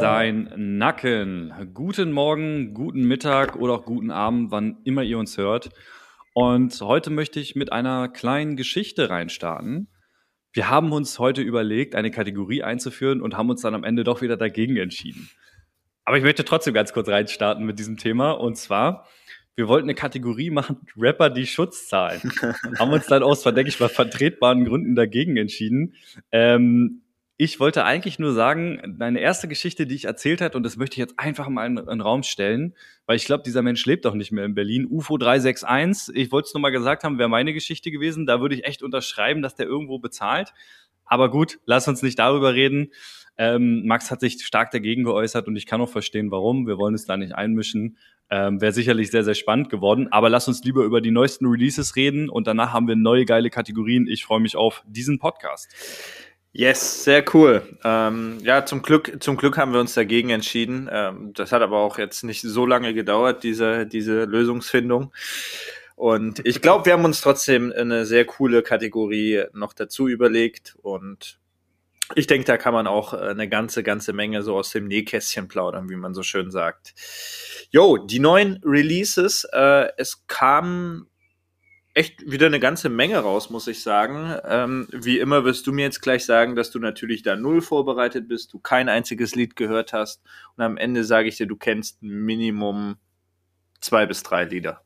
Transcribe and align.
sein 0.00 0.50
Nacken. 0.56 1.52
Guten 1.74 2.12
Morgen, 2.12 2.72
guten 2.72 3.02
Mittag 3.02 3.56
oder 3.56 3.74
auch 3.74 3.84
guten 3.84 4.10
Abend, 4.10 4.50
wann 4.50 4.78
immer 4.84 5.02
ihr 5.02 5.18
uns 5.18 5.36
hört. 5.36 5.68
Und 6.32 6.80
heute 6.80 7.10
möchte 7.10 7.38
ich 7.38 7.54
mit 7.54 7.70
einer 7.70 8.08
kleinen 8.08 8.56
Geschichte 8.56 9.10
reinstarten. 9.10 9.88
Wir 10.54 10.70
haben 10.70 10.90
uns 10.92 11.18
heute 11.18 11.42
überlegt, 11.42 11.94
eine 11.94 12.10
Kategorie 12.10 12.62
einzuführen 12.62 13.20
und 13.20 13.36
haben 13.36 13.50
uns 13.50 13.60
dann 13.60 13.74
am 13.74 13.84
Ende 13.84 14.02
doch 14.02 14.22
wieder 14.22 14.38
dagegen 14.38 14.78
entschieden. 14.78 15.28
Aber 16.06 16.16
ich 16.16 16.24
möchte 16.24 16.46
trotzdem 16.46 16.72
ganz 16.72 16.94
kurz 16.94 17.06
reinstarten 17.10 17.66
mit 17.66 17.78
diesem 17.78 17.98
Thema. 17.98 18.30
Und 18.30 18.56
zwar, 18.56 19.06
wir 19.54 19.68
wollten 19.68 19.84
eine 19.84 19.94
Kategorie 19.94 20.48
machen, 20.48 20.78
Rapper, 20.96 21.28
die 21.28 21.46
Schutz 21.46 21.88
zahlen. 21.88 22.22
haben 22.78 22.90
uns 22.90 23.04
dann 23.04 23.22
aus, 23.22 23.42
denke 23.42 23.68
ich 23.68 23.78
mal, 23.78 23.90
vertretbaren 23.90 24.64
Gründen 24.64 24.94
dagegen 24.94 25.36
entschieden. 25.36 25.94
Ähm, 26.32 26.99
ich 27.42 27.58
wollte 27.58 27.86
eigentlich 27.86 28.18
nur 28.18 28.34
sagen, 28.34 28.96
meine 28.98 29.18
erste 29.18 29.48
Geschichte, 29.48 29.86
die 29.86 29.94
ich 29.94 30.04
erzählt 30.04 30.42
hat, 30.42 30.54
und 30.54 30.62
das 30.62 30.76
möchte 30.76 30.96
ich 30.96 30.98
jetzt 30.98 31.18
einfach 31.18 31.48
mal 31.48 31.64
in, 31.64 31.78
in 31.78 31.86
den 31.86 32.02
Raum 32.02 32.22
stellen, 32.22 32.74
weil 33.06 33.16
ich 33.16 33.24
glaube, 33.24 33.44
dieser 33.44 33.62
Mensch 33.62 33.86
lebt 33.86 34.04
doch 34.04 34.12
nicht 34.12 34.30
mehr 34.30 34.44
in 34.44 34.54
Berlin. 34.54 34.86
UFO 34.86 35.16
361, 35.16 36.14
ich 36.14 36.32
wollte 36.32 36.48
es 36.48 36.54
nur 36.54 36.60
mal 36.60 36.68
gesagt 36.68 37.02
haben, 37.02 37.18
wäre 37.18 37.30
meine 37.30 37.54
Geschichte 37.54 37.90
gewesen. 37.90 38.26
Da 38.26 38.42
würde 38.42 38.56
ich 38.56 38.66
echt 38.66 38.82
unterschreiben, 38.82 39.40
dass 39.40 39.54
der 39.54 39.64
irgendwo 39.64 39.98
bezahlt. 39.98 40.52
Aber 41.06 41.30
gut, 41.30 41.60
lass 41.64 41.88
uns 41.88 42.02
nicht 42.02 42.18
darüber 42.18 42.52
reden. 42.52 42.92
Ähm, 43.38 43.86
Max 43.86 44.10
hat 44.10 44.20
sich 44.20 44.44
stark 44.44 44.70
dagegen 44.70 45.04
geäußert 45.04 45.48
und 45.48 45.56
ich 45.56 45.64
kann 45.64 45.80
auch 45.80 45.88
verstehen, 45.88 46.30
warum. 46.30 46.66
Wir 46.66 46.76
wollen 46.76 46.94
es 46.94 47.06
da 47.06 47.16
nicht 47.16 47.34
einmischen. 47.34 47.96
Ähm, 48.28 48.60
Wäre 48.60 48.72
sicherlich 48.72 49.10
sehr, 49.10 49.24
sehr 49.24 49.34
spannend 49.34 49.70
geworden. 49.70 50.08
Aber 50.10 50.28
lass 50.28 50.46
uns 50.46 50.62
lieber 50.62 50.84
über 50.84 51.00
die 51.00 51.10
neuesten 51.10 51.46
Releases 51.46 51.96
reden 51.96 52.28
und 52.28 52.46
danach 52.46 52.74
haben 52.74 52.86
wir 52.86 52.96
neue 52.96 53.24
geile 53.24 53.48
Kategorien. 53.48 54.06
Ich 54.06 54.26
freue 54.26 54.40
mich 54.40 54.56
auf 54.56 54.84
diesen 54.86 55.18
Podcast. 55.18 55.74
Yes, 56.52 57.04
sehr 57.04 57.24
cool. 57.32 57.62
Ähm, 57.84 58.38
ja, 58.42 58.66
zum 58.66 58.82
Glück, 58.82 59.22
zum 59.22 59.36
Glück 59.36 59.56
haben 59.56 59.72
wir 59.72 59.78
uns 59.78 59.94
dagegen 59.94 60.30
entschieden. 60.30 60.88
Ähm, 60.90 61.32
das 61.32 61.52
hat 61.52 61.62
aber 61.62 61.78
auch 61.78 61.96
jetzt 61.96 62.24
nicht 62.24 62.42
so 62.42 62.66
lange 62.66 62.92
gedauert, 62.92 63.44
diese, 63.44 63.86
diese 63.86 64.24
Lösungsfindung. 64.24 65.12
Und 65.94 66.44
ich 66.44 66.60
glaube, 66.60 66.86
wir 66.86 66.94
haben 66.94 67.04
uns 67.04 67.20
trotzdem 67.20 67.72
eine 67.72 68.04
sehr 68.04 68.24
coole 68.24 68.62
Kategorie 68.62 69.44
noch 69.52 69.74
dazu 69.74 70.08
überlegt. 70.08 70.76
Und 70.82 71.38
ich 72.16 72.26
denke, 72.26 72.46
da 72.46 72.56
kann 72.56 72.74
man 72.74 72.88
auch 72.88 73.12
eine 73.12 73.48
ganze, 73.48 73.84
ganze 73.84 74.12
Menge 74.12 74.42
so 74.42 74.56
aus 74.56 74.70
dem 74.70 74.88
Nähkästchen 74.88 75.46
plaudern, 75.46 75.88
wie 75.88 75.96
man 75.96 76.14
so 76.14 76.24
schön 76.24 76.50
sagt. 76.50 76.94
Jo, 77.70 77.96
die 77.96 78.18
neuen 78.18 78.60
Releases. 78.64 79.44
Äh, 79.52 79.90
es 79.98 80.26
kam 80.26 81.09
echt 81.94 82.30
wieder 82.30 82.46
eine 82.46 82.60
ganze 82.60 82.88
Menge 82.88 83.18
raus, 83.18 83.50
muss 83.50 83.66
ich 83.66 83.82
sagen. 83.82 84.34
Ähm, 84.44 84.88
wie 84.92 85.18
immer 85.18 85.44
wirst 85.44 85.66
du 85.66 85.72
mir 85.72 85.82
jetzt 85.82 86.00
gleich 86.00 86.24
sagen, 86.24 86.54
dass 86.54 86.70
du 86.70 86.78
natürlich 86.78 87.22
da 87.22 87.36
null 87.36 87.60
vorbereitet 87.60 88.28
bist, 88.28 88.52
du 88.52 88.58
kein 88.58 88.88
einziges 88.88 89.34
Lied 89.34 89.56
gehört 89.56 89.92
hast 89.92 90.22
und 90.56 90.64
am 90.64 90.76
Ende 90.76 91.04
sage 91.04 91.28
ich 91.28 91.36
dir, 91.36 91.46
du 91.46 91.56
kennst 91.56 92.02
Minimum 92.02 92.96
zwei 93.80 94.06
bis 94.06 94.22
drei 94.22 94.44
Lieder. 94.44 94.82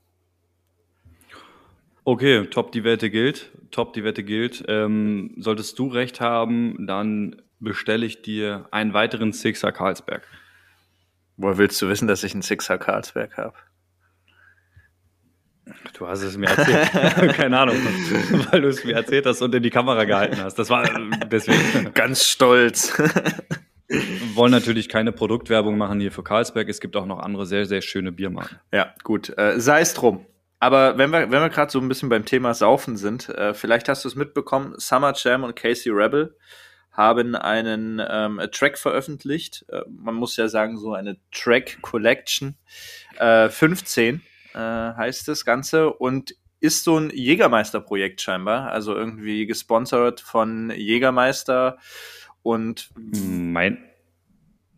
Okay, 2.04 2.46
top, 2.46 2.72
die 2.72 2.84
Wette 2.84 3.10
gilt. 3.10 3.50
Top, 3.70 3.94
die 3.94 4.04
Wette 4.04 4.24
gilt. 4.24 4.62
Ähm, 4.68 5.34
solltest 5.38 5.78
du 5.78 5.88
recht 5.88 6.20
haben, 6.20 6.86
dann 6.86 7.40
bestelle 7.60 8.04
ich 8.04 8.20
dir 8.20 8.68
einen 8.70 8.92
weiteren 8.92 9.32
Sixer 9.32 9.72
Karlsberg. 9.72 10.26
Woher 11.36 11.58
willst 11.58 11.80
du 11.80 11.88
wissen, 11.88 12.06
dass 12.06 12.22
ich 12.22 12.34
einen 12.34 12.42
Sixer 12.42 12.78
Karlsberg 12.78 13.36
habe? 13.38 13.56
Du 15.94 16.06
hast 16.06 16.22
es 16.22 16.36
mir 16.36 16.48
erzählt. 16.48 16.90
Keine 17.36 17.58
Ahnung, 17.58 17.76
weil 18.50 18.60
du 18.60 18.68
es 18.68 18.84
mir 18.84 18.94
erzählt 18.94 19.26
hast 19.26 19.40
und 19.42 19.54
in 19.54 19.62
die 19.62 19.70
Kamera 19.70 20.04
gehalten 20.04 20.42
hast. 20.42 20.58
Das 20.58 20.68
war 20.70 20.88
deswegen. 21.30 21.92
Ganz 21.94 22.24
stolz. 22.24 22.92
Wir 23.86 24.00
wollen 24.34 24.52
natürlich 24.52 24.88
keine 24.88 25.12
Produktwerbung 25.12 25.76
machen 25.76 26.00
hier 26.00 26.10
für 26.10 26.24
Carlsberg. 26.24 26.68
Es 26.68 26.80
gibt 26.80 26.96
auch 26.96 27.06
noch 27.06 27.18
andere 27.20 27.46
sehr, 27.46 27.66
sehr 27.66 27.82
schöne 27.82 28.12
Biermarken. 28.12 28.58
Ja, 28.72 28.94
gut. 29.04 29.36
Äh, 29.38 29.60
Sei 29.60 29.80
es 29.80 29.94
drum. 29.94 30.26
Aber 30.58 30.96
wenn 30.96 31.10
wir, 31.10 31.30
wenn 31.30 31.42
wir 31.42 31.50
gerade 31.50 31.70
so 31.70 31.78
ein 31.78 31.88
bisschen 31.88 32.08
beim 32.08 32.24
Thema 32.24 32.54
Saufen 32.54 32.96
sind, 32.96 33.28
äh, 33.28 33.52
vielleicht 33.52 33.88
hast 33.88 34.04
du 34.04 34.08
es 34.08 34.16
mitbekommen, 34.16 34.74
Summer 34.78 35.12
Jam 35.14 35.44
und 35.44 35.54
Casey 35.54 35.92
Rebel 35.92 36.36
haben 36.90 37.34
einen 37.34 38.00
ähm, 38.08 38.40
Track 38.52 38.78
veröffentlicht. 38.78 39.64
Äh, 39.68 39.82
man 39.88 40.14
muss 40.14 40.36
ja 40.36 40.48
sagen, 40.48 40.78
so 40.78 40.94
eine 40.94 41.18
Track 41.30 41.78
Collection. 41.82 42.56
Äh, 43.18 43.50
15 43.50 44.22
äh, 44.54 44.58
heißt 44.58 45.28
das 45.28 45.44
Ganze 45.44 45.92
und 45.92 46.34
ist 46.60 46.84
so 46.84 46.98
ein 46.98 47.10
Jägermeister-Projekt 47.10 48.20
scheinbar, 48.20 48.70
also 48.70 48.94
irgendwie 48.94 49.46
gesponsert 49.46 50.20
von 50.20 50.70
Jägermeister 50.70 51.78
und 52.42 52.90
mein, 52.96 53.78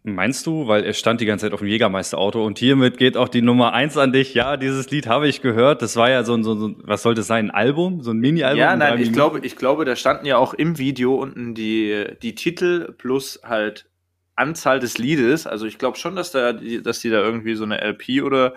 Meinst 0.08 0.46
du, 0.46 0.68
weil 0.68 0.84
er 0.84 0.92
stand 0.92 1.20
die 1.20 1.26
ganze 1.26 1.46
Zeit 1.46 1.52
auf 1.52 1.58
dem 1.58 1.68
Jägermeister-Auto 1.68 2.44
und 2.44 2.60
hiermit 2.60 2.96
geht 2.96 3.16
auch 3.16 3.28
die 3.28 3.42
Nummer 3.42 3.72
eins 3.72 3.96
an 3.96 4.12
dich. 4.12 4.34
Ja, 4.34 4.56
dieses 4.56 4.88
Lied 4.88 5.08
habe 5.08 5.26
ich 5.26 5.42
gehört. 5.42 5.82
Das 5.82 5.96
war 5.96 6.08
ja 6.08 6.22
so 6.22 6.34
ein, 6.34 6.44
so, 6.44 6.54
so 6.54 6.76
was 6.84 7.02
sollte 7.02 7.22
es 7.22 7.26
sein, 7.26 7.46
ein 7.46 7.50
Album, 7.50 8.02
so 8.02 8.12
ein 8.12 8.18
Mini-Album? 8.18 8.60
Ja, 8.60 8.76
nein, 8.76 9.00
ich 9.00 9.12
glaube, 9.12 9.40
ich 9.42 9.56
glaube, 9.56 9.84
da 9.84 9.96
standen 9.96 10.24
ja 10.24 10.36
auch 10.36 10.54
im 10.54 10.78
Video 10.78 11.16
unten 11.16 11.56
die, 11.56 12.06
die 12.22 12.36
Titel 12.36 12.92
plus 12.92 13.40
halt 13.42 13.90
Anzahl 14.36 14.78
des 14.78 14.96
Liedes. 14.96 15.48
Also 15.48 15.66
ich 15.66 15.76
glaube 15.76 15.98
schon, 15.98 16.14
dass 16.14 16.30
da, 16.30 16.52
dass 16.52 17.00
die 17.00 17.10
da 17.10 17.20
irgendwie 17.20 17.56
so 17.56 17.64
eine 17.64 17.80
LP 17.80 18.22
oder 18.22 18.54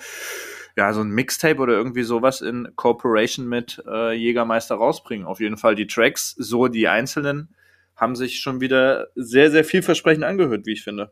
ja, 0.76 0.94
so 0.94 1.02
ein 1.02 1.10
Mixtape 1.10 1.60
oder 1.60 1.74
irgendwie 1.74 2.04
sowas 2.04 2.42
in 2.42 2.70
Cooperation 2.76 3.48
mit 3.48 3.84
äh, 3.88 4.14
Jägermeister 4.14 4.76
rausbringen. 4.76 5.26
Auf 5.26 5.40
jeden 5.40 5.58
Fall 5.58 5.76
die 5.76 5.88
Tracks, 5.88 6.36
so 6.38 6.68
die 6.68 6.88
einzelnen, 6.88 7.50
haben 7.96 8.16
sich 8.16 8.40
schon 8.40 8.62
wieder 8.62 9.08
sehr, 9.16 9.52
sehr 9.52 9.64
vielversprechend 9.64 10.24
angehört, 10.24 10.66
wie 10.66 10.74
ich 10.74 10.84
finde. 10.84 11.12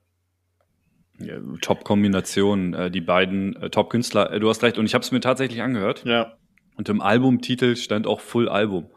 Ja, 1.19 1.35
Top-Kombination, 1.61 2.73
äh, 2.73 2.91
die 2.91 3.01
beiden 3.01 3.55
äh, 3.55 3.69
Top-Künstler. 3.69 4.31
Äh, 4.31 4.39
du 4.39 4.49
hast 4.49 4.63
recht, 4.63 4.77
und 4.77 4.85
ich 4.85 4.93
habe 4.93 5.03
es 5.03 5.11
mir 5.11 5.19
tatsächlich 5.19 5.61
angehört. 5.61 6.03
Ja. 6.05 6.37
Und 6.75 6.89
im 6.89 7.01
Albumtitel 7.01 7.75
stand 7.75 8.05
auch 8.05 8.19
Full 8.19 8.47
Album. 8.47 8.89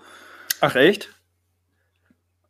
Ach 0.61 0.77
echt? 0.77 1.09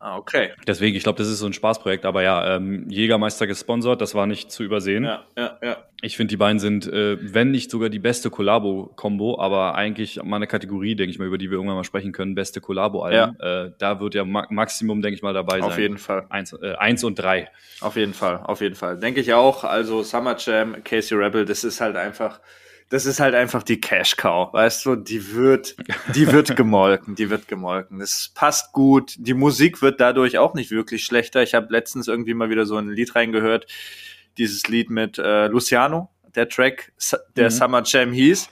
Ah, 0.03 0.17
okay. 0.17 0.53
Deswegen, 0.67 0.97
ich 0.97 1.03
glaube, 1.03 1.19
das 1.19 1.29
ist 1.29 1.41
so 1.41 1.47
ein 1.47 1.53
Spaßprojekt, 1.53 2.07
aber 2.07 2.23
ja, 2.23 2.57
ähm, 2.57 2.89
Jägermeister 2.89 3.47
gesponsert, 3.47 4.01
das 4.01 4.15
war 4.15 4.27
nicht 4.27 4.51
zu 4.51 4.63
übersehen. 4.63 5.05
Ja, 5.05 5.25
ja, 5.37 5.59
ja. 5.63 5.77
Ich 6.01 6.17
finde, 6.17 6.33
die 6.33 6.39
beiden 6.39 6.59
sind, 6.59 6.87
äh, 6.87 7.19
wenn 7.21 7.51
nicht 7.51 7.71
sogar 7.71 7.91
die 7.91 7.99
beste 7.99 8.31
Kollabo-Kombo, 8.31 9.39
aber 9.39 9.75
eigentlich 9.75 10.23
mal 10.23 10.37
eine 10.37 10.47
Kategorie, 10.47 10.95
denke 10.95 11.11
ich 11.11 11.19
mal, 11.19 11.27
über 11.27 11.37
die 11.37 11.51
wir 11.51 11.57
irgendwann 11.57 11.77
mal 11.77 11.85
sprechen 11.85 12.13
können, 12.13 12.35
beste 12.35 12.63
Kollabo-Alben. 12.63 13.37
Ja. 13.39 13.65
Äh, 13.67 13.73
da 13.77 14.01
wird 14.01 14.15
ja 14.15 14.25
ma 14.25 14.47
Maximum, 14.49 15.03
denke 15.03 15.17
ich 15.17 15.23
mal, 15.23 15.35
dabei 15.35 15.61
sein. 15.61 15.65
Auf 15.65 15.79
jeden 15.79 15.99
Fall. 15.99 16.25
Eins, 16.31 16.55
äh, 16.55 16.77
eins 16.79 17.05
und 17.05 17.19
drei. 17.19 17.51
Auf 17.83 17.97
jeden 17.97 18.15
Fall, 18.15 18.39
auf 18.43 18.63
jeden 18.63 18.77
Fall. 18.77 18.99
Denke 18.99 19.21
ich 19.21 19.35
auch. 19.35 19.65
Also 19.65 20.03
Summer 20.03 20.35
Jam, 20.39 20.83
Casey 20.83 21.19
Rebel, 21.19 21.45
das 21.45 21.63
ist 21.63 21.83
halt 21.83 21.97
einfach 21.97 22.41
das 22.91 23.07
ist 23.07 23.21
halt 23.21 23.37
einfach 23.37 23.63
die 23.63 23.81
Cash 23.81 24.17
Cow, 24.17 24.53
weißt 24.53 24.85
du, 24.85 24.97
die 24.97 25.33
wird, 25.33 25.77
die 26.15 26.31
wird 26.31 26.57
gemolken, 26.57 27.15
die 27.15 27.31
wird 27.31 27.47
gemolken. 27.47 28.01
Das 28.01 28.33
passt 28.35 28.73
gut. 28.73 29.15
Die 29.17 29.33
Musik 29.33 29.81
wird 29.81 30.01
dadurch 30.01 30.39
auch 30.39 30.55
nicht 30.55 30.73
wirklich 30.73 31.05
schlechter. 31.05 31.41
Ich 31.43 31.55
habe 31.55 31.69
letztens 31.71 32.09
irgendwie 32.09 32.35
mal 32.35 32.51
wieder 32.51 32.67
so 32.67 32.77
ein 32.77 32.91
Lied 32.91 33.15
reingehört, 33.15 33.67
dieses 34.39 34.67
Lied 34.67 34.91
mit 34.91 35.19
äh, 35.19 35.47
Luciano, 35.47 36.11
der 36.35 36.49
Track, 36.49 36.93
der 37.37 37.45
mhm. 37.47 37.51
Summer 37.51 37.83
Jam 37.85 38.13
hieß. 38.13 38.51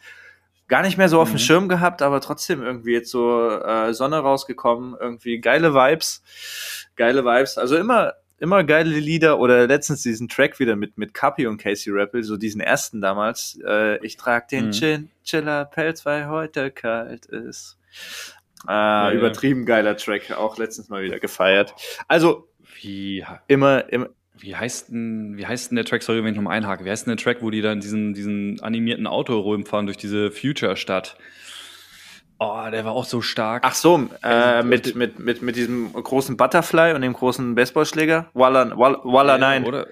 Gar 0.69 0.83
nicht 0.83 0.99
mehr 0.99 1.09
so 1.09 1.21
auf 1.21 1.31
mhm. 1.31 1.35
dem 1.35 1.39
Schirm 1.41 1.69
gehabt, 1.69 2.01
aber 2.01 2.21
trotzdem 2.21 2.63
irgendwie 2.63 2.93
jetzt 2.93 3.11
so 3.11 3.51
äh, 3.51 3.93
Sonne 3.93 4.19
rausgekommen, 4.19 4.97
irgendwie 5.01 5.41
geile 5.41 5.75
Vibes, 5.75 6.23
geile 6.95 7.25
Vibes. 7.25 7.59
Also 7.59 7.77
immer 7.77 8.15
immer 8.39 8.65
geile 8.65 8.99
Lieder 8.99 9.39
oder 9.39 9.67
letztens 9.67 10.03
diesen 10.03 10.29
Track 10.29 10.59
wieder 10.59 10.77
mit 10.77 10.97
mit 10.99 11.15
Cappy 11.15 11.47
und 11.47 11.59
Casey 11.59 11.93
Rappel, 11.93 12.23
so 12.23 12.37
diesen 12.37 12.61
ersten 12.61 13.01
damals. 13.01 13.59
Äh, 13.67 14.05
ich 14.05 14.17
trag 14.17 14.49
den 14.49 14.67
mhm. 14.67 14.71
Chin 14.73 15.11
Chiller 15.25 15.65
Pelz, 15.65 16.07
weil 16.07 16.29
heute 16.29 16.71
kalt 16.71 17.27
ist. 17.27 17.79
Äh, 18.67 18.73
ja, 18.73 19.13
übertrieben 19.13 19.61
ja. 19.61 19.67
geiler 19.67 19.97
Track, 19.97 20.33
auch 20.33 20.59
letztens 20.59 20.89
mal 20.89 21.03
wieder 21.03 21.19
gefeiert. 21.19 21.75
Also 22.07 22.49
wie 22.81 23.25
immer, 23.47 23.93
immer 23.93 24.09
wie 24.41 24.55
heißt 24.55 24.91
denn, 24.91 25.37
wie 25.37 25.47
heißt 25.47 25.71
denn 25.71 25.77
der 25.77 25.85
Track, 25.85 26.03
sorry, 26.03 26.23
wenn 26.23 26.31
ich 26.31 26.37
nochmal 26.37 26.57
einhake, 26.57 26.85
wie 26.85 26.91
heißt 26.91 27.07
denn 27.07 27.17
der 27.17 27.23
Track, 27.23 27.43
wo 27.43 27.51
die 27.51 27.61
dann 27.61 27.81
diesen, 27.81 28.15
diesen 28.15 28.61
animierten 28.61 29.07
Auto 29.07 29.39
rumfahren 29.39 29.87
durch 29.87 29.97
diese 29.97 30.31
Future-Stadt? 30.31 31.17
Oh, 32.41 32.69
der 32.71 32.85
war 32.85 32.93
auch 32.93 33.05
so 33.05 33.21
stark. 33.21 33.65
Ach 33.65 33.75
so, 33.75 34.09
äh, 34.23 34.63
mit, 34.63 34.95
mit, 34.95 35.19
mit, 35.19 35.43
mit 35.43 35.57
diesem 35.57 35.93
großen 35.93 36.37
Butterfly 36.37 36.95
und 36.95 37.03
dem 37.03 37.13
großen 37.13 37.57
Baseballschläger? 37.57 38.31
Walla, 38.33 38.79
Walla, 38.79 39.01
Walla 39.03 39.39
nein. 39.39 39.65
Oder, 39.65 39.89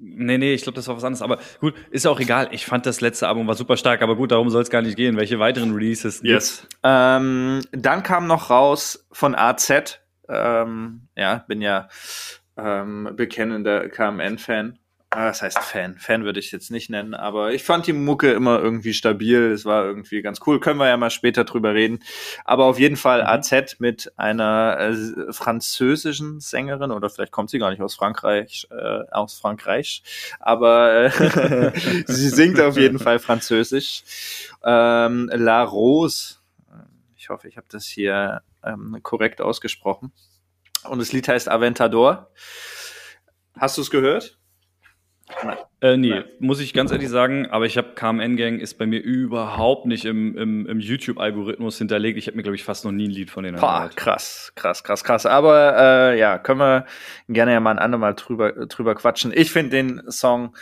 Nee, 0.00 0.38
nee, 0.38 0.54
ich 0.54 0.62
glaube, 0.62 0.76
das 0.76 0.86
war 0.86 0.96
was 0.96 1.02
anderes. 1.02 1.22
Aber 1.22 1.38
gut, 1.60 1.74
ist 1.90 2.06
auch 2.06 2.20
egal. 2.20 2.48
Ich 2.52 2.66
fand 2.66 2.86
das 2.86 3.00
letzte 3.00 3.26
Album 3.26 3.48
war 3.48 3.56
super 3.56 3.76
stark, 3.76 4.00
aber 4.00 4.14
gut, 4.14 4.30
darum 4.30 4.48
soll 4.48 4.62
es 4.62 4.70
gar 4.70 4.82
nicht 4.82 4.96
gehen. 4.96 5.16
Welche 5.16 5.40
weiteren 5.40 5.74
Releases? 5.74 6.20
Yes. 6.22 6.68
Ähm, 6.84 7.62
dann 7.72 8.04
kam 8.04 8.28
noch 8.28 8.48
raus 8.48 9.06
von 9.10 9.34
AZ. 9.34 9.98
Ähm, 10.28 11.08
ja, 11.16 11.44
bin 11.48 11.60
ja 11.60 11.88
ähm, 12.56 13.10
bekennender 13.16 13.88
KMN-Fan. 13.88 14.78
Ah, 15.10 15.28
das 15.28 15.40
heißt 15.40 15.58
Fan. 15.60 15.96
Fan 15.96 16.24
würde 16.24 16.38
ich 16.38 16.52
jetzt 16.52 16.70
nicht 16.70 16.90
nennen, 16.90 17.14
aber 17.14 17.54
ich 17.54 17.64
fand 17.64 17.86
die 17.86 17.94
Mucke 17.94 18.30
immer 18.32 18.60
irgendwie 18.60 18.92
stabil. 18.92 19.52
Es 19.52 19.64
war 19.64 19.86
irgendwie 19.86 20.20
ganz 20.20 20.40
cool. 20.46 20.60
Können 20.60 20.78
wir 20.78 20.86
ja 20.86 20.98
mal 20.98 21.08
später 21.08 21.44
drüber 21.44 21.72
reden. 21.72 22.00
Aber 22.44 22.66
auf 22.66 22.78
jeden 22.78 22.96
Fall 22.96 23.22
mhm. 23.22 23.28
AZ 23.28 23.76
mit 23.78 24.12
einer 24.18 24.76
äh, 24.78 25.32
französischen 25.32 26.40
Sängerin 26.40 26.90
oder 26.90 27.08
vielleicht 27.08 27.32
kommt 27.32 27.48
sie 27.48 27.58
gar 27.58 27.70
nicht 27.70 27.80
aus 27.80 27.94
Frankreich, 27.94 28.68
äh, 28.70 29.10
aus 29.10 29.38
Frankreich, 29.38 30.02
aber 30.40 31.04
äh, 31.06 31.72
sie 32.06 32.28
singt 32.28 32.60
auf 32.60 32.76
jeden 32.76 32.98
Fall 32.98 33.18
Französisch. 33.18 34.02
Ähm, 34.62 35.30
La 35.32 35.62
Rose. 35.62 36.36
Ich 37.16 37.30
hoffe, 37.30 37.48
ich 37.48 37.56
habe 37.56 37.66
das 37.70 37.86
hier 37.86 38.42
ähm, 38.62 38.98
korrekt 39.02 39.40
ausgesprochen. 39.40 40.12
Und 40.84 40.98
das 40.98 41.12
Lied 41.12 41.28
heißt 41.28 41.48
Aventador. 41.48 42.30
Hast 43.58 43.78
du 43.78 43.82
es 43.82 43.90
gehört? 43.90 44.38
Äh, 45.80 45.96
nee, 45.96 46.10
Nein. 46.10 46.24
muss 46.40 46.60
ich 46.60 46.74
ganz 46.74 46.90
ehrlich 46.90 47.08
sagen, 47.08 47.46
aber 47.46 47.66
ich 47.66 47.78
habe 47.78 47.94
KMN 47.94 48.36
Gang 48.36 48.60
ist 48.60 48.74
bei 48.78 48.86
mir 48.86 49.00
überhaupt 49.00 49.86
nicht 49.86 50.04
im, 50.04 50.36
im, 50.36 50.66
im 50.66 50.80
YouTube-Algorithmus 50.80 51.78
hinterlegt. 51.78 52.18
Ich 52.18 52.26
habe 52.26 52.36
mir, 52.36 52.42
glaube 52.42 52.56
ich, 52.56 52.64
fast 52.64 52.84
noch 52.84 52.92
nie 52.92 53.06
ein 53.06 53.10
Lied 53.10 53.30
von 53.30 53.44
denen 53.44 53.60
Boah. 53.60 53.90
Krass, 53.94 54.52
krass, 54.56 54.82
krass, 54.82 55.04
krass. 55.04 55.26
Aber 55.26 55.76
äh, 55.78 56.18
ja, 56.18 56.38
können 56.38 56.60
wir 56.60 56.86
gerne 57.28 57.52
ja 57.52 57.60
mal 57.60 57.72
ein 57.72 57.78
andermal 57.78 58.14
drüber, 58.14 58.52
drüber 58.66 58.94
quatschen. 58.94 59.32
Ich 59.34 59.52
finde 59.52 59.70
den 59.70 60.10
Song 60.10 60.56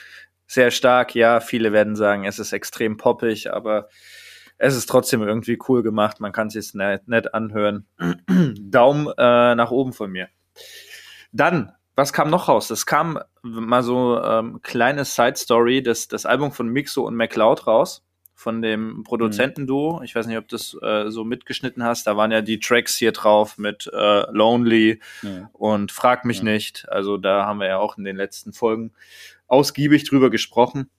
sehr 0.46 0.70
stark. 0.70 1.14
Ja, 1.14 1.40
viele 1.40 1.72
werden 1.72 1.96
sagen, 1.96 2.24
es 2.24 2.38
ist 2.38 2.52
extrem 2.52 2.96
poppig, 2.96 3.52
aber 3.52 3.88
es 4.58 4.76
ist 4.76 4.86
trotzdem 4.86 5.22
irgendwie 5.22 5.58
cool 5.68 5.82
gemacht. 5.82 6.20
Man 6.20 6.32
kann 6.32 6.48
es 6.48 6.54
sich 6.54 6.74
nett, 6.74 7.08
nett 7.08 7.34
anhören. 7.34 7.86
Daumen 8.60 9.06
äh, 9.16 9.54
nach 9.54 9.70
oben 9.70 9.92
von 9.92 10.10
mir. 10.10 10.28
Dann 11.32 11.72
was 11.96 12.12
kam 12.12 12.30
noch 12.30 12.48
raus? 12.48 12.70
Es 12.70 12.86
kam 12.86 13.18
mal 13.42 13.82
so 13.82 14.22
ähm, 14.22 14.60
kleine 14.62 15.04
Side 15.04 15.36
Story, 15.36 15.82
das, 15.82 16.08
das 16.08 16.26
Album 16.26 16.52
von 16.52 16.68
Mixo 16.68 17.02
und 17.02 17.16
MacLeod 17.16 17.66
raus, 17.66 18.04
von 18.34 18.60
dem 18.60 19.02
Produzentenduo. 19.02 20.02
Ich 20.04 20.14
weiß 20.14 20.26
nicht, 20.26 20.36
ob 20.36 20.46
du 20.46 20.56
das 20.56 20.76
äh, 20.82 21.10
so 21.10 21.24
mitgeschnitten 21.24 21.82
hast. 21.82 22.06
Da 22.06 22.16
waren 22.18 22.30
ja 22.30 22.42
die 22.42 22.60
Tracks 22.60 22.96
hier 22.96 23.12
drauf 23.12 23.56
mit 23.56 23.90
äh, 23.92 24.30
Lonely 24.30 25.00
ja. 25.22 25.48
und 25.54 25.90
Frag 25.90 26.26
mich 26.26 26.38
ja. 26.38 26.44
nicht. 26.44 26.86
Also 26.90 27.16
da 27.16 27.46
haben 27.46 27.60
wir 27.60 27.66
ja 27.66 27.78
auch 27.78 27.96
in 27.96 28.04
den 28.04 28.16
letzten 28.16 28.52
Folgen 28.52 28.92
ausgiebig 29.46 30.04
drüber 30.04 30.28
gesprochen. 30.28 30.90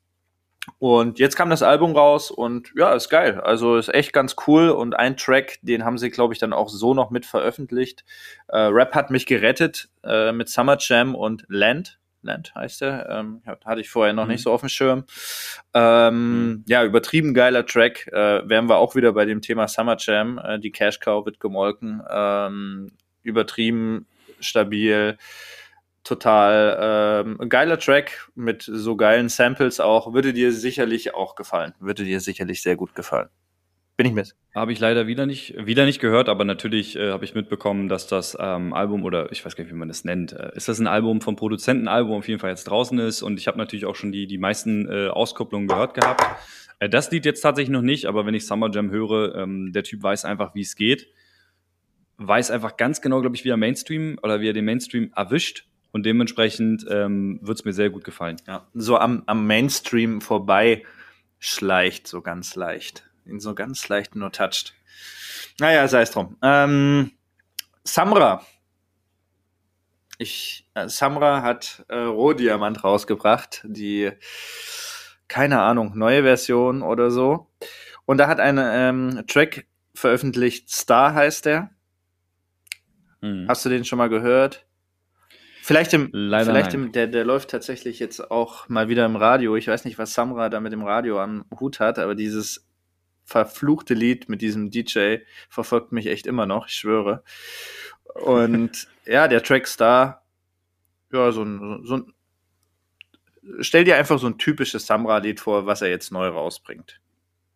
Und 0.79 1.17
jetzt 1.17 1.35
kam 1.35 1.49
das 1.49 1.63
Album 1.63 1.95
raus 1.95 2.29
und 2.29 2.71
ja, 2.75 2.93
ist 2.93 3.09
geil. 3.09 3.39
Also 3.41 3.77
ist 3.77 3.93
echt 3.93 4.13
ganz 4.13 4.35
cool. 4.45 4.69
Und 4.69 4.95
ein 4.95 5.17
Track, 5.17 5.59
den 5.61 5.83
haben 5.83 5.97
sie, 5.97 6.09
glaube 6.09 6.33
ich, 6.33 6.39
dann 6.39 6.53
auch 6.53 6.69
so 6.69 6.93
noch 6.93 7.09
mit 7.09 7.25
veröffentlicht. 7.25 8.05
Äh, 8.47 8.57
Rap 8.59 8.93
hat 8.93 9.09
mich 9.09 9.25
gerettet 9.25 9.89
äh, 10.03 10.31
mit 10.31 10.49
Summer 10.49 10.77
Jam 10.79 11.15
und 11.15 11.45
Land. 11.47 11.99
Land 12.21 12.53
heißt 12.53 12.81
er. 12.83 13.09
Ähm, 13.09 13.41
hatte 13.65 13.81
ich 13.81 13.89
vorher 13.89 14.13
noch 14.13 14.25
mhm. 14.25 14.31
nicht 14.31 14.43
so 14.43 14.51
auf 14.51 14.61
dem 14.61 14.69
Schirm. 14.69 15.05
Ähm, 15.73 16.49
mhm. 16.49 16.65
Ja, 16.67 16.83
übertrieben 16.83 17.33
geiler 17.33 17.65
Track. 17.65 18.07
Äh, 18.07 18.47
wären 18.47 18.69
wir 18.69 18.77
auch 18.77 18.95
wieder 18.95 19.13
bei 19.13 19.25
dem 19.25 19.41
Thema 19.41 19.67
Summer 19.67 19.97
Jam. 19.99 20.37
Äh, 20.37 20.59
die 20.59 20.71
Cash 20.71 20.99
Cow 20.99 21.25
wird 21.25 21.39
gemolken. 21.39 22.03
Ähm, 22.09 22.91
übertrieben 23.23 24.05
stabil 24.39 25.17
total 26.07 27.25
ähm, 27.39 27.49
geiler 27.49 27.77
Track 27.77 28.29
mit 28.35 28.63
so 28.63 28.95
geilen 28.95 29.29
Samples 29.29 29.79
auch. 29.79 30.13
Würde 30.13 30.33
dir 30.33 30.51
sicherlich 30.51 31.13
auch 31.13 31.35
gefallen. 31.35 31.73
Würde 31.79 32.03
dir 32.03 32.19
sicherlich 32.19 32.61
sehr 32.61 32.75
gut 32.75 32.95
gefallen. 32.95 33.29
Bin 33.97 34.05
ich 34.05 34.13
mit. 34.13 34.35
Habe 34.53 34.71
ich 34.71 34.79
leider 34.79 35.07
wieder 35.07 35.25
nicht, 35.25 35.55
wieder 35.57 35.85
nicht 35.85 35.99
gehört, 35.99 36.29
aber 36.29 36.45
natürlich 36.45 36.95
äh, 36.95 37.11
habe 37.11 37.25
ich 37.25 37.33
mitbekommen, 37.33 37.89
dass 37.89 38.05
das 38.05 38.37
ähm, 38.39 38.73
Album 38.73 39.03
oder 39.03 39.31
ich 39.31 39.43
weiß 39.43 39.55
gar 39.55 39.63
nicht, 39.63 39.73
wie 39.73 39.77
man 39.77 39.87
das 39.87 40.03
nennt, 40.03 40.33
äh, 40.33 40.51
ist 40.53 40.67
das 40.67 40.77
ein 40.77 40.85
Album 40.85 41.19
vom 41.19 41.35
Produzentenalbum 41.35 42.17
auf 42.17 42.27
jeden 42.27 42.39
Fall 42.39 42.51
jetzt 42.51 42.65
draußen 42.65 42.99
ist 42.99 43.23
und 43.23 43.39
ich 43.39 43.47
habe 43.47 43.57
natürlich 43.57 43.85
auch 43.85 43.95
schon 43.95 44.11
die, 44.11 44.27
die 44.27 44.37
meisten 44.37 44.87
äh, 44.87 45.07
Auskopplungen 45.07 45.67
gehört 45.67 45.95
gehabt. 45.95 46.23
Äh, 46.77 46.89
das 46.89 47.09
Lied 47.09 47.25
jetzt 47.25 47.41
tatsächlich 47.41 47.71
noch 47.71 47.81
nicht, 47.81 48.05
aber 48.05 48.27
wenn 48.27 48.35
ich 48.35 48.45
Summer 48.45 48.69
Jam 48.71 48.91
höre, 48.91 49.35
ähm, 49.35 49.71
der 49.73 49.83
Typ 49.83 50.03
weiß 50.03 50.25
einfach, 50.25 50.53
wie 50.53 50.61
es 50.61 50.75
geht. 50.75 51.07
Weiß 52.17 52.51
einfach 52.51 52.77
ganz 52.77 53.01
genau, 53.01 53.21
glaube 53.21 53.35
ich, 53.35 53.45
wie 53.45 53.49
er 53.49 53.57
Mainstream 53.57 54.19
oder 54.21 54.41
wie 54.41 54.49
er 54.49 54.53
den 54.53 54.65
Mainstream 54.65 55.11
erwischt 55.15 55.67
und 55.97 56.03
dementsprechend 56.03 56.85
ähm, 56.91 57.39
wird 57.41 57.57
es 57.57 57.65
mir 57.65 57.73
sehr 57.73 57.89
gut 57.89 58.03
gefallen. 58.03 58.37
Ja, 58.45 58.67
so 58.75 58.99
am, 58.99 59.23
am 59.25 59.47
Mainstream 59.47 60.21
vorbei 60.21 60.85
schleicht, 61.39 62.07
so 62.07 62.21
ganz 62.21 62.53
leicht. 62.55 63.09
In 63.25 63.39
so 63.39 63.55
ganz 63.55 63.89
leicht 63.89 64.15
nur 64.15 64.31
toucht. 64.31 64.75
Naja, 65.59 65.87
sei 65.87 66.03
es 66.03 66.11
drum. 66.11 66.37
Ähm, 66.43 67.13
Samra. 67.83 68.45
Ich, 70.19 70.69
äh, 70.75 70.87
Samra 70.87 71.41
hat 71.41 71.83
äh, 71.87 71.97
Rohdiamant 71.97 72.83
rausgebracht, 72.83 73.63
die, 73.65 74.11
keine 75.27 75.61
Ahnung, 75.61 75.97
neue 75.97 76.21
Version 76.21 76.83
oder 76.83 77.09
so. 77.09 77.49
Und 78.05 78.19
da 78.19 78.27
hat 78.27 78.39
eine 78.39 78.89
ähm, 78.89 79.23
Track 79.25 79.65
veröffentlicht, 79.95 80.69
Star 80.69 81.15
heißt 81.15 81.45
der. 81.45 81.71
Hm. 83.21 83.47
Hast 83.49 83.65
du 83.65 83.69
den 83.69 83.83
schon 83.83 83.97
mal 83.97 84.09
gehört? 84.09 84.66
Vielleicht 85.67 85.93
im, 85.93 86.07
Leider 86.13 86.45
vielleicht 86.45 86.73
im, 86.75 86.93
der, 86.93 87.07
der 87.07 87.25
läuft 87.25 87.49
tatsächlich 87.49 87.99
jetzt 87.99 88.31
auch 88.31 88.69
mal 88.69 88.87
wieder 88.87 89.05
im 89.05 89.17
Radio. 89.17 89.57
Ich 89.57 89.67
weiß 89.67 89.83
nicht, 89.83 89.97
was 89.97 90.13
Samra 90.13 90.47
da 90.47 90.61
mit 90.61 90.71
dem 90.71 90.81
Radio 90.81 91.19
am 91.19 91.43
Hut 91.59 91.81
hat, 91.81 91.99
aber 91.99 92.15
dieses 92.15 92.65
verfluchte 93.25 93.93
Lied 93.93 94.29
mit 94.29 94.41
diesem 94.41 94.71
DJ 94.71 95.17
verfolgt 95.49 95.91
mich 95.91 96.07
echt 96.07 96.25
immer 96.25 96.45
noch, 96.45 96.67
ich 96.67 96.75
schwöre. 96.75 97.21
Und 98.13 98.87
ja, 99.05 99.27
der 99.27 99.43
Track 99.43 99.67
Star, 99.67 100.23
ja, 101.11 101.33
so 101.33 101.43
ein, 101.43 101.81
so 101.83 101.97
ein, 101.97 102.13
stell 103.59 103.83
dir 103.83 103.97
einfach 103.97 104.19
so 104.19 104.27
ein 104.27 104.37
typisches 104.37 104.85
Samra-Lied 104.85 105.41
vor, 105.41 105.65
was 105.65 105.81
er 105.81 105.89
jetzt 105.89 106.13
neu 106.13 106.29
rausbringt. 106.29 107.01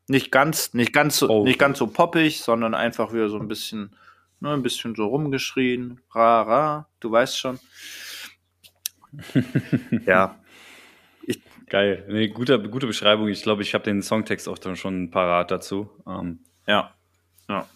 Nicht 0.09 0.33
ganz, 0.33 0.73
nicht 0.73 0.91
ganz 0.91 1.17
so, 1.17 1.29
oh. 1.29 1.43
nicht 1.45 1.59
ganz 1.59 1.77
so 1.77 1.87
poppig, 1.87 2.41
sondern 2.41 2.73
einfach 2.73 3.13
wieder 3.13 3.29
so 3.29 3.39
ein 3.39 3.47
bisschen, 3.47 3.95
ne, 4.41 4.53
ein 4.53 4.63
bisschen 4.63 4.95
so 4.95 5.05
rumgeschrien, 5.05 6.01
ra, 6.13 6.41
ra, 6.41 6.89
du 6.99 7.11
weißt 7.11 7.39
schon. 7.39 7.59
ja. 10.05 10.37
Ich, 11.23 11.41
Geil. 11.67 12.05
Nee, 12.09 12.27
gute, 12.27 12.61
gute 12.69 12.87
Beschreibung. 12.87 13.27
Ich 13.29 13.43
glaube, 13.43 13.61
ich 13.61 13.73
habe 13.73 13.83
den 13.83 14.01
Songtext 14.01 14.49
auch 14.49 14.57
dann 14.57 14.75
schon 14.75 15.11
parat 15.11 15.51
dazu. 15.51 15.89
Ähm, 16.07 16.39
ja. 16.67 16.93
Ja. 17.47 17.67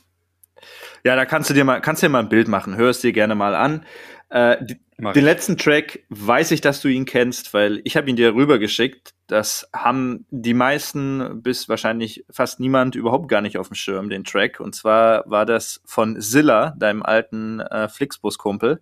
Ja, 1.03 1.15
da 1.15 1.25
kannst 1.25 1.49
du 1.49 1.53
dir 1.53 1.63
mal, 1.63 1.81
kannst 1.81 2.01
dir 2.01 2.09
mal 2.09 2.19
ein 2.19 2.29
Bild 2.29 2.47
machen. 2.47 2.75
Hör 2.75 2.89
es 2.89 3.01
dir 3.01 3.13
gerne 3.13 3.35
mal 3.35 3.55
an. 3.55 3.85
Äh, 4.29 4.57
die, 4.65 4.79
den 4.97 5.25
letzten 5.25 5.57
Track 5.57 6.05
weiß 6.09 6.51
ich, 6.51 6.61
dass 6.61 6.81
du 6.81 6.87
ihn 6.87 7.05
kennst, 7.05 7.53
weil 7.53 7.81
ich 7.83 7.97
habe 7.97 8.09
ihn 8.09 8.15
dir 8.15 8.33
rübergeschickt. 8.33 9.13
Das 9.27 9.67
haben 9.73 10.25
die 10.29 10.53
meisten 10.53 11.41
bis 11.41 11.67
wahrscheinlich 11.67 12.25
fast 12.29 12.59
niemand 12.59 12.95
überhaupt 12.95 13.27
gar 13.27 13.41
nicht 13.41 13.57
auf 13.57 13.67
dem 13.67 13.75
Schirm, 13.75 14.09
den 14.09 14.23
Track. 14.23 14.59
Und 14.59 14.73
zwar 14.73 15.29
war 15.29 15.45
das 15.45 15.81
von 15.85 16.21
Zilla, 16.21 16.75
deinem 16.77 17.03
alten 17.03 17.59
äh, 17.59 17.89
Flixbus-Kumpel. 17.89 18.79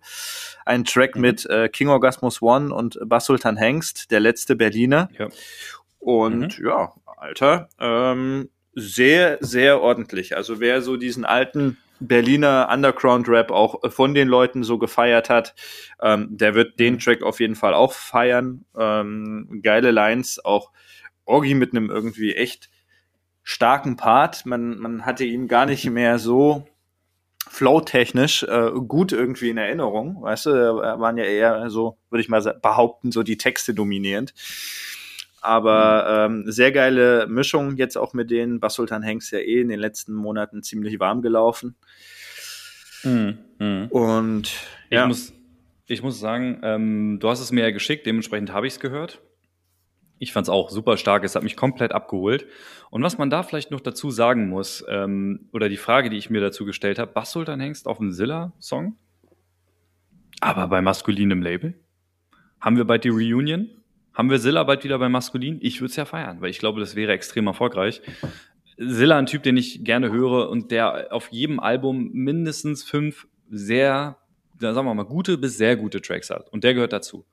Ein 0.64 0.84
Track 0.84 1.16
mhm. 1.16 1.20
mit 1.22 1.46
äh, 1.46 1.68
King 1.68 1.88
Orgasmus 1.88 2.40
One 2.42 2.72
und 2.72 2.98
Basultan 3.04 3.56
Hengst, 3.56 4.10
der 4.12 4.20
letzte 4.20 4.54
Berliner. 4.54 5.08
Ja. 5.18 5.28
Und 5.98 6.58
mhm. 6.60 6.66
ja, 6.66 6.92
Alter, 7.16 7.68
ähm, 7.80 8.50
sehr, 8.74 9.38
sehr 9.40 9.80
ordentlich. 9.80 10.36
Also 10.36 10.60
wer 10.60 10.82
so 10.82 10.96
diesen 10.96 11.24
alten 11.24 11.78
Berliner 12.00 12.68
Underground-Rap 12.72 13.50
auch 13.50 13.90
von 13.90 14.14
den 14.14 14.28
Leuten 14.28 14.64
so 14.64 14.78
gefeiert 14.78 15.30
hat, 15.30 15.54
ähm, 16.02 16.28
der 16.30 16.54
wird 16.54 16.78
den 16.78 16.94
mhm. 16.94 16.98
Track 16.98 17.22
auf 17.22 17.40
jeden 17.40 17.54
Fall 17.54 17.74
auch 17.74 17.92
feiern. 17.92 18.64
Ähm, 18.76 19.60
geile 19.62 19.90
Lines, 19.90 20.44
auch 20.44 20.70
Orgi 21.24 21.54
mit 21.54 21.72
einem 21.72 21.90
irgendwie 21.90 22.34
echt 22.34 22.70
starken 23.42 23.96
Part. 23.96 24.46
Man, 24.46 24.78
man 24.78 25.06
hatte 25.06 25.24
ihn 25.24 25.48
gar 25.48 25.66
nicht 25.66 25.84
mehr 25.90 26.18
so 26.18 26.66
flow-technisch 27.48 28.42
äh, 28.44 28.70
gut 28.88 29.12
irgendwie 29.12 29.50
in 29.50 29.58
Erinnerung. 29.58 30.22
Weißt 30.22 30.46
du, 30.46 30.50
da 30.50 30.98
waren 30.98 31.16
ja 31.18 31.24
eher 31.24 31.70
so, 31.70 31.98
würde 32.10 32.22
ich 32.22 32.28
mal 32.28 32.40
behaupten, 32.60 33.12
so 33.12 33.22
die 33.22 33.36
Texte 33.36 33.74
dominierend. 33.74 34.34
Aber 35.44 36.28
mhm. 36.28 36.46
ähm, 36.46 36.52
sehr 36.52 36.72
geile 36.72 37.26
Mischung 37.26 37.76
jetzt 37.76 37.96
auch 37.96 38.14
mit 38.14 38.30
denen. 38.30 38.60
Basultan 38.60 39.02
Hengst 39.02 39.30
ja 39.30 39.38
eh 39.38 39.60
in 39.60 39.68
den 39.68 39.78
letzten 39.78 40.14
Monaten 40.14 40.62
ziemlich 40.62 40.98
warm 40.98 41.20
gelaufen. 41.20 41.76
Mhm. 43.02 43.38
Mhm. 43.58 43.86
Und 43.88 44.52
ja. 44.90 45.02
Ich 45.02 45.08
muss, 45.08 45.32
ich 45.86 46.02
muss 46.02 46.18
sagen, 46.18 46.60
ähm, 46.62 47.18
du 47.20 47.28
hast 47.28 47.40
es 47.40 47.52
mir 47.52 47.62
ja 47.62 47.70
geschickt, 47.72 48.06
dementsprechend 48.06 48.52
habe 48.52 48.66
ich 48.66 48.74
es 48.74 48.80
gehört. 48.80 49.20
Ich 50.18 50.32
fand 50.32 50.46
es 50.46 50.48
auch 50.48 50.70
super 50.70 50.96
stark, 50.96 51.24
es 51.24 51.34
hat 51.34 51.42
mich 51.42 51.56
komplett 51.56 51.92
abgeholt. 51.92 52.46
Und 52.90 53.02
was 53.02 53.18
man 53.18 53.28
da 53.28 53.42
vielleicht 53.42 53.70
noch 53.70 53.80
dazu 53.80 54.10
sagen 54.10 54.48
muss, 54.48 54.82
ähm, 54.88 55.50
oder 55.52 55.68
die 55.68 55.76
Frage, 55.76 56.08
die 56.08 56.16
ich 56.16 56.30
mir 56.30 56.40
dazu 56.40 56.64
gestellt 56.64 56.98
habe, 56.98 57.12
Basultan 57.12 57.60
Hengst 57.60 57.86
auf 57.86 58.00
einem 58.00 58.12
Zilla-Song, 58.12 58.96
aber 60.40 60.68
bei 60.68 60.80
maskulinem 60.80 61.42
Label? 61.42 61.74
Haben 62.60 62.78
wir 62.78 62.84
bald 62.84 63.04
die 63.04 63.10
Reunion? 63.10 63.68
Haben 64.14 64.30
wir 64.30 64.38
Silla 64.38 64.62
bald 64.62 64.84
wieder 64.84 64.98
bei 64.98 65.08
Maskulin? 65.08 65.58
Ich 65.60 65.80
würde 65.80 65.90
es 65.90 65.96
ja 65.96 66.04
feiern, 66.04 66.40
weil 66.40 66.50
ich 66.50 66.58
glaube, 66.58 66.80
das 66.80 66.94
wäre 66.94 67.12
extrem 67.12 67.48
erfolgreich. 67.48 68.00
Silla 68.76 69.18
ein 69.18 69.26
Typ, 69.26 69.42
den 69.42 69.56
ich 69.56 69.84
gerne 69.84 70.10
höre 70.10 70.48
und 70.48 70.70
der 70.70 71.12
auf 71.12 71.28
jedem 71.32 71.58
Album 71.60 72.10
mindestens 72.12 72.84
fünf 72.84 73.26
sehr, 73.50 74.16
sagen 74.58 74.86
wir 74.86 74.94
mal, 74.94 75.04
gute 75.04 75.36
bis 75.36 75.58
sehr 75.58 75.76
gute 75.76 76.00
Tracks 76.00 76.30
hat. 76.30 76.48
Und 76.52 76.64
der 76.64 76.74
gehört 76.74 76.92
dazu. 76.92 77.26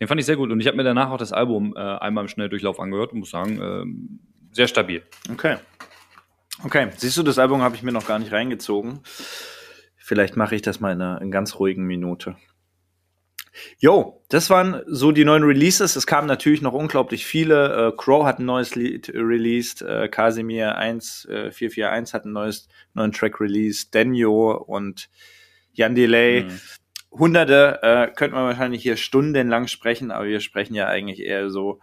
Den 0.00 0.06
fand 0.06 0.20
ich 0.20 0.26
sehr 0.26 0.36
gut 0.36 0.50
und 0.50 0.60
ich 0.60 0.68
habe 0.68 0.76
mir 0.76 0.84
danach 0.84 1.10
auch 1.10 1.18
das 1.18 1.32
Album 1.32 1.74
äh, 1.76 1.80
einmal 1.80 2.24
im 2.24 2.28
Schnelldurchlauf 2.28 2.78
angehört 2.78 3.12
und 3.12 3.18
muss 3.18 3.30
sagen, 3.30 3.60
ähm, 3.60 4.20
sehr 4.52 4.68
stabil. 4.68 5.02
Okay. 5.30 5.56
Okay, 6.64 6.88
siehst 6.96 7.16
du, 7.16 7.22
das 7.22 7.38
Album 7.38 7.62
habe 7.62 7.74
ich 7.74 7.82
mir 7.82 7.92
noch 7.92 8.06
gar 8.06 8.18
nicht 8.18 8.32
reingezogen. 8.32 9.00
Vielleicht 9.96 10.36
mache 10.36 10.54
ich 10.54 10.62
das 10.62 10.80
mal 10.80 10.92
in 10.92 11.02
einer 11.02 11.20
in 11.20 11.30
ganz 11.30 11.58
ruhigen 11.58 11.84
Minute. 11.84 12.36
Jo, 13.78 14.22
das 14.28 14.50
waren 14.50 14.82
so 14.86 15.12
die 15.12 15.24
neuen 15.24 15.42
Releases. 15.42 15.96
Es 15.96 16.06
kamen 16.06 16.26
natürlich 16.26 16.62
noch 16.62 16.72
unglaublich 16.72 17.26
viele. 17.26 17.88
Äh, 17.88 17.96
Crow 17.96 18.24
hat 18.24 18.38
ein 18.38 18.44
neues 18.44 18.74
Lied 18.74 19.10
released, 19.14 19.82
äh, 19.82 20.08
Casimir 20.08 20.76
1, 20.76 21.26
äh, 21.26 21.50
441 21.50 22.14
hat 22.14 22.24
ein 22.24 22.32
neues, 22.32 22.68
neuen 22.94 23.12
Track 23.12 23.40
released, 23.40 23.94
Denyo 23.94 24.52
und 24.52 25.08
Jan 25.72 25.94
Delay. 25.94 26.44
Mhm. 26.44 26.60
Hunderte 27.10 27.78
äh, 27.82 28.08
könnte 28.14 28.36
man 28.36 28.44
wahrscheinlich 28.44 28.82
hier 28.82 28.96
stundenlang 28.96 29.66
sprechen, 29.66 30.10
aber 30.10 30.26
wir 30.26 30.40
sprechen 30.40 30.74
ja 30.74 30.86
eigentlich 30.86 31.20
eher 31.20 31.50
so 31.50 31.80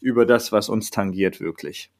über 0.00 0.26
das, 0.26 0.52
was 0.52 0.68
uns 0.68 0.90
tangiert, 0.90 1.40
wirklich. 1.40 1.90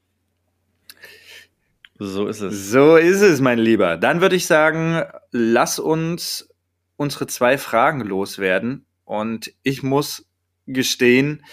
So 1.98 2.26
ist 2.26 2.40
es. 2.40 2.70
So 2.70 2.96
ist 2.96 3.20
es, 3.20 3.40
mein 3.40 3.58
Lieber. 3.58 3.96
Dann 3.96 4.20
würde 4.20 4.36
ich 4.36 4.46
sagen, 4.46 5.02
lass 5.30 5.78
uns 5.78 6.48
unsere 6.96 7.26
zwei 7.26 7.58
Fragen 7.58 8.00
loswerden. 8.00 8.86
Und 9.12 9.52
ich 9.62 9.82
muss 9.82 10.26
gestehen, 10.66 11.44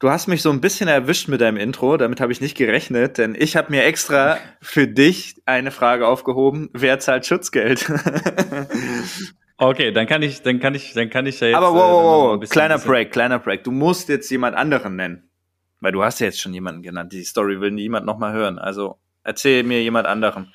du 0.00 0.10
hast 0.10 0.26
mich 0.26 0.42
so 0.42 0.50
ein 0.50 0.60
bisschen 0.60 0.88
erwischt 0.88 1.28
mit 1.28 1.40
deinem 1.40 1.56
Intro. 1.56 1.96
Damit 1.96 2.20
habe 2.20 2.32
ich 2.32 2.40
nicht 2.40 2.56
gerechnet, 2.56 3.16
denn 3.16 3.36
ich 3.38 3.54
habe 3.54 3.70
mir 3.70 3.84
extra 3.84 4.38
für 4.60 4.88
dich 4.88 5.40
eine 5.46 5.70
Frage 5.70 6.08
aufgehoben. 6.08 6.68
Wer 6.72 6.98
zahlt 6.98 7.26
Schutzgeld? 7.26 7.88
okay, 9.56 9.92
dann 9.92 10.08
kann 10.08 10.22
ich, 10.22 10.42
dann 10.42 10.58
kann 10.58 10.74
ich, 10.74 10.94
dann 10.94 11.10
kann 11.10 11.26
ich 11.26 11.38
ja 11.38 11.46
jetzt. 11.46 11.56
Aber 11.56 11.72
wow, 11.72 12.02
wow, 12.02 12.40
wow. 12.40 12.50
kleiner 12.50 12.78
Break, 12.78 13.12
kleiner 13.12 13.38
Break. 13.38 13.62
Du 13.62 13.70
musst 13.70 14.08
jetzt 14.08 14.28
jemand 14.30 14.56
anderen 14.56 14.96
nennen. 14.96 15.30
Weil 15.78 15.92
du 15.92 16.02
hast 16.02 16.18
ja 16.18 16.26
jetzt 16.26 16.40
schon 16.40 16.54
jemanden 16.54 16.82
genannt. 16.82 17.12
Die 17.12 17.22
Story 17.22 17.60
will 17.60 17.70
niemand 17.70 18.04
nochmal 18.04 18.32
hören. 18.32 18.58
Also 18.58 18.98
erzähl 19.22 19.62
mir 19.62 19.80
jemand 19.80 20.08
anderen. 20.08 20.52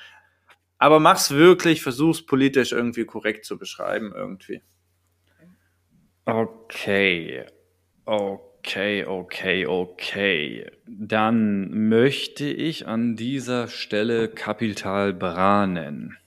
Aber 0.80 1.00
mach's 1.00 1.32
wirklich, 1.32 1.82
versuch's 1.82 2.26
politisch 2.26 2.74
irgendwie 2.74 3.06
korrekt 3.06 3.46
zu 3.46 3.58
beschreiben, 3.58 4.12
irgendwie. 4.14 4.62
Okay. 6.30 7.44
Okay, 8.06 9.06
okay, 9.06 9.66
okay. 9.66 10.66
Dann 10.88 11.90
möchte 11.90 12.46
ich 12.46 12.88
an 12.88 13.16
dieser 13.16 13.68
Stelle 13.68 14.28
Kapital 14.28 15.14
Bra 15.14 15.66
nennen, 15.66 16.18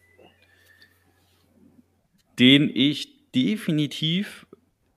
den 2.38 2.70
ich 2.72 3.30
definitiv 3.32 4.46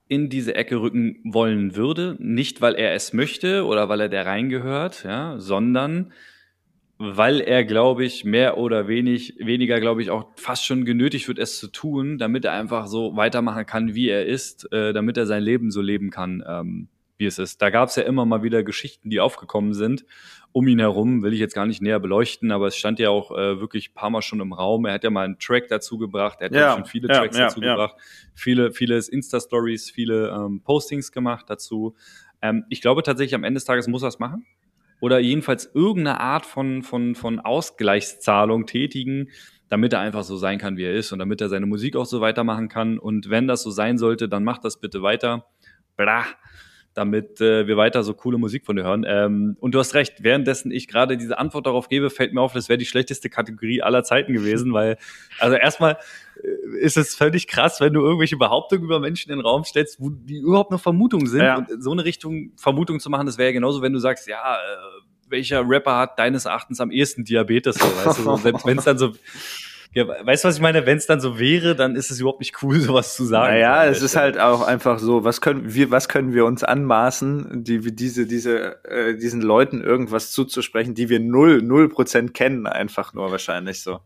in 0.08 0.28
diese 0.28 0.54
Ecke 0.54 0.80
rücken 0.80 1.20
wollen 1.24 1.76
würde. 1.76 2.16
Nicht, 2.18 2.60
weil 2.60 2.74
er 2.74 2.94
es 2.94 3.12
möchte 3.12 3.64
oder 3.64 3.88
weil 3.88 4.00
er 4.00 4.08
da 4.08 4.22
reingehört, 4.22 5.04
ja, 5.04 5.38
sondern 5.38 6.12
weil 6.98 7.40
er, 7.40 7.64
glaube 7.64 8.04
ich, 8.04 8.24
mehr 8.24 8.56
oder 8.56 8.88
wenig, 8.88 9.34
weniger, 9.38 9.80
glaube 9.80 10.02
ich, 10.02 10.10
auch 10.10 10.28
fast 10.36 10.64
schon 10.64 10.84
genötigt 10.84 11.28
wird, 11.28 11.38
es 11.38 11.58
zu 11.58 11.68
tun, 11.68 12.18
damit 12.18 12.44
er 12.44 12.52
einfach 12.52 12.86
so 12.86 13.16
weitermachen 13.16 13.66
kann, 13.66 13.94
wie 13.94 14.08
er 14.08 14.26
ist, 14.26 14.70
äh, 14.72 14.92
damit 14.92 15.16
er 15.16 15.26
sein 15.26 15.42
Leben 15.42 15.70
so 15.70 15.82
leben 15.82 16.10
kann, 16.10 16.42
ähm, 16.46 16.88
wie 17.18 17.26
es 17.26 17.38
ist. 17.38 17.60
Da 17.60 17.70
gab 17.70 17.88
es 17.88 17.96
ja 17.96 18.02
immer 18.04 18.24
mal 18.24 18.42
wieder 18.42 18.62
Geschichten, 18.62 19.10
die 19.10 19.20
aufgekommen 19.20 19.74
sind 19.74 20.04
um 20.56 20.66
ihn 20.68 20.78
herum, 20.78 21.22
will 21.22 21.34
ich 21.34 21.38
jetzt 21.38 21.54
gar 21.54 21.66
nicht 21.66 21.82
näher 21.82 22.00
beleuchten, 22.00 22.50
aber 22.50 22.68
es 22.68 22.76
stand 22.76 22.98
ja 22.98 23.10
auch 23.10 23.30
äh, 23.30 23.60
wirklich 23.60 23.92
paar 23.92 24.08
Mal 24.08 24.22
schon 24.22 24.40
im 24.40 24.54
Raum. 24.54 24.86
Er 24.86 24.94
hat 24.94 25.04
ja 25.04 25.10
mal 25.10 25.26
einen 25.26 25.38
Track 25.38 25.68
dazu 25.68 25.98
gebracht, 25.98 26.38
er 26.40 26.46
hat 26.46 26.54
ja, 26.54 26.72
schon 26.72 26.86
viele 26.86 27.08
ja, 27.08 27.18
Tracks 27.18 27.36
ja, 27.36 27.44
dazu 27.48 27.60
gebracht, 27.60 27.94
viele, 28.32 28.72
viele 28.72 28.96
Insta-Stories, 28.96 29.90
viele 29.90 30.30
ähm, 30.30 30.62
Postings 30.62 31.12
gemacht 31.12 31.44
dazu. 31.50 31.94
Ähm, 32.40 32.64
ich 32.70 32.80
glaube 32.80 33.02
tatsächlich, 33.02 33.34
am 33.34 33.44
Ende 33.44 33.58
des 33.58 33.66
Tages 33.66 33.86
muss 33.86 34.00
er 34.00 34.08
es 34.08 34.18
machen 34.18 34.46
oder 35.00 35.18
jedenfalls 35.18 35.70
irgendeine 35.74 36.20
Art 36.20 36.46
von, 36.46 36.82
von, 36.82 37.14
von 37.14 37.40
Ausgleichszahlung 37.40 38.66
tätigen, 38.66 39.28
damit 39.68 39.92
er 39.92 40.00
einfach 40.00 40.22
so 40.22 40.36
sein 40.36 40.58
kann, 40.58 40.76
wie 40.76 40.84
er 40.84 40.94
ist 40.94 41.12
und 41.12 41.18
damit 41.18 41.40
er 41.40 41.48
seine 41.48 41.66
Musik 41.66 41.96
auch 41.96 42.06
so 42.06 42.20
weitermachen 42.20 42.68
kann. 42.68 42.98
Und 42.98 43.30
wenn 43.30 43.48
das 43.48 43.62
so 43.62 43.70
sein 43.70 43.98
sollte, 43.98 44.28
dann 44.28 44.44
macht 44.44 44.64
das 44.64 44.80
bitte 44.80 45.02
weiter. 45.02 45.46
Blah 45.96 46.24
damit 46.96 47.40
äh, 47.40 47.66
wir 47.66 47.76
weiter 47.76 48.02
so 48.02 48.14
coole 48.14 48.38
Musik 48.38 48.64
von 48.64 48.76
dir 48.76 48.84
hören. 48.84 49.04
Ähm, 49.06 49.56
und 49.60 49.74
du 49.74 49.78
hast 49.78 49.94
recht, 49.94 50.22
währenddessen 50.22 50.70
ich 50.70 50.88
gerade 50.88 51.16
diese 51.16 51.38
Antwort 51.38 51.66
darauf 51.66 51.88
gebe, 51.88 52.08
fällt 52.08 52.32
mir 52.32 52.40
auf, 52.40 52.54
das 52.54 52.68
wäre 52.68 52.78
die 52.78 52.86
schlechteste 52.86 53.28
Kategorie 53.28 53.82
aller 53.82 54.02
Zeiten 54.02 54.32
gewesen, 54.32 54.72
weil, 54.72 54.96
also 55.38 55.56
erstmal 55.56 55.98
äh, 56.42 56.78
ist 56.80 56.96
es 56.96 57.14
völlig 57.14 57.46
krass, 57.46 57.80
wenn 57.80 57.92
du 57.92 58.00
irgendwelche 58.00 58.36
Behauptungen 58.36 58.84
über 58.84 58.98
Menschen 58.98 59.30
in 59.30 59.38
den 59.38 59.46
Raum 59.46 59.64
stellst, 59.64 60.00
wo 60.00 60.10
die 60.10 60.38
überhaupt 60.38 60.70
noch 60.70 60.80
Vermutungen 60.80 61.26
sind. 61.26 61.42
Ja. 61.42 61.58
Und 61.58 61.82
so 61.82 61.92
eine 61.92 62.04
Richtung 62.04 62.52
Vermutung 62.56 62.98
zu 62.98 63.10
machen, 63.10 63.26
das 63.26 63.36
wäre 63.36 63.50
ja 63.50 63.52
genauso, 63.52 63.82
wenn 63.82 63.92
du 63.92 63.98
sagst, 63.98 64.26
ja, 64.26 64.56
äh, 64.56 64.58
welcher 65.28 65.68
Rapper 65.68 65.96
hat 65.96 66.18
deines 66.18 66.44
Erachtens 66.44 66.80
am 66.80 66.90
ehesten 66.90 67.24
Diabetes? 67.24 67.76
So, 67.76 67.84
weißt 67.84 68.18
du? 68.20 68.36
Selbst 68.36 68.66
wenn 68.66 68.78
es 68.78 68.84
dann 68.84 68.96
so 68.98 69.12
ja, 69.96 70.06
weißt 70.06 70.44
du, 70.44 70.48
was 70.48 70.56
ich 70.56 70.60
meine? 70.60 70.84
Wenn 70.84 70.98
es 70.98 71.06
dann 71.06 71.22
so 71.22 71.38
wäre, 71.38 71.74
dann 71.74 71.96
ist 71.96 72.10
es 72.10 72.20
überhaupt 72.20 72.40
nicht 72.40 72.62
cool, 72.62 72.78
sowas 72.80 73.16
zu 73.16 73.24
sagen. 73.24 73.54
Naja, 73.54 73.86
es 73.86 74.02
ist 74.02 74.14
halt 74.14 74.38
auch 74.38 74.60
einfach 74.60 74.98
so, 74.98 75.24
was 75.24 75.40
können 75.40 75.72
wir, 75.72 75.90
was 75.90 76.10
können 76.10 76.34
wir 76.34 76.44
uns 76.44 76.62
anmaßen, 76.62 77.64
die 77.64 77.78
diese, 77.94 78.26
diese, 78.26 78.84
äh, 78.84 79.16
diesen 79.16 79.40
Leuten 79.40 79.80
irgendwas 79.80 80.32
zuzusprechen, 80.32 80.94
die 80.94 81.08
wir 81.08 81.18
null, 81.18 81.62
null 81.62 81.88
Prozent 81.88 82.34
kennen, 82.34 82.66
einfach 82.66 83.14
nur 83.14 83.30
wahrscheinlich 83.30 83.80
so. 83.80 84.00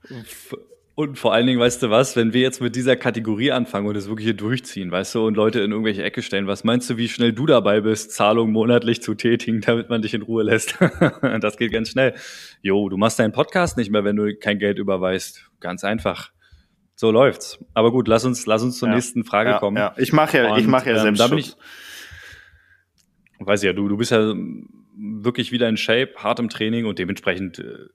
Und 0.95 1.19
vor 1.19 1.33
allen 1.33 1.49
Dingen, 1.49 1.59
weißt 1.59 1.83
du 1.83 1.91
was, 1.91 2.15
wenn 2.15 2.35
wir 2.35 2.43
jetzt 2.43 2.61
mit 2.61 2.77
dieser 2.77 2.95
Kategorie 2.95 3.51
anfangen 3.51 3.89
und 3.89 3.97
es 3.97 4.09
wirklich 4.09 4.27
hier 4.27 4.35
durchziehen, 4.35 4.93
weißt 4.93 5.17
du, 5.17 5.27
und 5.27 5.37
Leute 5.37 5.59
in 5.59 5.73
irgendwelche 5.73 6.05
Ecke 6.05 6.23
stellen, 6.23 6.47
was 6.47 6.63
meinst 6.63 6.89
du, 6.89 6.99
wie 6.99 7.09
schnell 7.09 7.33
du 7.33 7.47
dabei 7.47 7.81
bist, 7.81 8.13
Zahlungen 8.13 8.53
monatlich 8.53 9.03
zu 9.03 9.15
tätigen, 9.15 9.61
damit 9.67 9.89
man 9.89 10.03
dich 10.03 10.15
in 10.15 10.23
Ruhe 10.23 10.45
lässt? 10.45 10.79
das 11.41 11.57
geht 11.57 11.73
ganz 11.73 11.89
schnell. 11.89 12.15
Jo, 12.63 12.89
du 12.89 12.97
machst 12.97 13.19
deinen 13.19 13.33
Podcast 13.33 13.77
nicht 13.77 13.91
mehr, 13.91 14.05
wenn 14.05 14.15
du 14.15 14.37
kein 14.37 14.61
Geld 14.61 14.79
überweist. 14.79 15.50
Ganz 15.61 15.85
einfach. 15.85 16.33
So 16.97 17.11
läuft's. 17.11 17.65
Aber 17.75 17.93
gut, 17.93 18.09
lass 18.09 18.25
uns, 18.25 18.47
lass 18.47 18.63
uns 18.63 18.79
zur 18.79 18.89
ja, 18.89 18.95
nächsten 18.95 19.25
Frage 19.25 19.51
ja, 19.51 19.59
kommen. 19.59 19.77
Ja. 19.77 19.95
Ich 19.97 20.13
mache 20.13 20.39
ja, 20.39 20.53
und, 20.53 20.59
ich 20.59 20.67
mache 20.67 20.91
ja 20.91 20.97
ähm, 20.97 21.03
selbst. 21.03 21.21
Da 21.21 21.29
bin 21.29 21.39
ich, 21.39 21.57
weiß 23.39 23.63
ja, 23.63 23.73
du, 23.73 23.89
du 23.89 23.97
bist 23.97 24.11
ja 24.11 24.35
wirklich 24.97 25.53
wieder 25.53 25.69
in 25.69 25.77
Shape, 25.77 26.13
hart 26.17 26.39
im 26.39 26.49
Training 26.49 26.85
und 26.87 26.99
dementsprechend 26.99 27.59
äh, 27.59 27.87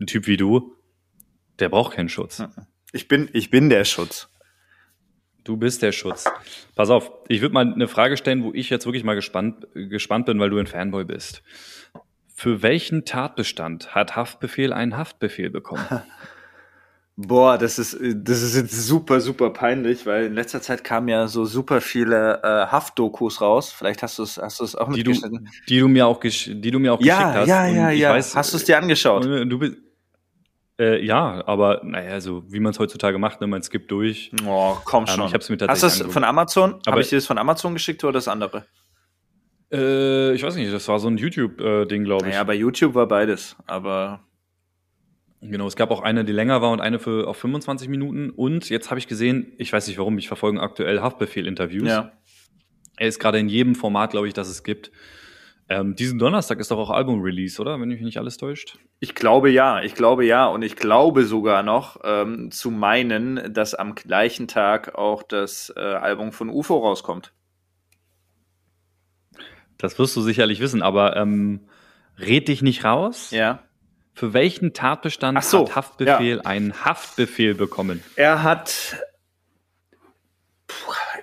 ein 0.00 0.06
Typ 0.06 0.26
wie 0.26 0.36
du 0.36 0.76
der 1.58 1.68
braucht 1.68 1.94
keinen 1.94 2.08
Schutz. 2.08 2.42
Ich 2.92 3.08
bin, 3.08 3.28
ich 3.32 3.50
bin 3.50 3.68
der 3.68 3.84
Schutz. 3.84 4.28
Du 5.44 5.56
bist 5.56 5.82
der 5.82 5.92
Schutz. 5.92 6.24
Pass 6.74 6.90
auf, 6.90 7.10
ich 7.28 7.40
würde 7.40 7.54
mal 7.54 7.72
eine 7.72 7.88
Frage 7.88 8.16
stellen, 8.16 8.44
wo 8.44 8.52
ich 8.52 8.70
jetzt 8.70 8.84
wirklich 8.86 9.04
mal 9.04 9.14
gespannt, 9.14 9.66
gespannt 9.74 10.26
bin, 10.26 10.38
weil 10.38 10.50
du 10.50 10.58
ein 10.58 10.66
Fanboy 10.66 11.04
bist. 11.04 11.42
Für 12.34 12.62
welchen 12.62 13.04
Tatbestand 13.04 13.94
hat 13.94 14.16
Haftbefehl 14.16 14.72
einen 14.72 14.96
Haftbefehl 14.96 15.50
bekommen? 15.50 15.84
Boah, 17.16 17.58
das 17.58 17.78
ist, 17.78 17.98
das 18.00 18.42
ist 18.42 18.56
jetzt 18.56 18.86
super, 18.86 19.20
super 19.20 19.50
peinlich, 19.50 20.06
weil 20.06 20.24
in 20.24 20.34
letzter 20.34 20.62
Zeit 20.62 20.82
kamen 20.82 21.08
ja 21.08 21.28
so 21.28 21.44
super 21.44 21.82
viele 21.82 22.40
äh, 22.42 22.66
Haftdokus 22.72 23.42
raus. 23.42 23.70
Vielleicht 23.70 24.02
hast 24.02 24.18
du 24.18 24.22
es 24.22 24.38
hast 24.38 24.60
du's 24.60 24.74
auch 24.74 24.90
die 24.92 25.04
du, 25.04 25.12
die 25.68 25.78
du 25.78 25.88
mir 25.88 26.06
auch, 26.06 26.20
die 26.20 26.70
du 26.70 26.78
mir 26.78 26.94
auch 26.94 27.00
ja, 27.02 27.18
geschickt 27.18 27.36
hast. 27.36 27.48
Ja, 27.48 27.66
ja, 27.66 27.90
ja. 27.90 28.10
Weiß, 28.14 28.34
hast 28.34 28.54
du 28.54 28.56
es 28.56 28.64
dir 28.64 28.78
angeschaut? 28.78 29.24
Du 29.24 29.58
bist, 29.58 29.76
äh, 30.80 31.04
ja, 31.04 31.42
aber 31.46 31.82
naja, 31.84 32.20
so 32.20 32.50
wie 32.50 32.60
man 32.60 32.72
es 32.72 32.78
heutzutage 32.78 33.18
macht, 33.18 33.42
ne, 33.42 33.46
man 33.46 33.62
skippt 33.62 33.90
durch. 33.90 34.32
Oh, 34.46 34.76
komm 34.84 35.06
schon. 35.06 35.20
Ähm, 35.20 35.26
ich 35.26 35.34
hab's 35.34 35.50
mir 35.50 35.58
tatsächlich 35.58 35.82
Hast 35.84 36.00
du 36.00 36.04
das 36.04 36.12
von 36.12 36.24
Amazon? 36.24 36.80
Habe 36.86 37.02
ich 37.02 37.10
dir 37.10 37.16
das 37.16 37.26
von 37.26 37.36
Amazon 37.36 37.74
geschickt 37.74 38.02
oder 38.04 38.14
das 38.14 38.26
andere? 38.26 38.64
Äh, 39.70 40.32
ich 40.32 40.42
weiß 40.42 40.56
nicht, 40.56 40.72
das 40.72 40.88
war 40.88 40.98
so 40.98 41.08
ein 41.08 41.18
YouTube-Ding, 41.18 42.04
glaube 42.04 42.26
ich. 42.26 42.32
Naja, 42.32 42.44
bei 42.44 42.54
YouTube 42.54 42.94
war 42.94 43.06
beides, 43.06 43.54
aber. 43.66 44.20
Genau, 45.42 45.66
es 45.66 45.74
gab 45.74 45.90
auch 45.90 46.00
eine, 46.00 46.24
die 46.24 46.32
länger 46.32 46.62
war 46.62 46.70
und 46.70 46.80
eine 46.80 47.00
für 47.00 47.26
auf 47.26 47.36
25 47.36 47.88
Minuten. 47.88 48.30
Und 48.30 48.70
jetzt 48.70 48.90
habe 48.90 49.00
ich 49.00 49.08
gesehen, 49.08 49.52
ich 49.58 49.72
weiß 49.72 49.88
nicht 49.88 49.98
warum, 49.98 50.16
ich 50.18 50.28
verfolge 50.28 50.60
aktuell 50.60 51.00
Haftbefehl-Interviews. 51.00 51.88
Ja. 51.88 52.12
Er 52.96 53.08
ist 53.08 53.18
gerade 53.18 53.40
in 53.40 53.48
jedem 53.48 53.74
Format, 53.74 54.12
glaube 54.12 54.28
ich, 54.28 54.34
das 54.34 54.48
es 54.48 54.62
gibt. 54.62 54.92
Ähm, 55.68 55.96
diesen 55.96 56.20
Donnerstag 56.20 56.60
ist 56.60 56.70
doch 56.70 56.78
auch 56.78 56.90
Album-Release, 56.90 57.60
oder? 57.60 57.80
Wenn 57.80 57.88
mich 57.88 58.02
nicht 58.02 58.18
alles 58.18 58.36
täuscht. 58.36 58.78
Ich 59.00 59.16
glaube 59.16 59.50
ja, 59.50 59.82
ich 59.82 59.94
glaube 59.94 60.24
ja. 60.24 60.46
Und 60.46 60.62
ich 60.62 60.76
glaube 60.76 61.24
sogar 61.24 61.64
noch 61.64 62.00
ähm, 62.04 62.52
zu 62.52 62.70
meinen, 62.70 63.52
dass 63.52 63.74
am 63.74 63.96
gleichen 63.96 64.46
Tag 64.46 64.94
auch 64.94 65.24
das 65.24 65.72
äh, 65.76 65.80
Album 65.80 66.30
von 66.30 66.50
UFO 66.50 66.78
rauskommt. 66.78 67.32
Das 69.76 69.98
wirst 69.98 70.14
du 70.14 70.20
sicherlich 70.20 70.60
wissen, 70.60 70.82
aber 70.82 71.16
ähm, 71.16 71.62
red 72.16 72.46
dich 72.46 72.62
nicht 72.62 72.84
raus. 72.84 73.32
Ja. 73.32 73.64
Für 74.14 74.34
welchen 74.34 74.74
Tatbestand 74.74 75.42
so, 75.42 75.66
hat 75.66 75.76
Haftbefehl 75.76 76.36
ja. 76.36 76.42
einen 76.42 76.84
Haftbefehl 76.84 77.54
bekommen? 77.54 78.02
Er 78.16 78.42
hat. 78.42 78.96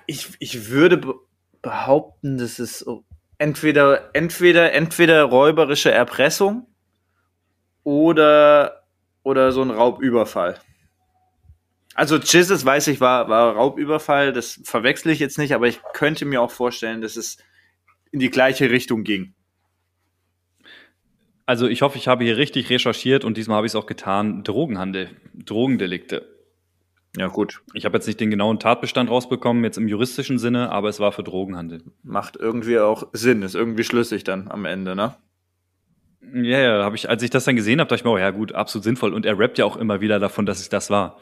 ich, 0.06 0.28
ich 0.38 0.68
würde 0.68 1.14
behaupten, 1.62 2.38
das 2.38 2.58
ist 2.58 2.84
entweder, 3.38 4.10
entweder, 4.14 4.72
entweder 4.72 5.24
räuberische 5.24 5.90
Erpressung 5.90 6.66
oder, 7.84 8.84
oder 9.22 9.52
so 9.52 9.62
ein 9.62 9.70
Raubüberfall. 9.70 10.60
Also 11.94 12.16
Jesus 12.18 12.64
weiß 12.64 12.86
ich, 12.88 13.00
war, 13.00 13.28
war 13.28 13.54
Raubüberfall, 13.54 14.32
das 14.32 14.60
verwechsel 14.64 15.12
ich 15.12 15.18
jetzt 15.18 15.38
nicht, 15.38 15.54
aber 15.54 15.66
ich 15.66 15.80
könnte 15.92 16.24
mir 16.24 16.40
auch 16.40 16.50
vorstellen, 16.50 17.00
dass 17.00 17.16
es 17.16 17.38
in 18.12 18.20
die 18.20 18.30
gleiche 18.30 18.70
Richtung 18.70 19.04
ging. 19.04 19.34
Also 21.50 21.66
ich 21.66 21.82
hoffe, 21.82 21.98
ich 21.98 22.06
habe 22.06 22.22
hier 22.22 22.36
richtig 22.36 22.70
recherchiert 22.70 23.24
und 23.24 23.36
diesmal 23.36 23.56
habe 23.56 23.66
ich 23.66 23.72
es 23.72 23.74
auch 23.74 23.86
getan. 23.86 24.44
Drogenhandel, 24.44 25.08
Drogendelikte. 25.34 26.24
Ja, 27.16 27.26
gut. 27.26 27.62
Ich 27.74 27.84
habe 27.84 27.96
jetzt 27.96 28.06
nicht 28.06 28.20
den 28.20 28.30
genauen 28.30 28.60
Tatbestand 28.60 29.10
rausbekommen, 29.10 29.64
jetzt 29.64 29.76
im 29.76 29.88
juristischen 29.88 30.38
Sinne, 30.38 30.70
aber 30.70 30.88
es 30.88 31.00
war 31.00 31.10
für 31.10 31.24
Drogenhandel. 31.24 31.82
Macht 32.04 32.36
irgendwie 32.36 32.78
auch 32.78 33.08
Sinn, 33.14 33.42
ist 33.42 33.56
irgendwie 33.56 33.82
schlüssig 33.82 34.22
dann 34.22 34.46
am 34.48 34.64
Ende, 34.64 34.94
ne? 34.94 35.16
Ja, 36.32 36.60
ja, 36.60 36.84
habe 36.84 36.94
ich, 36.94 37.10
als 37.10 37.20
ich 37.24 37.30
das 37.30 37.46
dann 37.46 37.56
gesehen 37.56 37.80
habe, 37.80 37.88
dachte 37.88 38.02
ich 38.02 38.04
mir, 38.04 38.12
oh 38.12 38.18
ja 38.18 38.30
gut, 38.30 38.52
absolut 38.52 38.84
sinnvoll. 38.84 39.12
Und 39.12 39.26
er 39.26 39.36
rappt 39.36 39.58
ja 39.58 39.64
auch 39.64 39.76
immer 39.76 40.00
wieder 40.00 40.20
davon, 40.20 40.46
dass 40.46 40.60
es 40.60 40.68
das 40.68 40.88
war. 40.88 41.18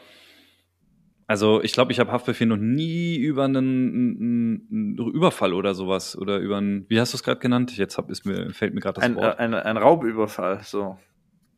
Also 1.28 1.62
ich 1.62 1.72
glaube, 1.72 1.92
ich 1.92 2.00
habe 2.00 2.10
Haftbefehl 2.10 2.46
noch 2.46 2.56
nie 2.56 3.16
über 3.16 3.44
einen, 3.44 3.56
einen, 3.56 4.96
einen, 4.98 5.12
Überfall 5.12 5.52
oder 5.52 5.74
sowas 5.74 6.16
oder 6.16 6.38
über 6.38 6.56
einen, 6.56 6.86
wie 6.88 6.98
hast 6.98 7.12
du 7.12 7.18
es 7.18 7.22
gerade 7.22 7.38
genannt? 7.38 7.76
Jetzt 7.76 7.98
hab, 7.98 8.10
ist 8.10 8.24
mir, 8.24 8.50
fällt 8.54 8.72
mir 8.72 8.80
gerade 8.80 8.94
das 8.94 9.04
ein, 9.04 9.14
Wort. 9.14 9.38
Ein, 9.38 9.52
ein 9.52 9.76
Raubüberfall, 9.76 10.60
so. 10.62 10.96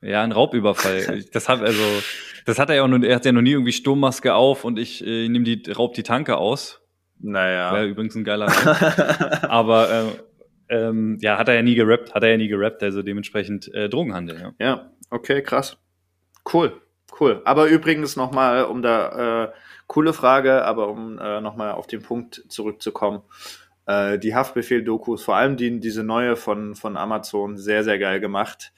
Ja, 0.03 0.25
ein 0.25 0.33
Raubüberfall. 0.33 1.25
das 1.33 1.49
hat 1.49 1.63
also, 1.63 1.85
das 2.47 2.59
hat 2.59 2.69
er 2.69 2.77
ja 2.77 2.83
auch 2.83 2.89
nur, 2.89 3.05
er 3.05 3.15
hat 3.15 3.25
ja 3.25 3.31
noch 3.31 3.43
nie 3.43 3.53
irgendwie 3.53 3.71
Sturmmaske 3.71 4.35
auf 4.35 4.65
und 4.65 4.77
ich 4.77 5.07
äh, 5.07 5.29
nehme 5.29 5.45
die, 5.45 5.71
raub 5.71 5.95
die 5.95 6.03
Tanke 6.03 6.37
aus. 6.37 6.81
Naja. 7.21 7.73
Wäre 7.73 7.87
übrigens 7.87 8.17
ein 8.17 8.25
geiler. 8.25 8.47
Aber 9.49 9.89
äh, 10.69 10.75
ähm, 10.75 11.19
ja, 11.21 11.39
hat 11.39 11.47
er 11.47 11.55
ja 11.55 11.63
nie 11.63 11.77
gerappt, 11.77 12.13
hat 12.13 12.25
er 12.25 12.31
ja 12.31 12.37
nie 12.39 12.49
gerappt, 12.49 12.83
also 12.83 13.03
dementsprechend 13.03 13.73
äh, 13.73 13.89
Drogenhandel, 13.89 14.41
ja. 14.41 14.53
Ja, 14.59 14.91
okay, 15.11 15.43
krass. 15.45 15.79
Cool. 16.53 16.73
Cool. 17.21 17.43
Aber 17.45 17.67
übrigens 17.67 18.17
nochmal, 18.17 18.65
um 18.65 18.81
da, 18.81 19.45
äh, 19.45 19.53
coole 19.87 20.15
Frage, 20.15 20.65
aber 20.65 20.89
um 20.89 21.19
äh, 21.19 21.43
nochmal 21.43 21.73
auf 21.73 21.87
den 21.87 22.01
Punkt 22.03 22.45
zurückzukommen. 22.49 23.21
Äh, 23.85 24.19
die 24.19 24.35
Haftbefehl-Dokus, 24.35 25.23
vor 25.23 25.37
allem 25.37 25.59
die, 25.59 25.81
diese 25.81 26.03
neue 26.03 26.37
von, 26.37 26.75
von 26.75 26.97
Amazon, 26.97 27.59
sehr, 27.59 27.85
sehr 27.85 27.99
geil 27.99 28.21
gemacht. 28.21 28.73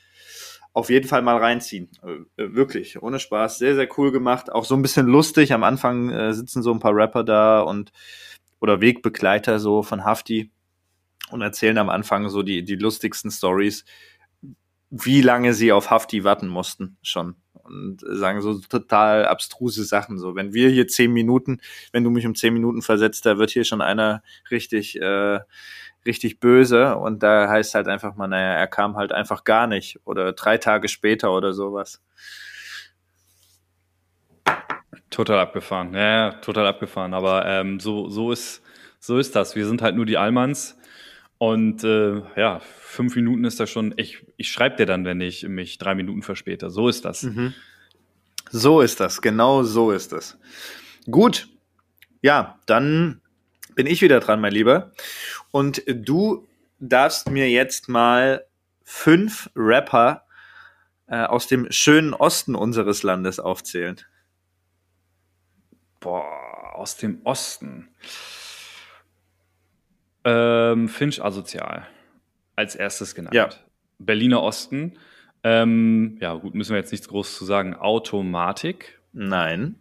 Auf 0.72 0.90
jeden 0.90 1.06
Fall 1.06 1.22
mal 1.22 1.36
reinziehen. 1.36 1.88
Äh, 2.02 2.54
wirklich, 2.54 3.00
ohne 3.00 3.20
Spaß. 3.20 3.58
Sehr, 3.58 3.76
sehr 3.76 3.88
cool 3.96 4.10
gemacht. 4.10 4.50
Auch 4.50 4.64
so 4.64 4.74
ein 4.74 4.82
bisschen 4.82 5.06
lustig. 5.06 5.52
Am 5.52 5.62
Anfang 5.62 6.10
äh, 6.10 6.34
sitzen 6.34 6.62
so 6.62 6.72
ein 6.72 6.80
paar 6.80 6.96
Rapper 6.96 7.22
da 7.22 7.60
und 7.60 7.92
oder 8.60 8.80
Wegbegleiter 8.80 9.60
so 9.60 9.82
von 9.82 10.04
Hafti 10.04 10.50
und 11.30 11.42
erzählen 11.42 11.78
am 11.78 11.90
Anfang 11.90 12.28
so 12.28 12.42
die, 12.42 12.64
die 12.64 12.76
lustigsten 12.76 13.30
Stories, 13.30 13.84
wie 14.90 15.20
lange 15.20 15.54
sie 15.54 15.72
auf 15.72 15.90
Hafti 15.90 16.24
warten 16.24 16.48
mussten 16.48 16.96
schon 17.02 17.36
und 17.64 18.00
sagen 18.00 18.40
so 18.40 18.58
total 18.60 19.26
abstruse 19.26 19.84
Sachen. 19.84 20.18
So, 20.18 20.34
wenn 20.34 20.52
wir 20.52 20.68
hier 20.70 20.88
zehn 20.88 21.12
Minuten, 21.12 21.60
wenn 21.92 22.04
du 22.04 22.10
mich 22.10 22.26
um 22.26 22.34
zehn 22.34 22.52
Minuten 22.52 22.82
versetzt, 22.82 23.26
da 23.26 23.38
wird 23.38 23.50
hier 23.50 23.64
schon 23.64 23.80
einer 23.80 24.22
richtig, 24.50 25.00
äh, 25.00 25.40
richtig 26.04 26.40
böse 26.40 26.96
und 26.96 27.22
da 27.22 27.48
heißt 27.48 27.74
halt 27.74 27.88
einfach 27.88 28.16
mal, 28.16 28.28
naja, 28.28 28.54
er 28.54 28.66
kam 28.66 28.96
halt 28.96 29.12
einfach 29.12 29.44
gar 29.44 29.66
nicht 29.66 30.00
oder 30.04 30.32
drei 30.32 30.58
Tage 30.58 30.88
später 30.88 31.32
oder 31.32 31.52
sowas. 31.52 32.02
Total 35.10 35.38
abgefahren, 35.38 35.94
ja, 35.94 36.32
total 36.40 36.66
abgefahren. 36.66 37.12
Aber 37.12 37.44
ähm, 37.46 37.78
so, 37.80 38.08
so 38.08 38.32
ist, 38.32 38.62
so 38.98 39.18
ist 39.18 39.36
das. 39.36 39.54
Wir 39.54 39.66
sind 39.66 39.82
halt 39.82 39.94
nur 39.94 40.06
die 40.06 40.16
Allmanns. 40.16 40.78
Und 41.42 41.82
äh, 41.82 42.22
ja, 42.36 42.60
fünf 42.60 43.16
Minuten 43.16 43.44
ist 43.44 43.58
da 43.58 43.66
schon, 43.66 43.94
ich, 43.96 44.24
ich 44.36 44.52
schreibe 44.52 44.76
dir 44.76 44.86
dann, 44.86 45.04
wenn 45.04 45.20
ich 45.20 45.42
mich 45.48 45.76
drei 45.76 45.96
Minuten 45.96 46.22
verspäte. 46.22 46.70
So 46.70 46.88
ist 46.88 47.04
das. 47.04 47.24
Mhm. 47.24 47.52
So 48.52 48.80
ist 48.80 49.00
das, 49.00 49.20
genau 49.20 49.64
so 49.64 49.90
ist 49.90 50.12
das. 50.12 50.38
Gut, 51.10 51.48
ja, 52.20 52.60
dann 52.66 53.22
bin 53.74 53.88
ich 53.88 54.02
wieder 54.02 54.20
dran, 54.20 54.40
mein 54.40 54.52
Lieber. 54.52 54.92
Und 55.50 55.82
du 55.84 56.46
darfst 56.78 57.28
mir 57.28 57.50
jetzt 57.50 57.88
mal 57.88 58.46
fünf 58.84 59.50
Rapper 59.56 60.22
äh, 61.08 61.24
aus 61.24 61.48
dem 61.48 61.66
schönen 61.72 62.14
Osten 62.14 62.54
unseres 62.54 63.02
Landes 63.02 63.40
aufzählen. 63.40 64.00
Boah, 65.98 66.76
aus 66.76 66.98
dem 66.98 67.20
Osten. 67.24 67.88
Ähm, 70.24 70.88
Finch 70.88 71.22
asozial. 71.24 71.86
Als 72.56 72.74
erstes 72.74 73.14
genannt. 73.14 73.34
Ja. 73.34 73.48
Berliner 73.98 74.42
Osten. 74.42 74.98
Ähm, 75.44 76.18
ja, 76.20 76.34
gut, 76.34 76.54
müssen 76.54 76.70
wir 76.70 76.78
jetzt 76.78 76.92
nichts 76.92 77.08
groß 77.08 77.36
zu 77.36 77.44
sagen. 77.44 77.74
Automatik. 77.74 79.00
Nein. 79.12 79.76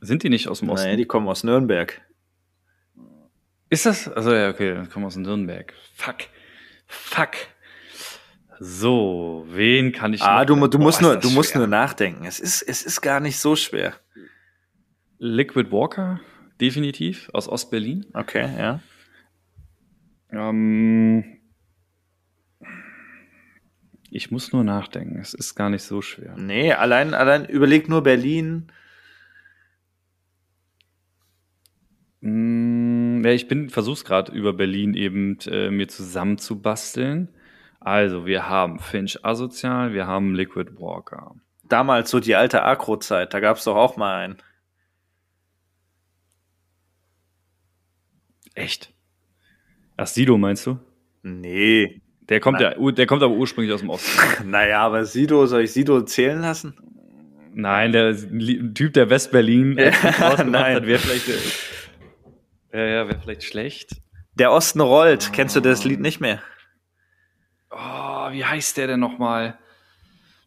Sind 0.00 0.22
die 0.22 0.28
nicht 0.28 0.48
aus 0.48 0.60
dem 0.60 0.70
Osten? 0.70 0.88
Nein, 0.88 0.98
die 0.98 1.06
kommen 1.06 1.28
aus 1.28 1.44
Nürnberg. 1.44 2.00
Ist 3.70 3.86
das? 3.86 4.08
Also 4.08 4.32
ja, 4.32 4.48
okay, 4.48 4.74
dann 4.74 4.88
kommen 4.88 5.04
aus 5.06 5.16
Nürnberg. 5.16 5.72
Fuck. 5.94 6.16
Fuck. 6.86 7.32
So, 8.60 9.46
wen 9.50 9.92
kann 9.92 10.14
ich 10.14 10.22
Ah, 10.22 10.44
du, 10.44 10.66
du 10.66 10.78
musst 10.78 11.00
nur 11.00 11.16
du 11.16 11.30
musst 11.30 11.54
nur 11.54 11.66
nachdenken. 11.66 12.24
Es 12.24 12.40
ist 12.40 12.62
es 12.62 12.82
ist 12.82 13.00
gar 13.00 13.20
nicht 13.20 13.38
so 13.38 13.54
schwer. 13.54 13.94
Liquid 15.18 15.70
Walker 15.70 16.20
definitiv 16.60 17.30
aus 17.32 17.48
Ostberlin. 17.48 18.06
Okay, 18.12 18.48
ja. 18.58 18.80
Ähm, 20.30 21.38
ich 24.10 24.30
muss 24.30 24.52
nur 24.52 24.64
nachdenken. 24.64 25.18
Es 25.18 25.34
ist 25.34 25.54
gar 25.54 25.70
nicht 25.70 25.82
so 25.82 26.02
schwer. 26.02 26.34
Nee, 26.36 26.72
allein, 26.72 27.14
allein 27.14 27.44
überleg 27.44 27.88
nur 27.88 28.02
Berlin. 28.02 28.68
Mm, 32.20 33.24
ja, 33.24 33.30
ich 33.32 33.48
bin, 33.48 33.70
versuch's 33.70 34.04
gerade 34.04 34.32
über 34.32 34.52
Berlin 34.52 34.94
eben 34.94 35.38
äh, 35.46 35.70
mir 35.70 35.88
zusammenzubasteln. 35.88 37.28
Also, 37.80 38.26
wir 38.26 38.48
haben 38.48 38.80
Finch 38.80 39.24
Asozial, 39.24 39.92
wir 39.92 40.06
haben 40.06 40.34
Liquid 40.34 40.72
Walker. 40.78 41.36
Damals 41.64 42.10
so 42.10 42.18
die 42.18 42.34
alte 42.34 42.62
Agro-Zeit, 42.64 43.34
da 43.34 43.40
gab's 43.40 43.64
doch 43.64 43.76
auch 43.76 43.96
mal 43.96 44.24
einen. 44.24 44.36
Echt? 48.58 48.92
Ach, 49.96 50.06
Sido 50.06 50.36
meinst 50.36 50.66
du? 50.66 50.78
Nee. 51.22 52.00
Der 52.28 52.40
kommt, 52.40 52.60
ja, 52.60 52.74
der 52.74 53.06
kommt 53.06 53.22
aber 53.22 53.34
ursprünglich 53.34 53.72
aus 53.72 53.80
dem 53.80 53.90
Osten. 53.90 54.18
naja, 54.50 54.80
aber 54.80 55.04
Sido, 55.04 55.46
soll 55.46 55.62
ich 55.62 55.72
Sido 55.72 56.02
zählen 56.02 56.40
lassen? 56.40 56.74
Nein, 57.54 57.92
der 57.92 58.16
Typ, 58.74 58.92
der 58.92 59.10
West-Berlin 59.10 59.78
ja, 59.78 60.44
nein. 60.44 60.86
wäre 60.86 60.98
vielleicht, 60.98 61.28
ja, 62.72 62.84
ja, 62.84 63.08
wäre 63.08 63.18
vielleicht 63.20 63.44
schlecht. 63.44 63.96
Der 64.34 64.52
Osten 64.52 64.80
rollt. 64.80 65.28
Oh. 65.28 65.32
Kennst 65.34 65.56
du 65.56 65.60
das 65.60 65.84
Lied 65.84 66.00
nicht 66.00 66.20
mehr? 66.20 66.42
Oh, 67.70 68.30
wie 68.30 68.44
heißt 68.44 68.76
der 68.76 68.88
denn 68.88 69.00
nochmal? 69.00 69.58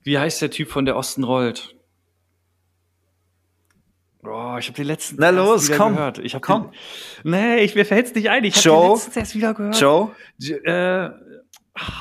Wie 0.03 0.17
heißt 0.17 0.41
der 0.41 0.51
Typ 0.51 0.69
von 0.69 0.85
der 0.85 0.95
Osten 0.95 1.23
rollt? 1.23 1.75
Oh, 4.23 4.55
ich 4.59 4.67
habe 4.67 4.75
die 4.75 4.83
letzten 4.83 5.15
Na 5.19 5.31
los, 5.31 5.71
komm, 5.71 5.95
gehört. 5.95 6.19
Ich 6.19 6.35
hab 6.35 6.43
komm. 6.43 6.71
Den, 7.23 7.31
nee, 7.31 7.63
ich, 7.63 7.73
mir 7.73 7.85
fällt's 7.85 8.13
nicht 8.13 8.29
ein. 8.29 8.43
Ich 8.43 8.65
habe 8.65 8.85
die 8.85 8.91
letztens 8.91 9.17
erst 9.17 9.35
wieder 9.35 9.53
gehört. 9.53 9.79
Joe? 9.79 10.11
J 10.37 10.63
äh, 10.63 11.09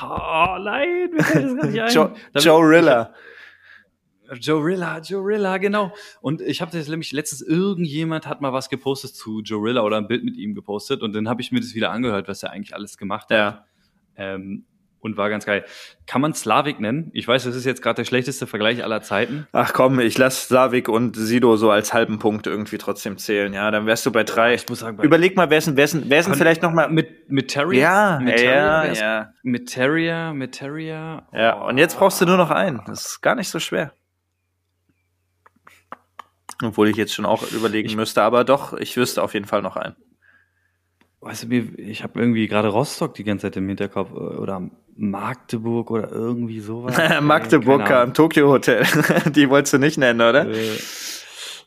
oh, 0.03 0.57
nein, 0.59 1.09
mir 1.11 1.23
fällt 1.23 1.45
es 1.45 1.55
gar 1.55 1.65
nicht 1.65 1.81
ein. 1.81 1.91
Joe, 1.93 2.13
Joe 2.35 2.61
Rilla. 2.61 3.13
Joe 4.39 4.63
Rilla, 4.63 4.99
Joe 4.99 5.21
Rilla, 5.21 5.57
genau. 5.57 5.93
Und 6.21 6.41
ich 6.41 6.61
habe 6.61 6.71
das 6.71 6.87
nämlich 6.87 7.11
letztens, 7.11 7.41
irgendjemand 7.41 8.27
hat 8.27 8.39
mal 8.39 8.53
was 8.53 8.69
gepostet 8.69 9.15
zu 9.15 9.41
Joe 9.41 9.61
Rilla 9.61 9.81
oder 9.81 9.97
ein 9.97 10.07
Bild 10.07 10.23
mit 10.23 10.37
ihm 10.37 10.55
gepostet 10.55 11.01
und 11.01 11.13
dann 11.13 11.27
habe 11.27 11.41
ich 11.41 11.51
mir 11.51 11.59
das 11.59 11.73
wieder 11.73 11.91
angehört, 11.91 12.27
was 12.27 12.43
er 12.43 12.51
eigentlich 12.51 12.73
alles 12.73 12.97
gemacht 12.97 13.29
hat. 13.29 13.37
Ja. 13.37 13.65
Ähm, 14.15 14.65
und 15.01 15.17
war 15.17 15.29
ganz 15.29 15.45
geil. 15.45 15.65
Kann 16.07 16.21
man 16.21 16.33
Slavik 16.33 16.79
nennen? 16.79 17.09
Ich 17.13 17.27
weiß, 17.27 17.43
das 17.43 17.55
ist 17.55 17.65
jetzt 17.65 17.81
gerade 17.81 17.97
der 17.97 18.05
schlechteste 18.05 18.47
Vergleich 18.47 18.83
aller 18.83 19.01
Zeiten. 19.01 19.47
Ach 19.51 19.73
komm, 19.73 19.99
ich 19.99 20.17
lass 20.17 20.47
Slavik 20.47 20.87
und 20.87 21.15
Sido 21.15 21.57
so 21.57 21.71
als 21.71 21.93
halben 21.93 22.19
Punkt 22.19 22.47
irgendwie 22.47 22.77
trotzdem 22.77 23.17
zählen. 23.17 23.53
Ja, 23.53 23.71
dann 23.71 23.85
wärst 23.85 24.05
du 24.05 24.11
bei 24.11 24.23
drei. 24.23 24.53
Ich 24.53 24.69
muss 24.69 24.79
sagen, 24.79 24.97
bei 24.97 25.03
Überleg 25.03 25.35
mal, 25.35 25.49
wer 25.49 25.57
ist 25.57 25.67
denn, 25.67 25.75
wer 25.75 25.85
ist 25.85 25.93
denn, 25.93 26.03
wer 26.07 26.19
ist 26.19 26.27
denn 26.27 26.35
vielleicht 26.35 26.61
noch 26.61 26.71
mal 26.71 26.89
mit 26.89 27.29
mit 27.29 27.49
Terrier? 27.49 27.81
Ja, 27.81 28.19
mit 28.21 28.39
ja, 28.39 28.81
Terrier, 28.83 28.93
ja. 29.01 29.33
Mit 29.43 29.69
Terrier, 29.69 30.33
mit 30.33 30.51
Terrier. 30.53 31.23
Ja, 31.33 31.53
und 31.61 31.77
jetzt 31.77 31.97
brauchst 31.97 32.21
du 32.21 32.25
nur 32.25 32.37
noch 32.37 32.51
einen. 32.51 32.81
Das 32.85 33.05
ist 33.05 33.21
gar 33.21 33.35
nicht 33.35 33.49
so 33.49 33.59
schwer. 33.59 33.93
Obwohl 36.63 36.89
ich 36.89 36.95
jetzt 36.95 37.13
schon 37.13 37.25
auch 37.25 37.43
überlegen 37.51 37.89
Ich- 37.89 37.95
müsste, 37.95 38.21
aber 38.21 38.43
doch, 38.43 38.73
ich 38.73 38.95
wüsste 38.95 39.23
auf 39.23 39.33
jeden 39.33 39.47
Fall 39.47 39.61
noch 39.63 39.77
einen. 39.77 39.95
Weißt 41.21 41.43
du, 41.43 41.47
mir- 41.47 41.77
ich 41.77 42.03
habe 42.03 42.19
irgendwie 42.19 42.47
gerade 42.47 42.67
Rostock 42.69 43.13
die 43.13 43.23
ganze 43.23 43.47
Zeit 43.47 43.57
im 43.57 43.67
Hinterkopf 43.67 44.11
äh, 44.11 44.15
oder 44.15 44.69
Magdeburg 44.95 45.91
oder 45.91 46.11
irgendwie 46.11 46.59
sowas. 46.59 46.97
Äh, 46.99 47.21
Magdeburg 47.21 47.89
am 47.91 48.13
Tokyo 48.13 48.49
Hotel. 48.49 48.83
Die 49.35 49.49
wolltest 49.49 49.73
du 49.73 49.77
nicht 49.77 49.97
nennen, 49.97 50.19
oder? 50.21 50.47
Äh, 50.49 50.77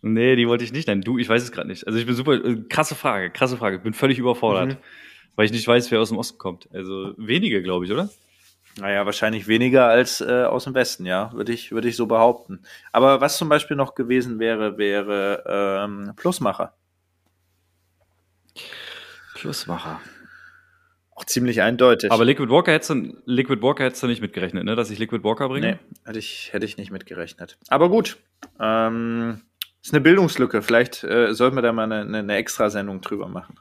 Nee, 0.06 0.36
die 0.36 0.46
wollte 0.46 0.64
ich 0.64 0.72
nicht 0.74 0.86
nennen. 0.86 1.00
Du, 1.00 1.16
ich 1.16 1.30
weiß 1.30 1.42
es 1.42 1.50
gerade 1.50 1.66
nicht. 1.66 1.86
Also 1.86 1.98
ich 1.98 2.04
bin 2.04 2.14
super, 2.14 2.34
äh, 2.34 2.56
krasse 2.68 2.94
Frage, 2.94 3.30
krasse 3.30 3.56
Frage. 3.56 3.78
Bin 3.78 3.94
völlig 3.94 4.18
überfordert, 4.18 4.72
Mhm. 4.72 4.76
weil 5.34 5.46
ich 5.46 5.52
nicht 5.52 5.66
weiß, 5.66 5.90
wer 5.90 5.98
aus 6.02 6.10
dem 6.10 6.18
Osten 6.18 6.36
kommt. 6.36 6.68
Also 6.74 7.14
wenige, 7.16 7.62
glaube 7.62 7.86
ich, 7.86 7.90
oder? 7.92 8.10
Naja, 8.78 9.06
wahrscheinlich 9.06 9.48
weniger 9.48 9.86
als 9.86 10.20
äh, 10.20 10.44
aus 10.44 10.64
dem 10.64 10.74
Westen, 10.74 11.06
ja, 11.06 11.32
würde 11.32 11.52
ich, 11.54 11.72
würde 11.72 11.88
ich 11.88 11.96
so 11.96 12.06
behaupten. 12.06 12.60
Aber 12.92 13.22
was 13.22 13.38
zum 13.38 13.48
Beispiel 13.48 13.78
noch 13.78 13.94
gewesen 13.94 14.38
wäre, 14.38 14.76
wäre 14.76 15.42
ähm, 15.86 16.12
Plusmacher. 16.16 16.74
Plusmacher. 19.44 20.00
Auch 21.14 21.24
ziemlich 21.24 21.60
eindeutig. 21.60 22.10
Aber 22.10 22.24
Liquid 22.24 22.50
Walker 22.50 22.72
hättest 22.72 22.88
du, 22.88 23.14
Liquid 23.26 23.60
Walker 23.60 23.84
hättest 23.84 24.02
du 24.02 24.06
nicht 24.06 24.22
mitgerechnet, 24.22 24.64
ne? 24.64 24.74
Dass 24.74 24.90
ich 24.90 24.98
Liquid 24.98 25.22
Walker 25.22 25.48
bringe? 25.48 25.72
nee, 25.72 25.78
hätte 26.06 26.18
ich, 26.18 26.48
hätte 26.54 26.64
ich 26.64 26.78
nicht 26.78 26.90
mitgerechnet. 26.90 27.58
Aber 27.68 27.90
gut. 27.90 28.16
Ähm, 28.58 29.42
ist 29.82 29.92
eine 29.92 30.00
Bildungslücke. 30.00 30.62
Vielleicht 30.62 31.04
äh, 31.04 31.34
sollten 31.34 31.58
wir 31.58 31.62
da 31.62 31.74
mal 31.74 31.84
eine, 31.84 32.00
eine, 32.00 32.18
eine 32.20 32.36
Extrasendung 32.36 33.02
drüber 33.02 33.28
machen. 33.28 33.56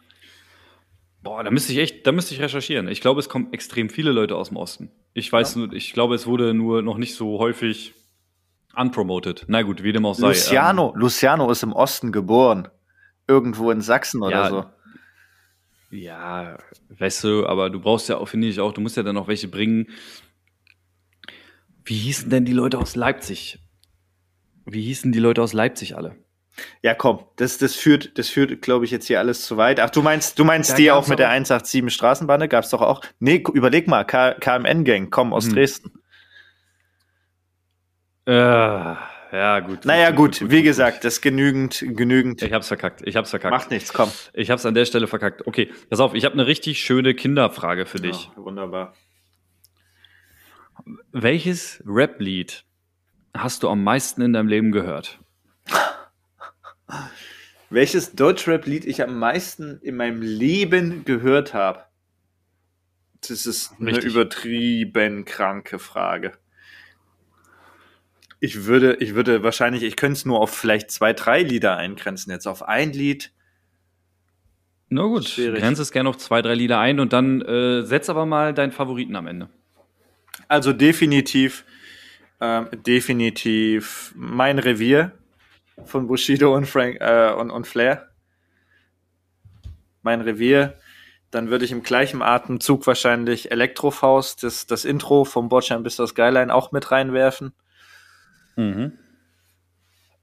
Boah, 1.21 1.43
da 1.43 1.51
müsste 1.51 1.73
ich 1.73 1.79
echt, 1.79 2.07
da 2.07 2.13
müsste 2.13 2.33
ich 2.33 2.41
recherchieren. 2.41 2.87
Ich 2.87 3.01
glaube, 3.01 3.19
es 3.19 3.27
kommen 3.27 3.51
extrem 3.51 3.89
viele 3.89 4.13
Leute 4.13 4.37
aus 4.37 4.47
dem 4.47 4.57
Osten. 4.57 4.89
Ich 5.13 5.29
weiß 5.29 5.57
nur, 5.57 5.73
ich 5.73 5.91
glaube, 5.91 6.15
es 6.15 6.25
wurde 6.25 6.53
nur 6.53 6.81
noch 6.81 6.97
nicht 6.97 7.15
so 7.15 7.39
häufig 7.39 7.93
unpromoted. 8.73 9.43
Na 9.47 9.63
gut, 9.63 9.83
wie 9.83 9.91
dem 9.91 10.05
auch 10.05 10.15
sei. 10.15 10.29
Luciano, 10.29 10.93
Luciano 10.95 11.51
ist 11.51 11.61
im 11.61 11.73
Osten 11.73 12.13
geboren. 12.13 12.69
Irgendwo 13.27 13.69
in 13.69 13.81
Sachsen 13.81 14.23
oder 14.23 14.31
Ja, 14.31 14.49
so. 14.49 14.65
Ja, 15.93 16.57
weißt 16.97 17.23
du, 17.23 17.45
aber 17.45 17.69
du 17.69 17.79
brauchst 17.79 18.09
ja 18.09 18.17
auch, 18.17 18.27
finde 18.27 18.47
ich 18.47 18.59
auch, 18.59 18.73
du 18.73 18.81
musst 18.81 18.97
ja 18.97 19.03
dann 19.03 19.15
auch 19.15 19.27
welche 19.27 19.47
bringen. 19.47 19.89
Wie 21.85 21.93
hießen 21.97 22.31
denn 22.31 22.45
die 22.45 22.53
Leute 22.53 22.79
aus 22.79 22.95
Leipzig? 22.95 23.59
Wie 24.65 24.81
hießen 24.81 25.11
die 25.11 25.19
Leute 25.19 25.41
aus 25.43 25.53
Leipzig 25.53 25.95
alle? 25.95 26.15
Ja, 26.81 26.95
komm, 26.95 27.19
das, 27.35 27.59
das 27.59 27.75
führt, 27.75 28.17
das 28.17 28.29
führt, 28.29 28.61
glaube 28.63 28.85
ich, 28.85 28.91
jetzt 28.91 29.05
hier 29.05 29.19
alles 29.19 29.45
zu 29.45 29.57
weit. 29.57 29.79
Ach, 29.79 29.89
du 29.91 30.01
meinst, 30.01 30.39
du 30.39 30.43
meinst 30.45 30.71
Da 30.71 30.75
die 30.77 30.91
auch 30.91 31.07
mit 31.07 31.19
der 31.19 31.27
aber- 31.27 31.33
187 31.35 31.93
Straßenbahn, 31.93 32.47
gab's 32.49 32.69
doch 32.71 32.81
auch. 32.81 33.01
Nee, 33.19 33.43
überleg 33.53 33.87
mal, 33.87 34.03
KMN-Gang, 34.03 35.11
komm 35.11 35.31
aus 35.33 35.45
Hm. 35.45 35.53
Dresden. 35.53 35.91
Äh, 38.25 38.95
ja, 39.33 39.59
gut. 39.61 39.83
Naja, 39.85 40.11
gut, 40.11 40.41
wie 40.49 40.57
gut, 40.57 40.63
gesagt, 40.63 41.03
das 41.03 41.19
genügend, 41.19 41.83
genügend. 41.87 42.41
Ich 42.43 42.53
hab's 42.53 42.67
verkackt. 42.67 43.01
Ich 43.05 43.15
hab's 43.15 43.31
verkackt. 43.31 43.51
Macht 43.51 43.71
nichts, 43.71 43.91
komm. 43.91 44.11
Ich 44.33 44.51
hab's 44.51 44.65
an 44.65 44.75
der 44.75 44.85
Stelle 44.85 45.07
verkackt. 45.07 45.47
Okay, 45.47 45.71
pass 45.89 45.99
auf, 45.99 46.13
ich 46.13 46.23
habe 46.23 46.33
eine 46.33 46.45
richtig 46.45 46.79
schöne 46.79 47.15
Kinderfrage 47.15 47.85
für 47.87 47.99
dich. 47.99 48.29
Ja, 48.35 48.43
wunderbar. 48.43 48.93
Welches 51.11 51.83
Rap-Lied 51.85 52.63
hast 53.33 53.63
du 53.63 53.69
am 53.69 53.83
meisten 53.83 54.21
in 54.21 54.33
deinem 54.33 54.47
Leben 54.47 54.71
gehört? 54.71 55.19
Welches 57.71 58.13
Deutschrap-Lied 58.13 58.85
ich 58.85 59.01
am 59.01 59.17
meisten 59.17 59.79
in 59.81 59.95
meinem 59.95 60.21
Leben 60.21 61.05
gehört 61.05 61.55
habe? 61.55 61.85
Das 63.27 63.47
ist 63.47 63.73
eine 63.79 63.91
Richtig. 63.91 64.13
übertrieben 64.13 65.25
kranke 65.25 65.79
Frage. 65.79 66.33
Ich 68.43 68.65
würde, 68.65 68.95
ich 68.95 69.15
würde 69.15 69.41
wahrscheinlich, 69.41 69.83
ich 69.83 69.95
könnte 69.95 70.17
es 70.17 70.25
nur 70.25 70.41
auf 70.41 70.53
vielleicht 70.53 70.91
zwei, 70.91 71.13
drei 71.13 71.43
Lieder 71.43 71.77
eingrenzen. 71.77 72.29
Jetzt 72.29 72.45
auf 72.45 72.61
ein 72.61 72.91
Lied. 72.91 73.31
Na 74.89 75.03
gut, 75.03 75.29
Schwierig. 75.29 75.61
grenze 75.61 75.81
es 75.81 75.93
gerne 75.93 76.09
auf 76.09 76.17
zwei, 76.17 76.41
drei 76.41 76.53
Lieder 76.53 76.77
ein 76.77 76.99
und 76.99 77.13
dann 77.13 77.41
äh, 77.41 77.83
setz 77.83 78.09
aber 78.09 78.25
mal 78.25 78.53
deinen 78.53 78.73
Favoriten 78.73 79.15
am 79.15 79.27
Ende. 79.27 79.47
Also 80.49 80.73
definitiv, 80.73 81.63
ähm, 82.41 82.67
definitiv 82.85 84.13
mein 84.17 84.59
Revier 84.59 85.13
von 85.85 86.07
Bushido 86.07 86.53
und 86.53 86.65
Frank 86.65 86.97
äh, 86.99 87.31
und, 87.31 87.49
und 87.49 87.65
Flair. 87.65 88.09
Mein 90.01 90.19
Revier. 90.19 90.77
Dann 91.31 91.49
würde 91.49 91.63
ich 91.63 91.71
im 91.71 91.81
gleichen 91.81 92.21
Atemzug 92.21 92.85
wahrscheinlich 92.87 93.51
Elektrofaust, 93.51 94.43
das, 94.43 94.67
das 94.67 94.83
Intro 94.83 95.23
vom 95.23 95.47
Botchan 95.47 95.81
bis 95.81 95.95
das 95.95 96.09
Skyline 96.09 96.53
auch 96.53 96.73
mit 96.73 96.91
reinwerfen. 96.91 97.53
Mhm. 98.57 98.97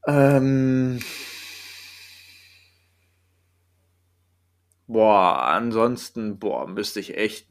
Ähm, 0.07 0.99
boah, 4.87 5.45
ansonsten, 5.49 6.39
boah, 6.39 6.67
müsste 6.67 7.01
ich 7.01 7.17
echt 7.17 7.49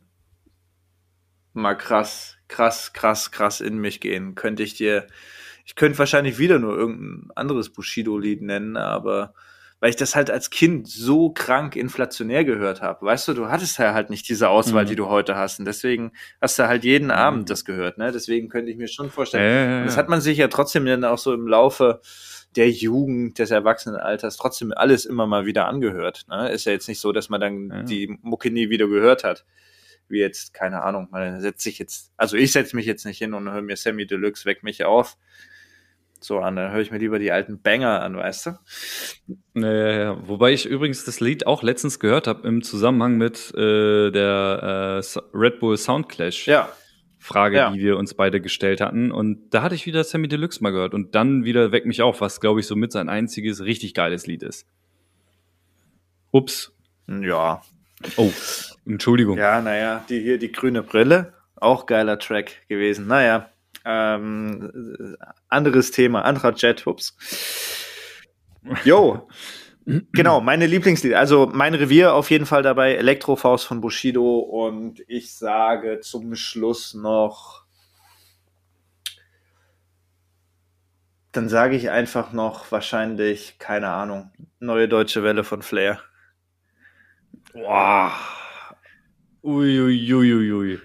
mal 1.53 1.75
krass, 1.75 2.37
krass, 2.47 2.93
krass, 2.93 3.31
krass 3.31 3.61
in 3.61 3.77
mich 3.79 3.99
gehen. 4.01 4.35
Könnte 4.35 4.63
ich 4.63 4.75
dir, 4.75 5.07
ich 5.65 5.75
könnte 5.75 5.99
wahrscheinlich 5.99 6.37
wieder 6.39 6.59
nur 6.59 6.77
irgendein 6.77 7.31
anderes 7.35 7.69
Bushido-Lied 7.71 8.41
nennen, 8.41 8.77
aber 8.77 9.33
weil 9.79 9.89
ich 9.89 9.95
das 9.95 10.15
halt 10.15 10.29
als 10.29 10.49
Kind 10.49 10.87
so 10.87 11.29
krank 11.31 11.75
inflationär 11.75 12.43
gehört 12.45 12.81
habe. 12.81 13.05
Weißt 13.05 13.27
du, 13.27 13.33
du 13.33 13.47
hattest 13.49 13.79
ja 13.79 13.93
halt 13.93 14.09
nicht 14.09 14.27
diese 14.27 14.49
Auswahl, 14.49 14.83
Mhm. 14.83 14.89
die 14.89 14.95
du 14.97 15.07
heute 15.07 15.35
hast. 15.35 15.59
Und 15.59 15.65
deswegen 15.65 16.11
hast 16.41 16.59
du 16.59 16.67
halt 16.67 16.83
jeden 16.83 17.11
Abend 17.11 17.49
das 17.49 17.63
gehört, 17.65 17.97
ne? 17.97 18.11
Deswegen 18.11 18.49
könnte 18.49 18.71
ich 18.71 18.77
mir 18.77 18.87
schon 18.87 19.09
vorstellen, 19.09 19.79
und 19.81 19.85
das 19.85 19.97
hat 19.97 20.09
man 20.09 20.21
sich 20.21 20.37
ja 20.37 20.47
trotzdem 20.49 20.85
dann 20.85 21.03
auch 21.05 21.17
so 21.17 21.33
im 21.33 21.47
Laufe 21.47 22.01
der 22.55 22.69
Jugend, 22.71 23.37
des 23.39 23.51
Erwachsenenalters 23.51 24.35
trotzdem 24.37 24.73
alles 24.75 25.05
immer 25.05 25.27
mal 25.27 25.45
wieder 25.45 25.67
angehört. 25.67 26.25
Ne? 26.29 26.49
Ist 26.49 26.65
ja 26.65 26.71
jetzt 26.71 26.87
nicht 26.87 26.99
so, 26.99 27.11
dass 27.11 27.29
man 27.29 27.39
dann 27.39 27.69
Ja. 27.69 27.83
die 27.83 28.17
Mucke 28.23 28.49
nie 28.49 28.69
wieder 28.71 28.87
gehört 28.87 29.23
hat. 29.23 29.45
Wie 30.07 30.17
jetzt, 30.17 30.55
keine 30.55 30.81
Ahnung, 30.81 31.07
man 31.11 31.39
setzt 31.39 31.61
sich 31.61 31.77
jetzt, 31.77 32.11
also 32.17 32.35
ich 32.35 32.51
setze 32.51 32.75
mich 32.75 32.87
jetzt 32.87 33.05
nicht 33.05 33.19
hin 33.19 33.35
und 33.35 33.51
höre 33.51 33.61
mir 33.61 33.77
Sammy 33.77 34.07
Deluxe, 34.07 34.45
weck 34.45 34.63
mich 34.63 34.83
auf. 34.83 35.15
So 36.21 36.39
an, 36.39 36.55
dann 36.57 36.71
höre 36.73 36.81
ich 36.81 36.91
mir 36.91 36.97
lieber 36.97 37.17
die 37.19 37.31
alten 37.31 37.61
Banger 37.61 38.01
an, 38.01 38.17
weißt 38.17 38.45
du? 38.47 38.49
Ja, 39.55 39.71
ja, 39.73 39.89
ja. 40.01 40.27
Wobei 40.27 40.51
ich 40.51 40.65
übrigens 40.65 41.05
das 41.05 41.19
Lied 41.21 41.47
auch 41.47 41.63
letztens 41.63 41.99
gehört 41.99 42.27
habe 42.27 42.47
im 42.47 42.61
Zusammenhang 42.61 43.17
mit 43.17 43.53
äh, 43.55 44.11
der 44.11 44.97
äh, 44.99 45.01
So- 45.01 45.21
Red 45.33 45.59
Bull 45.59 45.77
Soundclash 45.77 46.47
Ja, 46.47 46.69
Frage, 47.19 47.55
Ja. 47.57 47.71
die 47.71 47.79
wir 47.79 47.97
uns 47.97 48.13
beide 48.13 48.41
gestellt 48.41 48.81
hatten. 48.81 49.11
Und 49.11 49.49
da 49.51 49.61
hatte 49.63 49.75
ich 49.75 49.85
wieder 49.85 50.03
Sammy 50.03 50.27
Deluxe 50.27 50.61
mal 50.61 50.71
gehört. 50.71 50.93
Und 50.93 51.15
dann 51.15 51.45
wieder 51.45 51.71
Weck 51.71 51.85
mich 51.85 52.01
auf, 52.01 52.19
was 52.21 52.41
glaube 52.41 52.59
ich 52.59 52.67
somit 52.67 52.91
sein 52.91 53.07
einziges 53.07 53.63
richtig 53.63 53.93
geiles 53.93 54.27
Lied 54.27 54.43
ist. 54.43 54.65
Ups. 56.31 56.73
ja. 57.07 57.61
Oh, 58.15 58.31
Entschuldigung. 58.85 59.37
Ja, 59.37 59.61
naja, 59.61 60.05
die 60.09 60.21
hier, 60.21 60.37
die 60.37 60.51
grüne 60.51 60.83
Brille, 60.83 61.33
auch 61.57 61.85
geiler 61.85 62.17
Track 62.17 62.67
gewesen. 62.69 63.07
Naja, 63.07 63.49
ähm, 63.85 64.71
äh, 64.99 65.25
anderes 65.47 65.91
Thema, 65.91 66.23
anderer 66.23 66.53
Jet, 66.55 66.85
ups. 66.87 67.15
Jo, 68.83 69.27
genau, 70.13 70.41
meine 70.41 70.67
Lieblingslieder. 70.67 71.17
Also 71.17 71.49
mein 71.51 71.73
Revier 71.73 72.13
auf 72.13 72.29
jeden 72.29 72.45
Fall 72.45 72.63
dabei, 72.63 72.95
Elektrofaust 72.95 73.65
von 73.65 73.81
Bushido 73.81 74.39
und 74.39 75.01
ich 75.07 75.33
sage 75.33 75.99
zum 76.01 76.35
Schluss 76.35 76.93
noch, 76.93 77.65
dann 81.31 81.49
sage 81.49 81.75
ich 81.75 81.89
einfach 81.89 82.33
noch 82.33 82.71
wahrscheinlich, 82.71 83.59
keine 83.59 83.89
Ahnung, 83.89 84.31
neue 84.59 84.87
deutsche 84.87 85.23
Welle 85.23 85.43
von 85.43 85.61
Flair. 85.61 85.99
Boah. 87.53 88.13
Uiuiuiui. 89.43 90.33
Ui, 90.33 90.51
ui. 90.51 90.79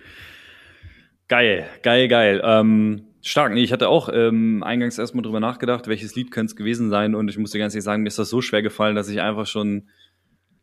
Geil, 1.28 1.68
geil, 1.82 2.08
geil. 2.08 2.42
Ähm, 2.44 3.06
stark. 3.22 3.52
Nee, 3.52 3.62
ich 3.62 3.72
hatte 3.72 3.88
auch 3.88 4.08
ähm, 4.12 4.62
eingangs 4.62 4.98
erstmal 4.98 5.22
drüber 5.22 5.40
nachgedacht, 5.40 5.87
welches 5.87 6.14
Lied 6.14 6.30
könnte 6.30 6.52
es 6.52 6.56
gewesen 6.56 6.90
sein. 6.90 7.14
Und 7.14 7.28
ich 7.28 7.38
muss 7.38 7.52
dir 7.52 7.58
ganz 7.58 7.74
ehrlich 7.74 7.84
sagen, 7.84 8.02
mir 8.02 8.08
ist 8.08 8.18
das 8.18 8.28
so 8.30 8.42
schwer 8.42 8.62
gefallen, 8.62 8.94
dass 8.94 9.08
ich 9.08 9.20
einfach 9.20 9.46
schon 9.46 9.88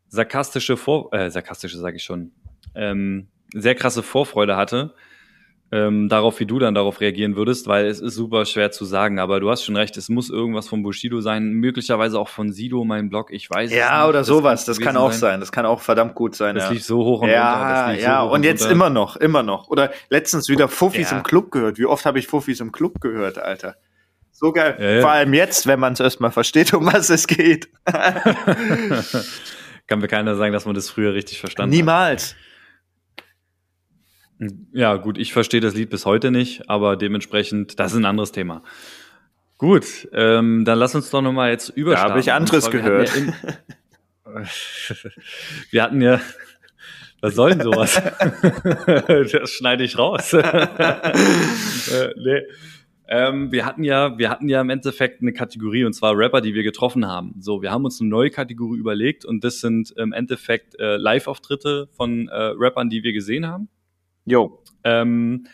sarkastische 0.08 0.78
Vor... 0.78 1.14
Äh, 1.14 1.32
sarkastische 1.32 1.78
sage 1.78 1.98
ich 1.98 2.04
schon. 2.04 2.32
Ähm, 2.76 3.30
sehr 3.54 3.76
krasse 3.76 4.04
Vorfreude 4.04 4.56
hatte. 4.56 4.94
Ähm, 5.74 6.10
darauf, 6.10 6.38
wie 6.42 6.46
du 6.46 6.60
dann 6.60 6.76
darauf 6.76 7.00
reagieren 7.00 7.38
würdest, 7.38 7.66
weil 7.66 7.86
es 7.86 8.02
ist 8.02 8.16
super 8.16 8.44
schwer 8.46 8.72
zu 8.72 8.84
sagen, 8.84 9.20
aber 9.20 9.40
du 9.40 9.50
hast 9.50 9.64
schon 9.64 9.78
recht, 9.78 9.96
es 9.96 10.10
muss 10.10 10.30
irgendwas 10.30 10.68
von 10.68 10.84
Bushido 10.84 11.22
sein, 11.22 11.46
möglicherweise 11.54 12.20
auch 12.20 12.28
von 12.28 12.52
Sido, 12.52 12.84
mein 12.84 13.10
Blog, 13.10 13.32
ich 13.32 13.50
weiß 13.50 13.72
es 13.72 13.78
Ja, 13.78 14.06
oder 14.06 14.26
sowas. 14.26 14.66
könnte 14.66 14.80
Das 14.82 14.86
kann 14.86 14.98
auch 14.98 15.14
sein. 15.14 15.40
Das 15.40 15.54
kann 15.54 15.66
auch 15.66 15.80
verdammt 15.80 16.14
gut 16.16 16.36
sein. 16.36 16.56
Das 16.56 16.66
ja. 16.66 16.72
lief 16.72 16.84
so 16.84 16.98
hoch 17.06 17.22
und 17.22 17.30
runter. 17.30 17.34
ja, 17.34 17.86
Das 17.88 17.96
lief 17.96 18.04
ja, 18.04 18.22
so 18.22 18.28
hoch 18.28 18.34
und 18.34 18.44
jetzt 18.44 18.64
runter. 18.64 18.72
immer 18.74 18.90
noch, 18.90 19.16
immer 19.16 19.44
noch. 19.44 19.70
Oder 19.70 19.92
letztens 20.10 20.50
wieder 20.50 20.68
Fuffis 20.68 21.12
Ja. 21.12 21.18
im 21.20 21.24
Club 21.24 21.52
gehört. 21.52 21.78
Wie 21.78 21.86
oft 21.86 22.06
habe 22.06 22.20
ich 22.20 22.28
Fuffis 22.28 22.60
im 22.60 22.74
Club 22.74 23.00
gehört, 23.00 23.38
Alter? 23.38 23.76
So 24.34 24.52
geil. 24.52 24.76
Ja, 24.78 24.90
ja. 24.90 25.02
Vor 25.02 25.12
allem 25.12 25.34
jetzt, 25.34 25.68
wenn 25.68 25.80
man 25.80 25.94
es 25.94 26.02
erstmal 26.02 26.32
versteht, 26.32 26.74
um 26.74 26.86
was 26.86 27.10
es 27.10 27.28
geht. 27.28 27.70
Kann 29.88 30.00
mir 30.00 30.08
keiner 30.08 30.36
sagen, 30.36 30.54
dass 30.54 30.66
man 30.66 30.76
das 30.76 30.90
früher 30.90 31.14
richtig 31.14 31.40
verstanden 31.40 31.74
Niemals. 31.76 32.32
hat. 32.32 32.36
Ja, 34.74 34.96
gut, 34.96 35.18
ich 35.20 35.34
verstehe 35.34 35.62
das 35.62 35.76
Lied 35.76 35.90
bis 35.92 36.06
heute 36.06 36.32
nicht, 36.32 36.68
aber 36.70 36.96
dementsprechend, 36.96 37.80
das 37.80 37.92
ist 37.92 38.00
ein 38.00 38.06
anderes 38.06 38.32
Thema. 38.32 38.64
Gut, 39.58 40.08
ähm, 40.14 40.66
dann 40.66 40.80
lass 40.80 40.96
uns 40.96 41.12
doch 41.12 41.22
nochmal 41.22 41.52
jetzt 41.52 41.70
überstarten. 41.70 42.08
Da 42.08 42.12
habe 42.14 42.20
ich 42.20 42.32
anderes 42.34 42.64
zwar, 42.64 42.74
wir 42.74 42.82
gehört. 42.82 43.12
hatten 43.12 43.36
Ja 44.26 44.44
wir 45.72 45.84
hatten 45.84 46.02
ja, 46.02 46.20
was 47.22 47.36
soll 47.36 47.52
denn 47.52 47.62
sowas? 47.62 48.02
das 49.08 49.52
schneide 49.52 49.84
ich 49.84 49.98
raus. 50.00 50.34
äh, 50.34 50.40
nee. 52.18 52.42
Ähm, 53.08 53.52
wir 53.52 53.66
hatten 53.66 53.84
ja, 53.84 54.18
wir 54.18 54.30
hatten 54.30 54.48
ja 54.50 54.62
im 54.62 54.70
Endeffekt 54.72 55.22
eine 55.22 55.34
Kategorie 55.34 55.84
und 55.84 55.94
zwar 55.94 56.18
Rapper, 56.18 56.42
die 56.42 56.56
wir 56.56 56.64
getroffen 56.64 57.06
haben. 57.06 57.36
So, 57.40 57.62
wir 57.62 57.70
haben 57.70 57.86
uns 57.86 58.00
eine 58.00 58.10
neue 58.10 58.32
Kategorie 58.32 58.80
überlegt 58.80 59.26
und 59.26 59.44
das 59.44 59.60
sind 59.60 59.92
im 59.98 60.14
Endeffekt 60.14 60.80
äh, 60.80 60.96
Live-Auftritte 60.96 61.90
von 61.92 62.30
äh, 62.30 62.54
Rappern, 62.58 62.90
die 62.90 63.04
wir 63.04 63.14
gesehen 63.14 63.46
haben. 63.46 63.70
Jo. 64.26 64.64
Ähm, 64.84 65.48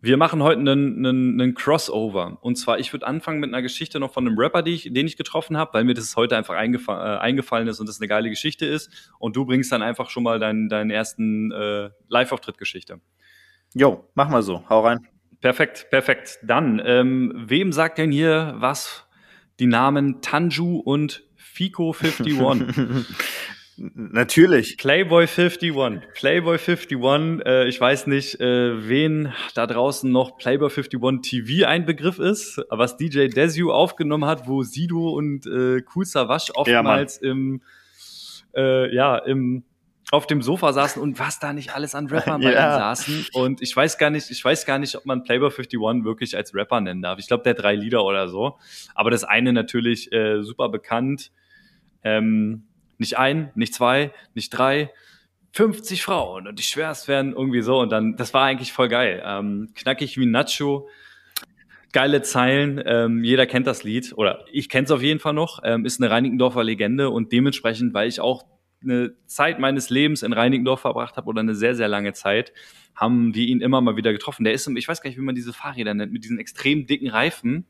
wir 0.00 0.16
machen 0.16 0.42
heute 0.42 0.60
einen, 0.60 1.04
einen, 1.04 1.40
einen 1.40 1.54
Crossover. 1.54 2.38
Und 2.40 2.56
zwar, 2.56 2.78
ich 2.78 2.92
würde 2.92 3.06
anfangen 3.06 3.40
mit 3.40 3.50
einer 3.50 3.62
Geschichte 3.62 3.98
noch 3.98 4.12
von 4.12 4.26
einem 4.26 4.38
Rapper, 4.38 4.62
die 4.62 4.72
ich, 4.72 4.92
den 4.92 5.06
ich 5.06 5.16
getroffen 5.16 5.56
habe, 5.56 5.74
weil 5.74 5.84
mir 5.84 5.94
das 5.94 6.14
heute 6.16 6.36
einfach 6.36 6.54
eingefa 6.54 7.16
äh, 7.16 7.18
eingefallen 7.18 7.66
ist 7.66 7.80
und 7.80 7.88
das 7.88 8.00
eine 8.00 8.08
geile 8.08 8.30
Geschichte 8.30 8.66
ist. 8.66 9.10
Und 9.18 9.36
du 9.36 9.44
bringst 9.44 9.72
dann 9.72 9.82
einfach 9.82 10.10
schon 10.10 10.22
mal 10.22 10.38
deinen, 10.38 10.68
deinen 10.68 10.90
ersten 10.90 11.50
äh, 11.50 11.90
Live-Auftritt-Geschichte. 12.08 13.00
Jo, 13.74 14.04
mach 14.14 14.28
mal 14.28 14.42
so. 14.42 14.68
Hau 14.68 14.80
rein. 14.80 15.06
Perfekt, 15.40 15.88
perfekt. 15.90 16.38
Dann, 16.42 16.80
ähm, 16.84 17.32
wem 17.34 17.72
sagt 17.72 17.98
denn 17.98 18.12
hier 18.12 18.54
was 18.58 19.06
die 19.58 19.66
Namen 19.66 20.20
Tanju 20.20 20.78
und 20.78 21.24
Fico 21.34 21.92
51? 21.92 22.38
Natürlich. 23.78 24.78
Playboy 24.78 25.26
51. 25.26 25.72
Playboy 26.14 26.58
51. 26.58 27.44
Äh, 27.44 27.68
ich 27.68 27.80
weiß 27.80 28.06
nicht, 28.06 28.40
äh, 28.40 28.88
wen 28.88 29.32
da 29.54 29.66
draußen 29.66 30.10
noch 30.10 30.38
Playboy 30.38 30.70
51 30.70 31.20
TV 31.20 31.66
ein 31.66 31.84
Begriff 31.84 32.18
ist, 32.18 32.62
was 32.70 32.96
DJ 32.96 33.28
Desu 33.28 33.72
aufgenommen 33.72 34.24
hat, 34.24 34.48
wo 34.48 34.62
Sido 34.62 35.10
und 35.10 35.46
äh, 35.46 35.82
Cool 35.94 36.06
Savage 36.06 36.52
oftmals 36.54 37.20
ja, 37.20 37.30
im, 37.30 37.62
äh, 38.54 38.94
ja, 38.94 39.18
im 39.18 39.64
auf 40.12 40.26
dem 40.26 40.40
Sofa 40.40 40.72
saßen 40.72 41.02
und 41.02 41.18
was 41.18 41.40
da 41.40 41.52
nicht 41.52 41.74
alles 41.74 41.94
an 41.96 42.06
Rappern 42.06 42.40
bei 42.40 42.52
ja. 42.54 42.78
saßen. 42.78 43.26
Und 43.32 43.60
ich 43.60 43.74
weiß 43.74 43.98
gar 43.98 44.08
nicht, 44.10 44.30
ich 44.30 44.44
weiß 44.44 44.64
gar 44.64 44.78
nicht, 44.78 44.94
ob 44.94 45.04
man 45.04 45.24
Playboy 45.24 45.50
51 45.50 46.04
wirklich 46.04 46.36
als 46.36 46.54
Rapper 46.54 46.80
nennen 46.80 47.02
darf. 47.02 47.18
Ich 47.18 47.26
glaube, 47.26 47.42
der 47.42 47.54
drei 47.54 47.74
Lieder 47.74 48.04
oder 48.04 48.28
so. 48.28 48.56
Aber 48.94 49.10
das 49.10 49.24
eine 49.24 49.52
natürlich 49.52 50.12
äh, 50.12 50.42
super 50.42 50.68
bekannt. 50.68 51.32
Ähm, 52.04 52.65
nicht 52.98 53.18
ein, 53.18 53.50
nicht 53.54 53.74
zwei, 53.74 54.12
nicht 54.34 54.50
drei, 54.50 54.90
50 55.52 56.02
Frauen. 56.02 56.46
Und 56.46 56.60
ich 56.60 56.68
schwör, 56.68 56.90
es 56.90 57.08
wären 57.08 57.32
irgendwie 57.32 57.62
so. 57.62 57.78
Und 57.78 57.90
dann, 57.90 58.16
das 58.16 58.34
war 58.34 58.44
eigentlich 58.44 58.72
voll 58.72 58.88
geil. 58.88 59.22
Ähm, 59.24 59.70
knackig 59.74 60.18
wie 60.18 60.26
Nacho. 60.26 60.88
Geile 61.92 62.20
Zeilen, 62.20 62.82
ähm, 62.84 63.24
jeder 63.24 63.46
kennt 63.46 63.66
das 63.66 63.82
Lied 63.82 64.12
oder 64.16 64.44
ich 64.52 64.68
kenne 64.68 64.84
es 64.84 64.90
auf 64.90 65.00
jeden 65.00 65.18
Fall 65.18 65.32
noch, 65.32 65.60
ähm, 65.64 65.86
ist 65.86 65.98
eine 65.98 66.10
Reinickendorfer 66.10 66.62
Legende 66.62 67.08
und 67.08 67.32
dementsprechend, 67.32 67.94
weil 67.94 68.06
ich 68.06 68.20
auch 68.20 68.44
eine 68.82 69.14
Zeit 69.26 69.58
meines 69.58 69.88
Lebens 69.88 70.22
in 70.22 70.34
Reinickendorf 70.34 70.80
verbracht 70.80 71.16
habe 71.16 71.26
oder 71.26 71.40
eine 71.40 71.54
sehr, 71.54 71.74
sehr 71.74 71.88
lange 71.88 72.12
Zeit, 72.12 72.52
haben 72.94 73.34
wir 73.34 73.46
ihn 73.46 73.62
immer 73.62 73.80
mal 73.80 73.96
wieder 73.96 74.12
getroffen. 74.12 74.44
Der 74.44 74.52
ist, 74.52 74.68
ich 74.68 74.88
weiß 74.88 75.00
gar 75.00 75.08
nicht, 75.08 75.18
wie 75.18 75.22
man 75.22 75.34
diese 75.34 75.54
Fahrräder 75.54 75.94
nennt, 75.94 76.12
mit 76.12 76.24
diesen 76.24 76.38
extrem 76.38 76.86
dicken 76.86 77.08
Reifen 77.08 77.66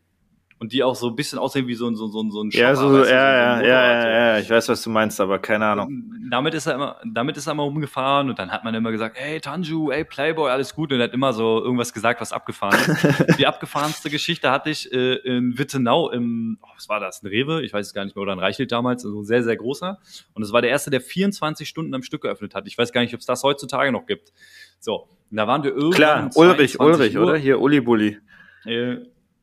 und 0.58 0.72
die 0.72 0.82
auch 0.82 0.94
so 0.94 1.08
ein 1.08 1.16
bisschen 1.16 1.38
aussehen 1.38 1.66
wie 1.66 1.74
so 1.74 1.86
ein 1.86 1.96
so, 1.96 2.08
so, 2.08 2.28
so 2.30 2.42
ein 2.42 2.50
Shopper, 2.50 2.64
Ja, 2.64 2.74
so, 2.74 2.92
weißt 2.92 3.10
du, 3.10 3.14
ja, 3.14 3.58
so 3.58 3.64
ja, 3.64 3.86
ja, 3.86 4.08
ja, 4.08 4.38
ich 4.38 4.48
weiß, 4.48 4.68
was 4.68 4.82
du 4.82 4.90
meinst, 4.90 5.20
aber 5.20 5.38
keine 5.38 5.66
Ahnung. 5.66 6.04
Damit 6.30 6.54
ist 6.54 6.66
er 6.66 6.74
immer, 6.74 6.96
damit 7.04 7.36
ist 7.36 7.46
er 7.46 7.52
immer 7.52 7.64
rumgefahren 7.64 8.30
und 8.30 8.38
dann 8.38 8.50
hat 8.50 8.64
man 8.64 8.74
immer 8.74 8.90
gesagt, 8.90 9.16
hey 9.18 9.40
Tanju, 9.40 9.92
hey 9.92 10.04
Playboy, 10.04 10.50
alles 10.50 10.74
gut 10.74 10.92
und 10.92 11.00
er 11.00 11.04
hat 11.04 11.14
immer 11.14 11.32
so 11.32 11.62
irgendwas 11.62 11.92
gesagt, 11.92 12.20
was 12.20 12.32
abgefahren 12.32 12.78
ist. 12.78 13.38
die 13.38 13.46
abgefahrenste 13.46 14.08
Geschichte 14.08 14.50
hatte 14.50 14.70
ich 14.70 14.90
äh, 14.92 15.14
in 15.16 15.58
Wittenau 15.58 16.10
im, 16.10 16.58
oh, 16.62 16.68
was 16.74 16.88
war 16.88 17.00
das, 17.00 17.22
ein 17.22 17.26
Rewe, 17.26 17.62
ich 17.62 17.72
weiß 17.72 17.86
es 17.86 17.92
gar 17.92 18.04
nicht 18.04 18.16
mehr, 18.16 18.22
oder 18.22 18.32
ein 18.32 18.38
Reichelt 18.38 18.72
damals, 18.72 19.04
also 19.04 19.20
ein 19.20 19.24
sehr, 19.24 19.42
sehr 19.42 19.56
großer 19.56 19.98
und 20.34 20.42
es 20.42 20.52
war 20.52 20.62
der 20.62 20.70
erste, 20.70 20.90
der 20.90 21.00
24 21.00 21.68
Stunden 21.68 21.94
am 21.94 22.02
Stück 22.02 22.22
geöffnet 22.22 22.54
hat. 22.54 22.66
Ich 22.66 22.78
weiß 22.78 22.92
gar 22.92 23.02
nicht, 23.02 23.12
ob 23.14 23.20
es 23.20 23.26
das 23.26 23.42
heutzutage 23.42 23.92
noch 23.92 24.06
gibt. 24.06 24.32
So, 24.80 25.08
und 25.30 25.36
da 25.36 25.46
waren 25.46 25.62
wir 25.64 25.72
irgendwann 25.72 26.30
Klar, 26.30 26.30
Ulrich, 26.34 26.80
Ulrich, 26.80 27.16
Uhr. 27.16 27.24
oder? 27.24 27.36
Hier, 27.36 27.60
Uli 27.60 27.80
Bulli. 27.80 28.18
Äh, 28.64 28.98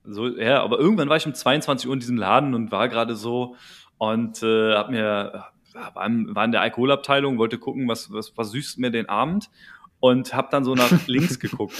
so, 0.05 0.27
ja, 0.27 0.61
aber 0.61 0.79
irgendwann 0.79 1.09
war 1.09 1.17
ich 1.17 1.25
um 1.25 1.33
22 1.33 1.87
Uhr 1.87 1.93
in 1.93 1.99
diesem 1.99 2.17
Laden 2.17 2.53
und 2.53 2.71
war 2.71 2.89
gerade 2.89 3.15
so 3.15 3.55
und 3.97 4.43
äh, 4.43 4.73
hab 4.73 4.89
mir 4.89 5.45
war 5.73 6.05
in, 6.05 6.35
war 6.35 6.45
in 6.45 6.51
der 6.51 6.61
Alkoholabteilung, 6.61 7.37
wollte 7.37 7.57
gucken, 7.57 7.87
was, 7.87 8.11
was, 8.11 8.33
was 8.35 8.51
süßt 8.51 8.79
mir 8.79 8.91
den 8.91 9.09
Abend 9.09 9.49
und 9.99 10.33
hab 10.33 10.51
dann 10.51 10.65
so 10.65 10.75
nach 10.75 10.91
links 11.07 11.39
geguckt. 11.39 11.73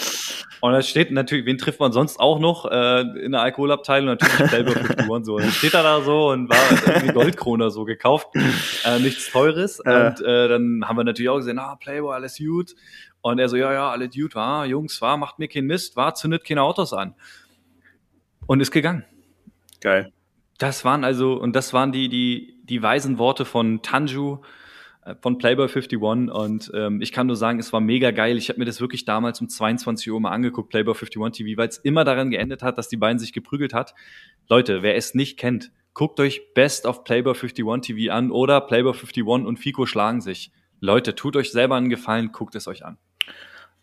Und 0.61 0.71
da 0.71 0.81
steht 0.81 1.11
natürlich, 1.11 1.45
wen 1.45 1.57
trifft 1.57 1.81
man 1.81 1.91
sonst 1.91 2.19
auch 2.19 2.39
noch 2.39 2.65
äh, 2.71 3.01
in 3.01 3.33
der 3.33 3.41
Alkoholabteilung? 3.41 4.07
Natürlich 4.07 4.53
51 4.53 5.05
so. 5.25 5.35
Und 5.35 5.43
dann 5.43 5.51
steht 5.51 5.73
er 5.73 5.83
da 5.83 6.01
so 6.01 6.29
und 6.29 6.49
war 6.49 6.87
irgendwie 6.87 7.13
Goldkrone 7.13 7.69
so 7.69 7.83
gekauft. 7.83 8.29
Äh, 8.85 8.99
nichts 8.99 9.29
Teures. 9.29 9.79
Äh. 9.79 10.07
Und 10.07 10.21
äh, 10.21 10.47
dann 10.47 10.85
haben 10.87 10.95
wir 10.95 11.03
natürlich 11.03 11.29
auch 11.29 11.37
gesehen, 11.37 11.59
ah, 11.59 11.75
Playboy, 11.75 12.13
alles 12.13 12.37
gut. 12.37 12.75
Und 13.21 13.39
er 13.39 13.49
so, 13.49 13.57
ja, 13.57 13.73
ja, 13.73 13.89
alles 13.89 14.15
gut, 14.15 14.35
war, 14.35 14.65
Jungs, 14.65 15.01
war, 15.01 15.17
macht 15.17 15.39
mir 15.39 15.49
keinen 15.49 15.67
Mist, 15.67 15.97
war, 15.97 16.15
zündet 16.15 16.45
keine 16.45 16.61
Autos 16.61 16.93
an 16.93 17.15
und 18.47 18.59
ist 18.61 18.71
gegangen. 18.71 19.03
Geil. 19.81 20.11
Das 20.57 20.85
waren 20.85 21.03
also, 21.03 21.33
und 21.33 21.55
das 21.55 21.73
waren 21.73 21.91
die, 21.91 22.09
die, 22.09 22.59
die 22.63 22.81
weisen 22.81 23.17
Worte 23.17 23.45
von 23.45 23.81
Tanju, 23.81 24.39
äh, 25.03 25.15
von 25.21 25.37
Playboy 25.37 25.67
51 25.67 25.99
und 25.99 26.71
ähm, 26.73 27.01
ich 27.01 27.11
kann 27.11 27.27
nur 27.27 27.35
sagen, 27.35 27.59
es 27.59 27.73
war 27.73 27.81
mega 27.81 28.11
geil. 28.11 28.37
Ich 28.37 28.49
habe 28.49 28.59
mir 28.59 28.65
das 28.65 28.79
wirklich 28.79 29.05
damals 29.05 29.41
um 29.41 29.49
22 29.49 30.11
Uhr 30.11 30.19
mal 30.19 30.31
angeguckt, 30.31 30.69
Playboy 30.69 30.93
51 30.93 31.45
TV, 31.45 31.57
weil 31.57 31.69
es 31.69 31.77
immer 31.77 32.03
daran 32.03 32.29
geendet 32.31 32.63
hat, 32.63 32.77
dass 32.77 32.87
die 32.87 32.97
beiden 32.97 33.19
sich 33.19 33.33
geprügelt 33.33 33.73
hat. 33.73 33.93
Leute, 34.47 34.83
wer 34.83 34.95
es 34.95 35.15
nicht 35.15 35.37
kennt, 35.37 35.71
guckt 35.93 36.19
euch 36.19 36.53
Best 36.53 36.85
of 36.85 37.03
Playboy 37.03 37.33
51 37.33 37.95
TV 37.95 38.13
an 38.13 38.31
oder 38.31 38.61
Playboy 38.61 38.93
51 38.93 39.25
und 39.45 39.57
Fico 39.57 39.85
schlagen 39.85 40.21
sich. 40.21 40.51
Leute, 40.79 41.15
tut 41.15 41.35
euch 41.35 41.51
selber 41.51 41.75
einen 41.75 41.89
Gefallen, 41.89 42.31
guckt 42.31 42.55
es 42.55 42.67
euch 42.67 42.85
an. 42.85 42.97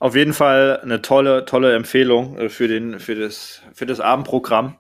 Auf 0.00 0.16
jeden 0.16 0.32
Fall 0.32 0.80
eine 0.82 1.02
tolle, 1.02 1.44
tolle 1.44 1.74
Empfehlung 1.74 2.38
äh, 2.38 2.48
für 2.48 2.68
den, 2.68 2.98
für 2.98 3.14
das, 3.14 3.62
für 3.74 3.84
das 3.84 4.00
Abendprogramm. 4.00 4.78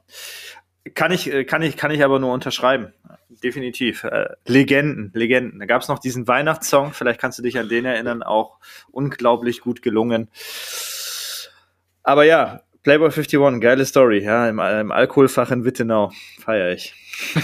Kann 0.94 1.12
ich, 1.12 1.30
äh, 1.30 1.44
kann 1.44 1.60
ich, 1.60 1.76
kann 1.76 1.90
ich 1.90 2.02
aber 2.02 2.18
nur 2.18 2.32
unterschreiben. 2.32 2.94
Definitiv. 3.28 4.04
Äh, 4.04 4.30
Legenden, 4.46 5.10
Legenden. 5.12 5.58
Da 5.58 5.66
gab 5.66 5.82
es 5.82 5.88
noch 5.88 5.98
diesen 5.98 6.26
Weihnachtssong, 6.26 6.94
vielleicht 6.94 7.20
kannst 7.20 7.38
du 7.38 7.42
dich 7.42 7.58
an 7.58 7.68
den 7.68 7.84
erinnern, 7.84 8.22
auch 8.22 8.60
unglaublich 8.90 9.60
gut 9.60 9.82
gelungen. 9.82 10.30
Aber 12.02 12.24
ja, 12.24 12.62
Playboy 12.82 13.10
51, 13.10 13.60
geile 13.60 13.84
Story, 13.84 14.24
ja, 14.24 14.48
im, 14.48 14.58
im 14.58 14.90
Alkoholfach 14.90 15.50
in 15.50 15.64
Wittenau. 15.64 16.10
Feier 16.38 16.72
ich. 16.72 16.94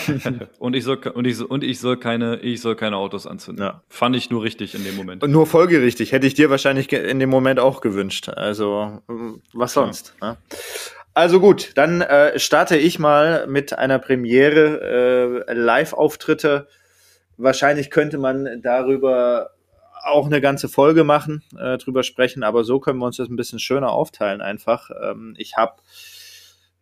und 0.59 0.75
ich 0.75 0.85
soll 0.85 0.99
und 1.13 1.27
ich, 1.27 1.39
und 1.41 1.63
ich 1.63 1.81
soll 1.81 1.99
keine 1.99 2.41
ich 2.41 2.63
soll 2.63 2.77
keine 2.77 2.97
Autos 2.97 3.27
anzünden. 3.27 3.65
Ja. 3.65 3.83
Fand 3.89 4.17
ich 4.17 4.31
nur 4.31 4.43
richtig 4.43 4.75
in 4.75 4.85
dem 4.85 4.97
Moment. 4.97 5.23
Und 5.23 5.31
nur 5.33 5.47
folgerichtig 5.47 6.13
hätte 6.13 6.27
ich 6.27 6.33
dir 6.33 6.49
wahrscheinlich 6.49 6.91
in 6.91 7.19
dem 7.19 7.29
Moment 7.29 7.61
auch 7.61 7.83
gewünscht. 7.83 8.31
Also 8.31 9.03
was 9.53 9.75
sonst. 9.75 10.15
Ja. 10.23 10.33
Ne? 10.33 10.37
Also 11.13 11.41
gut, 11.41 11.73
dann 11.77 12.03
äh, 12.03 12.39
starte 12.39 12.77
ich 12.77 12.99
mal 12.99 13.47
mit 13.47 13.77
einer 13.77 13.99
Premiere 13.99 15.45
äh, 15.49 15.55
Live-Auftritte. 15.55 16.69
Wahrscheinlich 17.39 17.91
könnte 17.91 18.19
man 18.19 18.61
darüber 18.63 19.56
auch 20.07 20.27
eine 20.27 20.41
ganze 20.41 20.69
Folge 20.69 21.05
machen, 21.05 21.43
äh, 21.59 21.79
drüber 21.79 22.03
sprechen, 22.03 22.43
aber 22.43 22.65
so 22.65 22.81
können 22.81 22.99
wir 22.99 23.07
uns 23.07 23.17
das 23.17 23.29
ein 23.29 23.37
bisschen 23.37 23.59
schöner 23.59 23.91
aufteilen 23.91 24.41
einfach. 24.41 24.91
Ähm, 25.03 25.35
ich 25.37 25.57
habe 25.57 25.83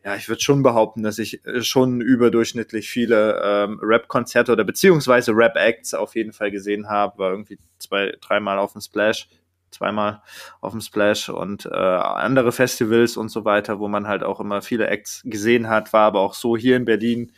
ja, 0.05 0.15
ich 0.17 0.29
würde 0.29 0.43
schon 0.43 0.63
behaupten, 0.63 1.03
dass 1.03 1.19
ich 1.19 1.45
äh, 1.47 1.63
schon 1.63 2.03
überdurchschnittlich 2.03 2.91
viele 2.91 3.41
ähm, 3.43 3.81
Rap-Konzerte 3.83 4.53
oder 4.53 4.63
beziehungsweise 4.63 5.33
Rap-Acts 5.33 5.95
auf 5.95 6.15
jeden 6.15 6.35
Fall 6.35 6.51
gesehen 6.51 6.91
habe. 6.91 7.19
War 7.19 7.31
irgendwie 7.31 7.59
zwei, 7.79 8.15
dreimal 8.21 8.59
auf 8.59 8.73
dem 8.73 8.83
Splash, 8.83 9.29
zweimal 9.71 10.23
auf 10.61 10.73
dem 10.73 10.83
Splash 10.83 11.31
und 11.31 11.65
äh, 11.65 11.71
andere 11.71 12.53
Festivals 12.53 13.17
und 13.17 13.31
so 13.31 13.47
weiter, 13.47 13.79
wo 13.79 13.89
man 13.89 14.07
halt 14.07 14.23
auch 14.23 14.41
immer 14.41 14.61
viele 14.61 14.89
Acts 14.89 15.23
gesehen 15.25 15.71
hat, 15.71 15.95
war 15.95 16.03
aber 16.03 16.21
auch 16.21 16.35
so 16.35 16.55
hier 16.55 16.77
in 16.77 16.85
Berlin 16.85 17.33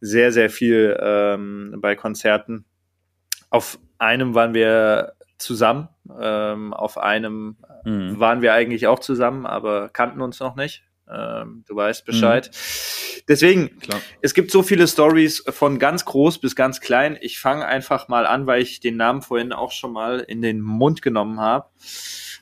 sehr, 0.00 0.32
sehr 0.32 0.50
viel 0.50 0.98
ähm, 1.00 1.76
bei 1.80 1.94
Konzerten. 1.94 2.64
Auf 3.48 3.78
einem 4.02 4.34
waren 4.34 4.52
wir 4.52 5.14
zusammen, 5.38 5.88
ähm, 6.20 6.74
auf 6.74 6.98
einem 6.98 7.56
mhm. 7.84 8.18
waren 8.20 8.42
wir 8.42 8.52
eigentlich 8.52 8.86
auch 8.86 8.98
zusammen, 8.98 9.46
aber 9.46 9.88
kannten 9.88 10.20
uns 10.20 10.40
noch 10.40 10.56
nicht 10.56 10.84
ähm, 11.12 11.64
du 11.66 11.76
weißt 11.76 12.04
Bescheid. 12.04 12.50
Mhm. 12.52 13.22
Deswegen, 13.28 13.78
Klar. 13.78 14.00
es 14.20 14.34
gibt 14.34 14.50
so 14.50 14.62
viele 14.62 14.88
Stories 14.88 15.44
von 15.48 15.78
ganz 15.78 16.04
groß 16.04 16.40
bis 16.40 16.56
ganz 16.56 16.80
klein. 16.80 17.18
Ich 17.20 17.38
fange 17.38 17.66
einfach 17.66 18.08
mal 18.08 18.26
an, 18.26 18.46
weil 18.46 18.62
ich 18.62 18.80
den 18.80 18.96
Namen 18.96 19.22
vorhin 19.22 19.52
auch 19.52 19.72
schon 19.72 19.92
mal 19.92 20.20
in 20.20 20.42
den 20.42 20.60
Mund 20.60 21.02
genommen 21.02 21.40
habe. 21.40 21.68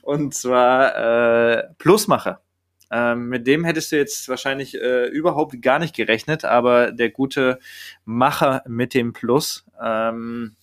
Und 0.01 0.33
zwar 0.33 0.95
äh, 0.95 1.63
Plusmacher. 1.77 2.41
Ähm, 2.93 3.29
mit 3.29 3.47
dem 3.47 3.63
hättest 3.63 3.91
du 3.91 3.97
jetzt 3.97 4.27
wahrscheinlich 4.27 4.75
äh, 4.75 5.05
überhaupt 5.07 5.61
gar 5.61 5.79
nicht 5.79 5.95
gerechnet, 5.95 6.43
aber 6.43 6.91
der 6.91 7.09
gute 7.09 7.59
Macher 8.03 8.63
mit 8.67 8.93
dem 8.93 9.13
Plus, 9.13 9.65
ähm, 9.81 10.57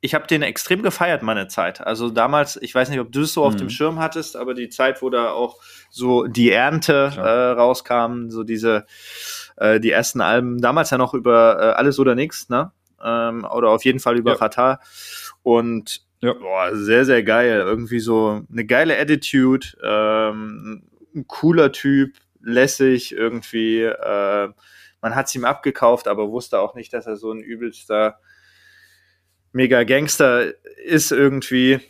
ich 0.00 0.14
habe 0.14 0.26
den 0.26 0.42
extrem 0.42 0.82
gefeiert, 0.82 1.22
meine 1.22 1.48
Zeit. 1.48 1.84
Also 1.84 2.10
damals, 2.10 2.56
ich 2.56 2.74
weiß 2.74 2.88
nicht, 2.88 3.00
ob 3.00 3.10
du 3.10 3.22
es 3.22 3.32
so 3.32 3.44
auf 3.44 3.56
dem 3.56 3.66
mhm. 3.66 3.70
Schirm 3.70 3.98
hattest, 3.98 4.36
aber 4.36 4.54
die 4.54 4.68
Zeit, 4.68 5.02
wo 5.02 5.10
da 5.10 5.30
auch 5.30 5.56
so 5.90 6.26
die 6.26 6.50
Ernte 6.50 7.12
äh, 7.16 7.50
rauskam, 7.50 8.30
so 8.30 8.44
diese, 8.44 8.86
äh, 9.56 9.80
die 9.80 9.90
ersten 9.90 10.20
Alben, 10.20 10.60
damals 10.60 10.90
ja 10.90 10.98
noch 10.98 11.14
über 11.14 11.58
äh, 11.60 11.72
Alles 11.72 11.98
oder 11.98 12.14
Nichts, 12.14 12.48
ne? 12.48 12.70
Ähm, 13.02 13.44
oder 13.44 13.70
auf 13.70 13.84
jeden 13.84 14.00
Fall 14.00 14.16
über 14.16 14.32
ja. 14.32 14.36
Fatah. 14.36 14.80
Und 15.42 16.02
ja. 16.20 16.32
boah, 16.32 16.74
sehr, 16.76 17.04
sehr 17.04 17.22
geil. 17.24 17.60
Irgendwie 17.60 18.00
so 18.00 18.42
eine 18.50 18.66
geile 18.66 18.98
Attitude, 18.98 19.66
ähm, 19.82 20.84
ein 21.14 21.26
cooler 21.26 21.72
Typ, 21.72 22.16
lässig 22.40 23.12
irgendwie. 23.12 23.82
Äh, 23.82 24.48
man 25.00 25.14
hat 25.14 25.26
es 25.26 25.34
ihm 25.34 25.44
abgekauft, 25.44 26.08
aber 26.08 26.30
wusste 26.30 26.60
auch 26.60 26.74
nicht, 26.74 26.92
dass 26.92 27.06
er 27.06 27.16
so 27.16 27.32
ein 27.32 27.40
übelster 27.40 28.18
mega 29.58 29.82
Gangster 29.82 30.52
ist 30.84 31.10
irgendwie. 31.10 31.80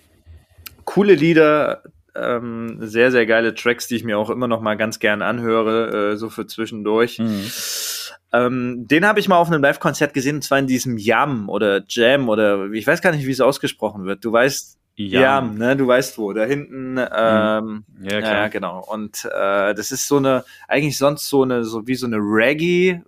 Coole 0.86 1.14
Lieder, 1.14 1.82
ähm, 2.16 2.78
sehr, 2.80 3.10
sehr 3.12 3.26
geile 3.26 3.54
Tracks, 3.54 3.86
die 3.88 3.96
ich 3.96 4.04
mir 4.04 4.18
auch 4.18 4.30
immer 4.30 4.48
noch 4.48 4.62
mal 4.62 4.74
ganz 4.76 4.98
gern 4.98 5.20
anhöre, 5.20 6.12
äh, 6.12 6.16
so 6.16 6.30
für 6.30 6.46
zwischendurch. 6.46 7.18
Mhm. 7.18 7.42
Ähm, 8.32 8.86
den 8.88 9.06
habe 9.06 9.20
ich 9.20 9.28
mal 9.28 9.36
auf 9.36 9.48
einem 9.50 9.62
Live-Konzert 9.62 10.14
gesehen, 10.14 10.36
und 10.36 10.42
zwar 10.42 10.58
in 10.58 10.66
diesem 10.66 10.96
Yam 10.96 11.48
oder 11.50 11.82
Jam 11.88 12.28
oder 12.30 12.70
ich 12.72 12.86
weiß 12.86 13.02
gar 13.02 13.12
nicht, 13.12 13.26
wie 13.26 13.30
es 13.32 13.40
ausgesprochen 13.42 14.06
wird. 14.06 14.24
Du 14.24 14.32
weißt, 14.32 14.78
Ja. 14.96 15.20
Yam, 15.20 15.58
ne? 15.58 15.76
Du 15.76 15.86
weißt 15.86 16.16
wo. 16.18 16.32
Da 16.32 16.44
hinten, 16.44 16.96
ähm, 16.98 17.84
Ja, 18.02 18.20
klar. 18.20 18.34
ja, 18.34 18.48
genau. 18.48 18.82
Und 18.90 19.24
äh, 19.26 19.74
das 19.74 19.92
ist 19.92 20.08
so 20.08 20.16
eine, 20.16 20.42
eigentlich 20.66 20.96
sonst 20.98 21.28
so 21.28 21.42
eine, 21.42 21.64
so 21.64 21.86
wie 21.86 21.94
so 21.94 22.06
eine 22.06 22.16
Reggae. 22.16 23.02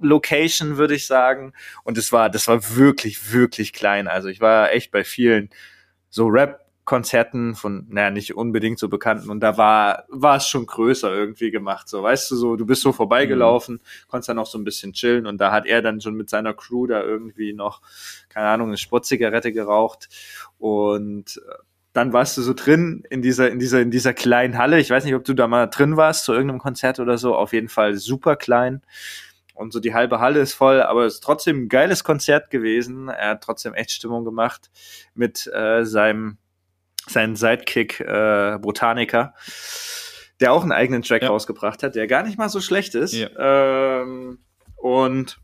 Location, 0.00 0.76
würde 0.76 0.94
ich 0.94 1.06
sagen. 1.06 1.52
Und 1.84 1.98
es 1.98 2.12
war, 2.12 2.30
das 2.30 2.48
war 2.48 2.76
wirklich, 2.76 3.32
wirklich 3.32 3.72
klein. 3.72 4.08
Also 4.08 4.28
ich 4.28 4.40
war 4.40 4.72
echt 4.72 4.90
bei 4.90 5.04
vielen 5.04 5.50
so 6.08 6.26
Rap-Konzerten 6.26 7.54
von, 7.54 7.86
naja, 7.88 8.10
nicht 8.10 8.34
unbedingt 8.34 8.78
so 8.78 8.88
bekannten. 8.88 9.30
Und 9.30 9.40
da 9.40 9.56
war, 9.56 10.04
war 10.08 10.36
es 10.36 10.48
schon 10.48 10.66
größer 10.66 11.12
irgendwie 11.12 11.50
gemacht. 11.50 11.88
So, 11.88 12.02
weißt 12.02 12.30
du, 12.30 12.36
so, 12.36 12.56
du 12.56 12.66
bist 12.66 12.82
so 12.82 12.92
vorbeigelaufen, 12.92 13.80
konntest 14.08 14.28
dann 14.28 14.36
noch 14.36 14.46
so 14.46 14.58
ein 14.58 14.64
bisschen 14.64 14.92
chillen. 14.92 15.26
Und 15.26 15.38
da 15.40 15.52
hat 15.52 15.66
er 15.66 15.82
dann 15.82 16.00
schon 16.00 16.14
mit 16.14 16.30
seiner 16.30 16.54
Crew 16.54 16.86
da 16.86 17.02
irgendwie 17.02 17.52
noch, 17.52 17.80
keine 18.28 18.48
Ahnung, 18.48 18.68
eine 18.68 18.76
Sportzigarette 18.76 19.52
geraucht. 19.52 20.08
Und 20.58 21.40
äh, 21.48 21.54
dann 21.92 22.12
warst 22.12 22.36
du 22.36 22.42
so 22.42 22.54
drin 22.54 23.02
in 23.10 23.20
dieser, 23.22 23.50
in 23.50 23.58
dieser, 23.58 23.80
in 23.80 23.90
dieser 23.90 24.14
kleinen 24.14 24.58
Halle. 24.58 24.78
Ich 24.78 24.90
weiß 24.90 25.04
nicht, 25.04 25.14
ob 25.14 25.24
du 25.24 25.34
da 25.34 25.48
mal 25.48 25.66
drin 25.66 25.96
warst 25.96 26.24
zu 26.24 26.32
irgendeinem 26.32 26.60
Konzert 26.60 27.00
oder 27.00 27.18
so. 27.18 27.34
Auf 27.34 27.52
jeden 27.52 27.68
Fall 27.68 27.96
super 27.96 28.36
klein. 28.36 28.82
Und 29.60 29.72
so 29.72 29.78
die 29.80 29.92
halbe 29.92 30.20
Halle 30.20 30.40
ist 30.40 30.54
voll, 30.54 30.80
aber 30.80 31.04
es 31.04 31.14
ist 31.14 31.20
trotzdem 31.20 31.64
ein 31.64 31.68
geiles 31.68 32.02
Konzert 32.02 32.50
gewesen. 32.50 33.08
Er 33.08 33.30
hat 33.30 33.42
trotzdem 33.42 33.74
echt 33.74 33.90
Stimmung 33.90 34.24
gemacht 34.24 34.70
mit 35.14 35.46
äh, 35.52 35.84
seinem, 35.84 36.38
seinem 37.06 37.36
Sidekick 37.36 38.00
äh, 38.00 38.58
Botaniker, 38.58 39.34
der 40.40 40.52
auch 40.54 40.62
einen 40.62 40.72
eigenen 40.72 41.02
Track 41.02 41.22
Ja. 41.22 41.28
rausgebracht 41.28 41.82
hat, 41.82 41.94
der 41.94 42.06
gar 42.06 42.22
nicht 42.22 42.38
mal 42.38 42.48
so 42.48 42.60
schlecht 42.60 42.94
ist. 42.94 43.12
Ja. 43.12 43.28
Ähm, 44.02 44.38
und 44.76 45.38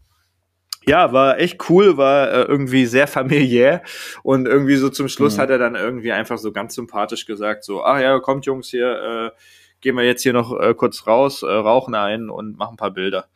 ja, 0.86 1.12
war 1.12 1.38
echt 1.38 1.68
cool, 1.68 1.98
war 1.98 2.30
äh, 2.30 2.42
irgendwie 2.44 2.86
sehr 2.86 3.06
familiär 3.08 3.82
und 4.22 4.46
irgendwie 4.46 4.76
so 4.76 4.88
zum 4.88 5.08
Schluss 5.08 5.36
Mhm. 5.36 5.40
hat 5.42 5.50
er 5.50 5.58
dann 5.58 5.74
irgendwie 5.74 6.12
einfach 6.12 6.38
so 6.38 6.52
ganz 6.52 6.74
sympathisch 6.74 7.26
gesagt, 7.26 7.64
so, 7.64 7.84
ach 7.84 8.00
ja, 8.00 8.18
kommt 8.20 8.46
Jungs 8.46 8.68
hier, 8.70 9.32
äh, 9.34 9.40
gehen 9.82 9.94
wir 9.96 10.04
jetzt 10.04 10.22
hier 10.22 10.32
noch 10.32 10.58
äh, 10.58 10.72
kurz 10.74 11.06
raus, 11.06 11.42
äh, 11.42 11.46
rauchen 11.46 11.94
ein 11.94 12.30
und 12.30 12.56
machen 12.56 12.74
ein 12.74 12.78
paar 12.78 12.92
Bilder. 12.92 13.26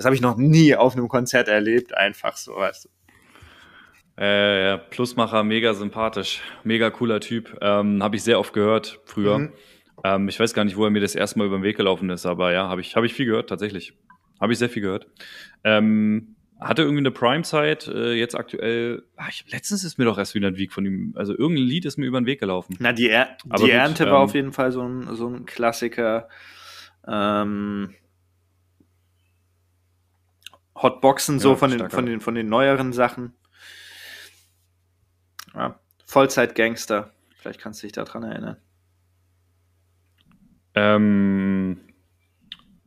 Das 0.00 0.06
habe 0.06 0.14
ich 0.14 0.22
noch 0.22 0.38
nie 0.38 0.74
auf 0.74 0.96
einem 0.96 1.08
Konzert 1.08 1.48
erlebt, 1.48 1.94
einfach 1.94 2.34
so, 2.34 2.56
weißt 2.56 2.86
du. 2.86 2.88
Äh, 4.18 4.64
ja, 4.64 4.76
Plusmacher, 4.78 5.44
mega 5.44 5.74
sympathisch, 5.74 6.40
mega 6.64 6.88
cooler 6.88 7.20
Typ. 7.20 7.58
Ähm, 7.60 8.02
habe 8.02 8.16
ich 8.16 8.22
sehr 8.22 8.38
oft 8.38 8.54
gehört 8.54 9.00
früher. 9.04 9.40
Mhm. 9.40 9.52
Ähm, 10.02 10.28
ich 10.30 10.40
weiß 10.40 10.54
gar 10.54 10.64
nicht, 10.64 10.78
wo 10.78 10.84
er 10.84 10.90
mir 10.90 11.02
das 11.02 11.14
erste 11.14 11.38
Mal 11.38 11.48
über 11.48 11.58
den 11.58 11.64
Weg 11.64 11.76
gelaufen 11.76 12.08
ist, 12.08 12.24
aber 12.24 12.50
ja, 12.50 12.66
habe 12.66 12.80
ich, 12.80 12.96
hab 12.96 13.04
ich 13.04 13.12
viel 13.12 13.26
gehört, 13.26 13.50
tatsächlich. 13.50 13.92
Habe 14.40 14.54
ich 14.54 14.58
sehr 14.58 14.70
viel 14.70 14.80
gehört. 14.80 15.06
Ähm, 15.64 16.34
hatte 16.58 16.80
irgendwie 16.80 17.00
eine 17.00 17.10
Prime-Zeit, 17.10 17.86
äh, 17.88 18.14
jetzt 18.14 18.34
aktuell. 18.34 19.02
Ah, 19.16 19.26
ich, 19.28 19.44
letztens 19.52 19.84
ist 19.84 19.98
mir 19.98 20.06
doch 20.06 20.16
erst 20.16 20.34
wieder 20.34 20.48
ein 20.48 20.56
Weg 20.56 20.72
von 20.72 20.86
ihm. 20.86 21.12
Also 21.14 21.36
irgendein 21.36 21.66
Lied 21.66 21.84
ist 21.84 21.98
mir 21.98 22.06
über 22.06 22.22
den 22.22 22.26
Weg 22.26 22.40
gelaufen. 22.40 22.74
Na, 22.78 22.94
die, 22.94 23.10
er 23.10 23.36
Aber 23.50 23.58
die 23.58 23.64
gut, 23.64 23.72
Ernte 23.72 24.06
war 24.06 24.20
ähm, 24.20 24.24
auf 24.24 24.34
jeden 24.34 24.52
Fall 24.54 24.72
so 24.72 24.80
ein, 24.80 25.14
so 25.14 25.28
ein 25.28 25.44
Klassiker. 25.44 26.30
Ähm, 27.06 27.92
Hotboxen 30.82 31.38
so 31.38 31.50
Ja, 31.50 31.56
von 31.56 31.70
den, 31.70 31.90
von, 31.90 32.06
den, 32.06 32.20
von 32.20 32.34
den 32.34 32.48
neueren 32.48 32.92
Sachen. 32.92 33.34
Ja. 35.54 35.78
Vollzeit-Gangster. 36.06 37.12
Vielleicht 37.36 37.60
kannst 37.60 37.82
du 37.82 37.86
dich 37.86 37.92
daran 37.92 38.22
erinnern. 38.22 38.56
Ähm, 40.74 41.80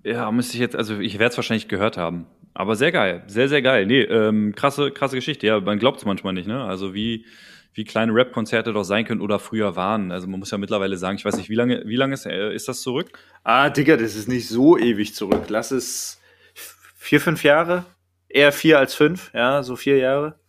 ja, 0.03 0.31
müsste 0.31 0.55
ich 0.55 0.59
jetzt, 0.59 0.75
also 0.75 0.99
ich 0.99 1.19
werde 1.19 1.31
es 1.31 1.37
wahrscheinlich 1.37 1.67
gehört 1.67 1.97
haben. 1.97 2.27
Aber 2.53 2.75
sehr 2.75 2.91
geil, 2.91 3.23
sehr, 3.27 3.49
sehr 3.49 3.61
geil. 3.61 3.85
Nee, 3.85 4.01
ähm, 4.01 4.53
krasse, 4.55 4.91
krasse 4.91 5.15
Geschichte. 5.15 5.47
Ja, 5.47 5.59
man 5.59 5.79
glaubt 5.79 5.97
es 5.97 6.05
manchmal 6.05 6.33
nicht, 6.33 6.47
ne? 6.47 6.63
Also 6.63 6.93
wie, 6.93 7.25
wie 7.73 7.83
kleine 7.83 8.13
Rap-Konzerte 8.13 8.73
doch 8.73 8.83
sein 8.83 9.05
können 9.05 9.21
oder 9.21 9.39
früher 9.39 9.75
waren. 9.75 10.11
Also 10.11 10.27
man 10.27 10.39
muss 10.39 10.51
ja 10.51 10.57
mittlerweile 10.59 10.97
sagen, 10.97 11.17
ich 11.17 11.25
weiß 11.25 11.37
nicht, 11.37 11.49
wie 11.49 11.55
lange, 11.55 11.83
wie 11.85 11.95
lange 11.95 12.13
ist, 12.13 12.25
äh, 12.25 12.53
ist 12.53 12.67
das 12.67 12.81
zurück? 12.81 13.17
Ah, 13.43 13.69
Digga, 13.69 13.97
das 13.97 14.15
ist 14.15 14.27
nicht 14.27 14.47
so 14.47 14.77
ewig 14.77 15.15
zurück. 15.15 15.45
Lass 15.49 15.71
es 15.71 16.21
vier, 17.03 17.19
fünf 17.19 17.43
Jahre. 17.43 17.85
Eher 18.29 18.51
vier 18.51 18.79
als 18.79 18.95
fünf, 18.95 19.31
ja, 19.33 19.61
so 19.61 19.75
vier 19.75 19.97
Jahre. 19.97 20.39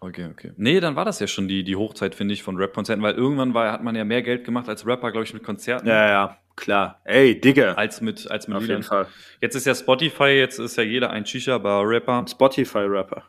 Okay, 0.00 0.28
okay. 0.30 0.52
Nee, 0.56 0.78
dann 0.78 0.94
war 0.94 1.04
das 1.04 1.18
ja 1.18 1.26
schon 1.26 1.48
die, 1.48 1.64
die 1.64 1.74
Hochzeit, 1.74 2.14
finde 2.14 2.32
ich, 2.32 2.42
von 2.44 2.56
Rap-Konzerten, 2.56 3.02
weil 3.02 3.14
irgendwann 3.14 3.52
war, 3.52 3.72
hat 3.72 3.82
man 3.82 3.96
ja 3.96 4.04
mehr 4.04 4.22
Geld 4.22 4.44
gemacht 4.44 4.68
als 4.68 4.86
Rapper, 4.86 5.10
glaube 5.10 5.24
ich, 5.24 5.34
mit 5.34 5.42
Konzerten. 5.42 5.88
Ja, 5.88 6.08
ja, 6.08 6.38
klar. 6.54 7.02
Ey, 7.04 7.38
Digga. 7.38 7.72
Als 7.74 8.00
mit, 8.00 8.30
als 8.30 8.46
mit 8.46 8.56
Auf 8.56 8.66
jeden 8.66 8.84
Fall. 8.84 9.08
Jetzt 9.40 9.56
ist 9.56 9.66
ja 9.66 9.74
Spotify, 9.74 10.30
jetzt 10.38 10.60
ist 10.60 10.76
ja 10.76 10.84
jeder 10.84 11.10
ein 11.10 11.26
Shisha-Bar-Rapper. 11.26 12.26
Spotify-Rapper. 12.28 13.24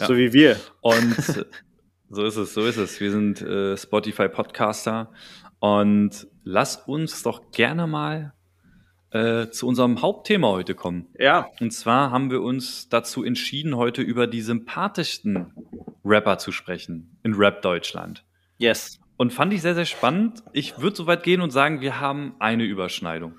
Ja. 0.00 0.06
So 0.06 0.16
wie 0.16 0.32
wir. 0.32 0.56
Und 0.80 1.14
so 2.10 2.24
ist 2.24 2.36
es, 2.36 2.52
so 2.52 2.66
ist 2.66 2.76
es. 2.76 3.00
Wir 3.00 3.12
sind 3.12 3.40
äh, 3.40 3.76
Spotify-Podcaster. 3.76 5.12
Und 5.60 6.26
lass 6.42 6.76
uns 6.76 7.22
doch 7.22 7.52
gerne 7.52 7.86
mal 7.86 8.34
äh, 9.12 9.48
zu 9.50 9.66
unserem 9.66 10.00
Hauptthema 10.02 10.48
heute 10.48 10.74
kommen. 10.74 11.06
Ja, 11.18 11.48
Und 11.60 11.72
zwar 11.72 12.10
haben 12.10 12.30
wir 12.30 12.42
uns 12.42 12.88
dazu 12.88 13.24
entschieden, 13.24 13.76
heute 13.76 14.02
über 14.02 14.26
die 14.26 14.40
sympathischsten 14.40 15.52
Rapper 16.04 16.38
zu 16.38 16.52
sprechen 16.52 17.18
in 17.22 17.34
Rap 17.34 17.62
Deutschland. 17.62 18.24
yes. 18.58 18.98
Und 19.18 19.32
fand 19.32 19.52
ich 19.52 19.62
sehr, 19.62 19.74
sehr 19.76 19.84
spannend. 19.84 20.42
Ich 20.52 20.80
würde 20.80 20.96
so 20.96 21.06
weit 21.06 21.22
gehen 21.22 21.42
und 21.42 21.50
sagen, 21.50 21.80
wir 21.80 22.00
haben 22.00 22.34
eine 22.40 22.64
Überschneidung. 22.64 23.34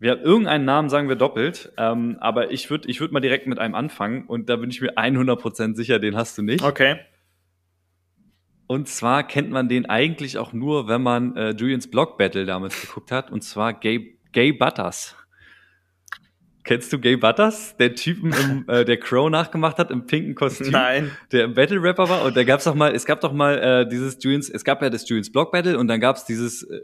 Wir 0.00 0.12
haben 0.12 0.22
irgendeinen 0.22 0.64
Namen, 0.64 0.88
sagen 0.88 1.08
wir 1.08 1.14
doppelt. 1.14 1.72
Ähm, 1.76 2.16
aber 2.20 2.50
ich 2.50 2.68
würde 2.68 2.88
ich 2.88 3.00
würd 3.00 3.12
mal 3.12 3.20
direkt 3.20 3.46
mit 3.46 3.60
einem 3.60 3.76
anfangen. 3.76 4.24
Und 4.26 4.48
da 4.48 4.56
bin 4.56 4.70
ich 4.70 4.80
mir 4.80 4.96
100% 4.96 5.76
sicher, 5.76 6.00
den 6.00 6.16
hast 6.16 6.36
du 6.36 6.42
nicht. 6.42 6.64
Okay. 6.64 6.96
Und 8.66 8.88
zwar 8.88 9.24
kennt 9.24 9.50
man 9.50 9.68
den 9.68 9.86
eigentlich 9.86 10.38
auch 10.38 10.52
nur, 10.52 10.88
wenn 10.88 11.02
man 11.02 11.36
äh, 11.36 11.50
Julians 11.50 11.88
Block 11.88 12.18
Battle 12.18 12.46
damals 12.46 12.80
geguckt 12.80 13.12
hat. 13.12 13.30
Und 13.30 13.42
zwar 13.42 13.74
Gay, 13.74 14.18
Gay 14.32 14.52
Butters. 14.52 15.16
Kennst 16.64 16.92
du 16.92 16.98
Gay 16.98 17.16
Butters? 17.16 17.76
Der 17.78 17.94
Typen, 17.94 18.32
im, 18.32 18.64
äh, 18.68 18.84
der 18.84 18.98
Crow 18.98 19.30
nachgemacht 19.30 19.78
hat 19.78 19.90
im 19.90 20.06
pinken 20.06 20.34
Kostüm 20.34 20.70
Nein. 20.70 21.10
der 21.32 21.44
im 21.44 21.54
Battle 21.54 21.82
Rapper 21.82 22.08
war 22.08 22.22
und 22.24 22.36
da 22.36 22.44
gab's 22.44 22.64
doch 22.64 22.74
mal, 22.74 22.94
es 22.94 23.06
gab 23.06 23.20
doch 23.20 23.32
mal 23.32 23.58
äh, 23.58 23.88
dieses 23.88 24.22
Julians, 24.22 24.50
es 24.50 24.62
gab 24.62 24.82
ja 24.82 24.90
das 24.90 25.08
Julians 25.08 25.32
Block 25.32 25.52
Battle 25.52 25.78
und 25.78 25.88
dann 25.88 26.00
gab's 26.00 26.24
dieses 26.26 26.62
äh, 26.64 26.80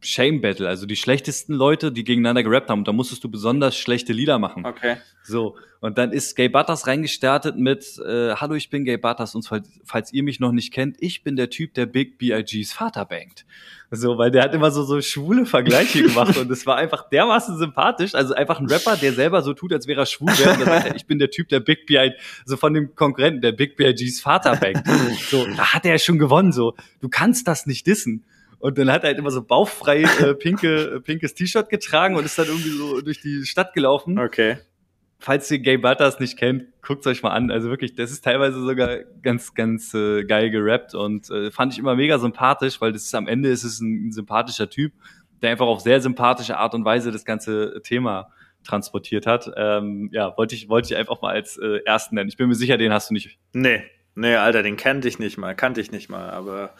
Shame 0.00 0.40
Battle, 0.40 0.68
also 0.68 0.86
die 0.86 0.96
schlechtesten 0.96 1.54
Leute, 1.54 1.92
die 1.92 2.04
gegeneinander 2.04 2.42
gerappt 2.42 2.70
haben 2.70 2.80
und 2.80 2.88
da 2.88 2.92
musstest 2.92 3.24
du 3.24 3.30
besonders 3.30 3.76
schlechte 3.76 4.12
Lieder 4.12 4.38
machen. 4.38 4.64
Okay. 4.64 4.96
So, 5.22 5.56
und 5.80 5.98
dann 5.98 6.12
ist 6.12 6.36
Gay 6.36 6.48
Butters 6.48 6.86
reingestartet 6.86 7.56
mit 7.56 7.98
äh, 7.98 8.34
Hallo, 8.34 8.54
ich 8.54 8.70
bin 8.70 8.84
Gay 8.84 8.96
Butters 8.96 9.34
und 9.34 9.46
falls, 9.46 9.68
falls 9.84 10.12
ihr 10.12 10.22
mich 10.22 10.40
noch 10.40 10.52
nicht 10.52 10.72
kennt, 10.72 10.96
ich 11.00 11.22
bin 11.22 11.36
der 11.36 11.50
Typ, 11.50 11.74
der 11.74 11.86
Big 11.86 12.18
B.I.G.'s 12.18 12.72
Vater 12.72 13.04
bangt. 13.04 13.44
So, 13.90 14.18
weil 14.18 14.30
der 14.30 14.42
hat 14.42 14.54
immer 14.54 14.70
so, 14.70 14.82
so 14.82 15.00
schwule 15.00 15.46
Vergleiche 15.46 16.02
gemacht 16.02 16.36
und 16.36 16.50
es 16.50 16.66
war 16.66 16.76
einfach 16.76 17.08
dermaßen 17.08 17.56
sympathisch. 17.58 18.14
Also 18.14 18.34
einfach 18.34 18.60
ein 18.60 18.66
Rapper, 18.66 18.96
der 18.96 19.12
selber 19.12 19.42
so 19.42 19.54
tut, 19.54 19.72
als 19.72 19.86
wäre 19.86 20.02
er 20.02 20.06
schwul 20.06 20.28
wäre. 20.38 20.52
Und 20.52 20.60
dann 20.60 20.68
sagt 20.68 20.86
er, 20.88 20.96
ich 20.96 21.06
bin 21.06 21.18
der 21.18 21.30
Typ, 21.30 21.48
der 21.48 21.60
Big 21.60 21.86
B.I., 21.86 22.12
so 22.44 22.56
von 22.56 22.74
dem 22.74 22.94
Konkurrenten, 22.94 23.40
der 23.40 23.52
Big 23.52 23.76
B.I.G.'s 23.76 24.20
Vater 24.20 24.56
bangt. 24.56 24.82
So, 25.30 25.46
da 25.56 25.72
hat 25.72 25.84
er 25.84 25.92
ja 25.92 25.98
schon 25.98 26.18
gewonnen, 26.18 26.52
so. 26.52 26.74
Du 27.00 27.08
kannst 27.08 27.48
das 27.48 27.66
nicht 27.66 27.86
dissen. 27.86 28.24
Und 28.60 28.76
dann 28.78 28.90
hat 28.90 29.04
er 29.04 29.08
halt 29.08 29.18
immer 29.18 29.30
so 29.30 29.42
bauchfrei 29.42 30.02
äh, 30.02 30.34
pinke, 30.34 30.96
äh, 30.96 31.00
pinkes 31.00 31.34
T-Shirt 31.34 31.68
getragen 31.68 32.16
und 32.16 32.24
ist 32.24 32.38
dann 32.38 32.46
irgendwie 32.46 32.70
so 32.70 33.00
durch 33.00 33.20
die 33.20 33.44
Stadt 33.44 33.72
gelaufen 33.72 34.18
Okay. 34.18 34.58
falls 35.20 35.50
ihr 35.50 35.60
Gay 35.60 35.76
Butters 35.76 36.18
nicht 36.18 36.36
kennt, 36.36 36.64
guckt's 36.82 37.06
euch 37.06 37.22
mal 37.22 37.30
an. 37.30 37.50
Also 37.50 37.68
wirklich, 37.70 37.94
das 37.94 38.10
ist 38.10 38.24
teilweise 38.24 38.60
sogar 38.60 38.98
ganz, 39.22 39.54
ganz 39.54 39.94
äh, 39.94 40.24
geil 40.24 40.50
gerappt 40.50 40.94
und 40.94 41.30
äh, 41.30 41.50
fand 41.50 41.72
ich 41.72 41.78
immer 41.78 41.94
mega 41.94 42.18
sympathisch, 42.18 42.80
weil 42.80 42.92
das 42.92 43.04
ist 43.04 43.14
am 43.14 43.28
Ende 43.28 43.48
ist 43.48 43.64
es 43.64 43.80
ein, 43.80 44.08
ein 44.08 44.12
sympathischer 44.12 44.68
Typ, 44.68 44.92
der 45.40 45.50
einfach 45.50 45.66
auf 45.66 45.80
sehr 45.80 46.00
sympathische 46.00 46.56
Art 46.56 46.74
und 46.74 46.84
Weise 46.84 47.12
das 47.12 47.24
ganze 47.24 47.80
Thema 47.84 48.30
transportiert 48.64 49.24
hat. 49.26 49.50
Ähm, 49.56 50.10
ja, 50.12 50.36
wollte 50.36 50.56
ich, 50.56 50.68
wollte 50.68 50.92
ich 50.92 50.96
einfach 50.96 51.22
mal 51.22 51.32
als 51.32 51.56
äh, 51.58 51.78
ersten 51.84 52.16
nennen. 52.16 52.28
Ich 52.28 52.36
bin 52.36 52.48
mir 52.48 52.56
sicher, 52.56 52.76
den 52.76 52.92
hast 52.92 53.10
du 53.10 53.14
nicht. 53.14 53.38
Nee. 53.52 53.82
Nee, 54.14 54.34
Alter, 54.34 54.64
den 54.64 54.76
kannte 54.76 55.06
ich 55.06 55.20
nicht 55.20 55.38
mal, 55.38 55.54
kannte 55.54 55.80
ich 55.80 55.92
nicht 55.92 56.08
mal, 56.08 56.30
aber 56.30 56.74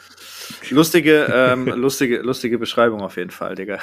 lustige, 0.70 1.32
ähm, 1.32 1.66
lustige, 1.66 2.18
lustige 2.18 2.59
Beschreibung 2.59 3.03
auf 3.03 3.16
jeden 3.16 3.30
Fall, 3.30 3.55
Digga. 3.55 3.78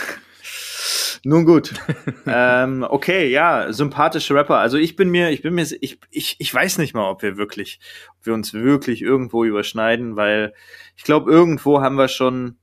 Nun 1.24 1.45
gut. 1.45 1.74
ähm, 2.28 2.86
okay, 2.88 3.30
ja, 3.30 3.74
sympathische 3.74 4.36
Rapper. 4.36 4.57
Also 4.57 4.78
ich 4.78 4.95
bin 4.95 5.09
mir, 5.09 5.32
ich 5.32 5.41
bin 5.41 5.55
mir, 5.55 5.66
ich, 5.82 5.99
ich, 6.11 6.36
ich 6.38 6.53
weiß 6.53 6.78
nicht 6.78 6.93
mal, 6.93 7.09
ob 7.09 7.24
wir 7.24 7.38
wirklich, 7.38 7.80
ob 8.20 8.28
wir 8.28 8.34
uns 8.34 8.53
wirklich 8.53 9.01
irgendwo 9.01 9.43
überschneiden, 9.43 10.16
weil 10.16 10.53
ich 10.95 11.03
glaube, 11.03 11.32
irgendwo 11.32 11.82
haben 11.82 11.95
wir 11.95 12.07
schon 12.07 12.57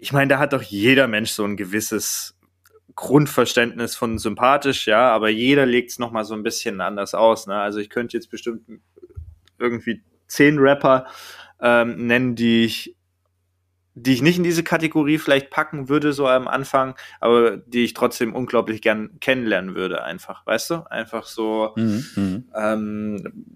ich 0.00 0.12
meine, 0.12 0.28
da 0.28 0.38
hat 0.38 0.52
doch 0.52 0.62
jeder 0.62 1.06
Mensch 1.06 1.30
so 1.30 1.44
ein 1.44 1.56
gewisses 1.56 2.36
Grundverständnis 2.96 3.94
von 3.94 4.18
sympathisch, 4.18 4.86
ja, 4.86 5.10
aber 5.10 5.28
jeder 5.28 5.66
legt 5.66 5.90
es 5.90 5.98
nochmal 5.98 6.24
so 6.24 6.34
ein 6.34 6.42
bisschen 6.42 6.80
anders 6.80 7.14
aus. 7.14 7.46
Ne? 7.46 7.54
Also 7.54 7.78
ich 7.78 7.90
könnte 7.90 8.16
jetzt 8.16 8.30
bestimmt 8.30 8.62
irgendwie 9.58 10.02
zehn 10.26 10.58
Rapper 10.58 11.06
ähm, 11.60 12.06
nennen, 12.06 12.34
die 12.34 12.64
ich 12.64 12.96
die 13.94 14.12
ich 14.12 14.22
nicht 14.22 14.38
in 14.38 14.44
diese 14.44 14.62
Kategorie 14.62 15.18
vielleicht 15.18 15.50
packen 15.50 15.88
würde, 15.88 16.12
so 16.12 16.26
am 16.28 16.48
Anfang, 16.48 16.94
aber 17.20 17.56
die 17.56 17.84
ich 17.84 17.94
trotzdem 17.94 18.34
unglaublich 18.34 18.82
gern 18.82 19.18
kennenlernen 19.20 19.74
würde, 19.74 20.04
einfach, 20.04 20.46
weißt 20.46 20.70
du? 20.70 20.90
Einfach 20.90 21.26
so, 21.26 21.72
mhm, 21.76 22.06
mhm. 22.14 22.44
ähm, 22.54 23.46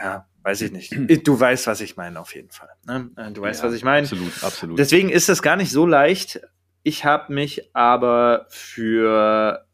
ja, 0.00 0.26
weiß 0.42 0.62
ich 0.62 0.72
nicht. 0.72 0.94
Du 1.26 1.38
weißt, 1.38 1.66
was 1.66 1.80
ich 1.80 1.96
meine, 1.96 2.20
auf 2.20 2.34
jeden 2.34 2.50
Fall. 2.50 2.70
Ne? 2.86 3.10
Äh, 3.16 3.32
du 3.32 3.42
weißt, 3.42 3.62
ja, 3.62 3.68
was 3.68 3.74
ich 3.74 3.82
meine. 3.82 4.04
Absolut, 4.04 4.44
absolut. 4.44 4.78
Deswegen 4.78 5.08
ist 5.08 5.28
es 5.28 5.42
gar 5.42 5.56
nicht 5.56 5.72
so 5.72 5.84
leicht. 5.84 6.40
Ich 6.84 7.04
habe 7.04 7.32
mich 7.32 7.74
aber 7.74 8.46
für 8.48 9.66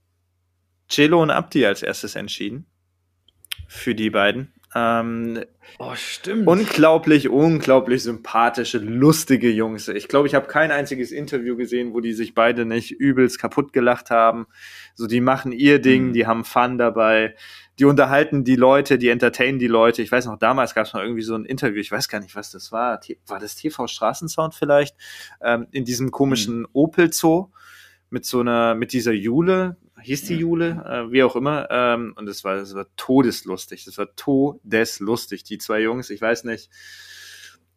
Cello 0.89 1.23
und 1.23 1.31
Abdi 1.31 1.67
als 1.67 1.83
erstes 1.83 2.15
entschieden. 2.15 2.67
Für 3.69 3.95
die 3.95 4.11
beiden. 4.11 4.54
Ähm, 4.77 5.45
oh, 5.79 5.95
stimmt. 5.95 6.49
Unglaublich, 6.49 7.29
unglaublich 7.29 8.03
sympathische, 8.03 8.79
lustige 8.79 9.51
Jungs. 9.51 9.87
Ich 9.87 10.09
glaube, 10.09 10.27
ich 10.27 10.35
habe 10.35 10.49
kein 10.49 10.73
einziges 10.73 11.13
Interview 11.13 11.57
gesehen, 11.57 11.95
wo 11.95 12.01
die 12.01 12.13
sich 12.13 12.35
beide 12.35 12.65
nicht 12.65 12.91
übelst 12.91 13.39
kaputt 13.39 13.73
gelacht 13.73 14.11
haben. 14.11 14.47
So, 14.95 15.07
die 15.07 15.21
machen 15.21 15.53
ihr 15.53 15.81
Ding, 15.81 16.09
mhm. 16.09 16.13
die 16.13 16.27
haben 16.27 16.45
Fun 16.45 16.77
dabei, 16.77 17.37
die 17.79 17.85
unterhalten 17.85 18.43
die 18.43 18.57
Leute, 18.57 18.99
die 18.99 19.09
entertainen 19.09 19.61
die 19.61 19.69
Leute. 19.69 20.03
Ich 20.03 20.11
weiß 20.11 20.27
noch, 20.27 20.39
damals 20.39 20.75
gab 20.75 20.87
es 20.87 20.93
mal 20.93 21.05
irgendwie 21.05 21.23
so 21.23 21.37
ein 21.37 21.45
Interview, 21.45 21.81
ich 21.81 21.93
weiß 21.93 22.09
gar 22.09 22.21
nicht, 22.21 22.35
was 22.35 22.51
das 22.51 22.73
war. 22.73 23.01
War 23.29 23.39
das 23.39 23.55
TV 23.55 23.87
Straßensound 23.87 24.55
vielleicht? 24.55 24.97
Ähm, 25.41 25.69
in 25.71 25.85
diesem 25.85 26.11
komischen 26.11 26.61
mhm. 26.61 26.69
Opel 26.73 27.13
Zoo 27.13 27.51
mit 28.11 28.25
so 28.25 28.41
einer, 28.41 28.75
mit 28.75 28.93
dieser 28.93 29.13
Jule, 29.13 29.77
hieß 30.05 30.25
die 30.25 30.37
Jule, 30.37 30.85
äh, 30.87 31.13
wie 31.13 31.23
auch 31.23 31.37
immer. 31.37 31.69
Ähm, 31.71 32.15
und 32.17 32.29
es 32.29 32.45
war, 32.45 32.57
es 32.57 32.75
war 32.75 32.87
todeslustig. 32.97 33.87
Es 33.87 33.99
war 33.99 34.15
todeslustig. 34.17 35.45
Die 35.45 35.59
zwei 35.59 35.81
Jungs, 35.81 36.11
ich 36.11 36.21
weiß 36.21 36.45
nicht, 36.45 36.71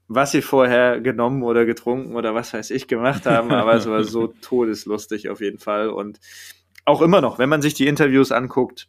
was 0.08 0.32
sie 0.32 0.42
vorher 0.42 1.02
genommen 1.02 1.44
oder 1.44 1.66
getrunken 1.66 2.16
oder 2.16 2.34
was 2.34 2.54
weiß 2.54 2.72
ich 2.72 2.88
gemacht 2.88 3.26
haben, 3.26 3.52
aber 3.52 3.76
es 3.76 3.88
war 3.88 4.04
so 4.04 4.28
todeslustig 4.42 5.30
auf 5.30 5.42
jeden 5.42 5.60
Fall. 5.60 5.90
Und 5.90 6.20
auch 6.86 7.02
immer 7.02 7.22
noch, 7.22 7.40
wenn 7.40 7.50
man 7.50 7.62
sich 7.62 7.74
die 7.74 7.88
Interviews 7.88 8.32
anguckt, 8.32 8.88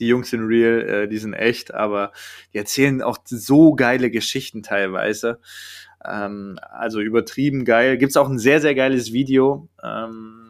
die 0.00 0.08
Jungs 0.08 0.30
sind 0.30 0.44
real, 0.46 0.80
äh, 0.82 1.08
die 1.08 1.18
sind 1.18 1.34
echt, 1.34 1.72
aber 1.72 2.12
die 2.52 2.58
erzählen 2.58 3.02
auch 3.02 3.18
so 3.24 3.74
geile 3.74 4.10
Geschichten 4.10 4.62
teilweise. 4.62 5.38
Ähm, 6.04 6.58
also 6.70 7.00
übertrieben 7.00 7.64
geil. 7.64 7.98
Gibt's 7.98 8.16
auch 8.16 8.28
ein 8.28 8.38
sehr, 8.38 8.60
sehr 8.60 8.74
geiles 8.74 9.12
Video 9.12 9.68
ähm, 9.82 10.41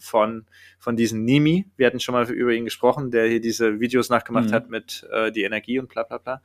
von 0.00 0.46
von 0.78 0.96
diesem 0.96 1.24
Nimi. 1.24 1.66
Wir 1.76 1.86
hatten 1.86 2.00
schon 2.00 2.14
mal 2.14 2.28
über 2.30 2.52
ihn 2.52 2.64
gesprochen, 2.64 3.10
der 3.10 3.26
hier 3.26 3.40
diese 3.40 3.80
Videos 3.80 4.08
nachgemacht 4.08 4.50
mhm. 4.50 4.54
hat 4.54 4.70
mit 4.70 5.06
äh, 5.12 5.30
die 5.30 5.42
Energie 5.42 5.78
und 5.78 5.88
bla 5.88 6.02
bla 6.02 6.18
bla. 6.18 6.42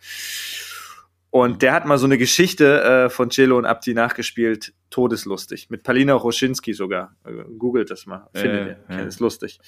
Und 1.36 1.62
der 1.62 1.74
hat 1.74 1.86
mal 1.86 1.98
so 1.98 2.06
eine 2.06 2.18
Geschichte 2.18 2.82
äh, 2.82 3.10
von 3.10 3.30
Cello 3.30 3.58
und 3.58 3.66
Abdi 3.66 3.94
nachgespielt, 3.94 4.74
todeslustig. 4.90 5.70
Mit 5.70 5.84
Palina 5.84 6.14
Roschinski 6.14 6.72
sogar. 6.72 7.14
Äh, 7.26 7.34
googelt 7.58 7.92
das 7.92 8.06
mal, 8.06 8.30
findet 8.34 8.62
äh, 8.62 8.70
ihr. 8.70 9.00
Ja. 9.00 9.04
Ist 9.04 9.20
lustig. 9.20 9.60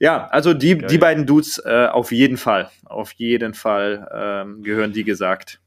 Ja, 0.00 0.28
also 0.28 0.54
die, 0.54 0.78
die 0.78 0.96
beiden 0.96 1.26
Dudes 1.26 1.58
äh, 1.58 1.88
auf 1.92 2.10
jeden 2.10 2.38
Fall. 2.38 2.70
Auf 2.86 3.12
jeden 3.12 3.52
Fall 3.52 4.08
ähm, 4.14 4.62
gehören 4.62 4.94
die 4.94 5.04
gesagt. 5.04 5.60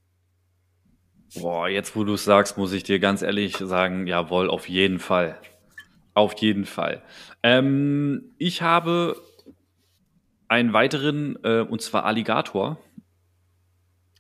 Boah, 1.36 1.70
jetzt 1.70 1.96
wo 1.96 2.04
du 2.04 2.16
es 2.16 2.24
sagst, 2.24 2.58
muss 2.58 2.74
ich 2.74 2.82
dir 2.82 2.98
ganz 2.98 3.22
ehrlich 3.22 3.58
sagen, 3.58 4.08
jawohl, 4.08 4.50
auf 4.50 4.68
jeden 4.68 4.98
Fall. 4.98 5.38
Auf 6.18 6.34
jeden 6.40 6.66
Fall. 6.66 7.04
Ähm, 7.44 8.34
ich 8.40 8.64
habe 8.64 9.22
einen 10.48 10.74
weiteren, 10.74 11.38
äh, 11.44 11.60
und 11.60 11.80
zwar 11.84 12.06
Alligator. 12.06 12.80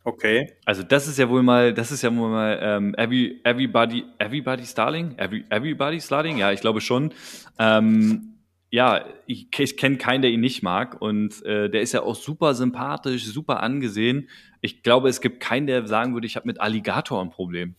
Okay. 0.03 0.53
Also 0.63 0.83
das 0.83 1.07
ist 1.07 1.17
ja 1.17 1.27
wohl 1.27 1.41
mal, 1.41 1.73
das 1.73 1.91
ist 1.91 2.03
ja 2.03 2.15
wohl 2.15 2.29
mal 2.29 2.59
ähm, 2.61 2.93
every, 2.99 3.41
everybody, 3.43 4.05
everybody 4.19 4.63
Starling, 4.63 5.17
every, 5.17 5.43
everybody 5.49 5.99
Starling, 5.99 6.37
ja, 6.37 6.51
ich 6.51 6.61
glaube 6.61 6.81
schon. 6.81 7.15
Ähm, 7.57 8.35
ja, 8.69 9.03
ich, 9.25 9.47
ich 9.57 9.75
kenne 9.75 9.97
keinen, 9.97 10.21
der 10.21 10.29
ihn 10.29 10.41
nicht 10.41 10.61
mag 10.61 11.01
und 11.01 11.43
äh, 11.47 11.67
der 11.67 11.81
ist 11.81 11.93
ja 11.93 12.03
auch 12.03 12.15
super 12.15 12.53
sympathisch, 12.53 13.25
super 13.25 13.63
angesehen. 13.63 14.29
Ich 14.61 14.83
glaube, 14.83 15.09
es 15.09 15.19
gibt 15.19 15.39
keinen, 15.39 15.65
der 15.65 15.87
sagen 15.87 16.13
würde, 16.13 16.27
ich 16.27 16.35
habe 16.35 16.45
mit 16.45 16.61
Alligator 16.61 17.19
ein 17.23 17.31
Problem. 17.31 17.73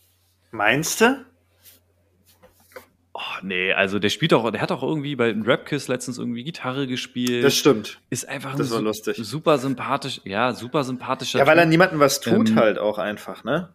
Meinst 0.51 1.03
du? 1.03 1.25
Oh, 3.21 3.43
nee, 3.43 3.73
also 3.73 3.99
der 3.99 4.11
spielt 4.11 4.33
auch, 4.33 4.49
der 4.53 4.61
hat 4.61 4.71
auch 4.71 4.85
irgendwie 4.85 5.17
bei 5.17 5.35
Rapkiss 5.37 5.89
letztens 5.89 6.19
irgendwie 6.19 6.45
Gitarre 6.45 6.87
gespielt. 6.87 7.43
Das 7.43 7.57
stimmt. 7.57 8.01
Ist 8.11 8.29
einfach 8.29 8.55
das 8.55 8.71
war 8.71 8.79
su 8.79 8.85
lustig. 8.85 9.17
super 9.21 9.59
sympathisch, 9.59 10.21
ja, 10.23 10.53
super 10.53 10.85
sympathischer. 10.85 11.41
Ja, 11.41 11.47
weil 11.49 11.59
er 11.59 11.67
niemandem 11.67 11.99
was 11.99 12.21
tut 12.21 12.51
ähm, 12.51 12.55
halt 12.57 12.79
auch 12.79 12.97
einfach, 12.99 13.43
ne? 13.43 13.75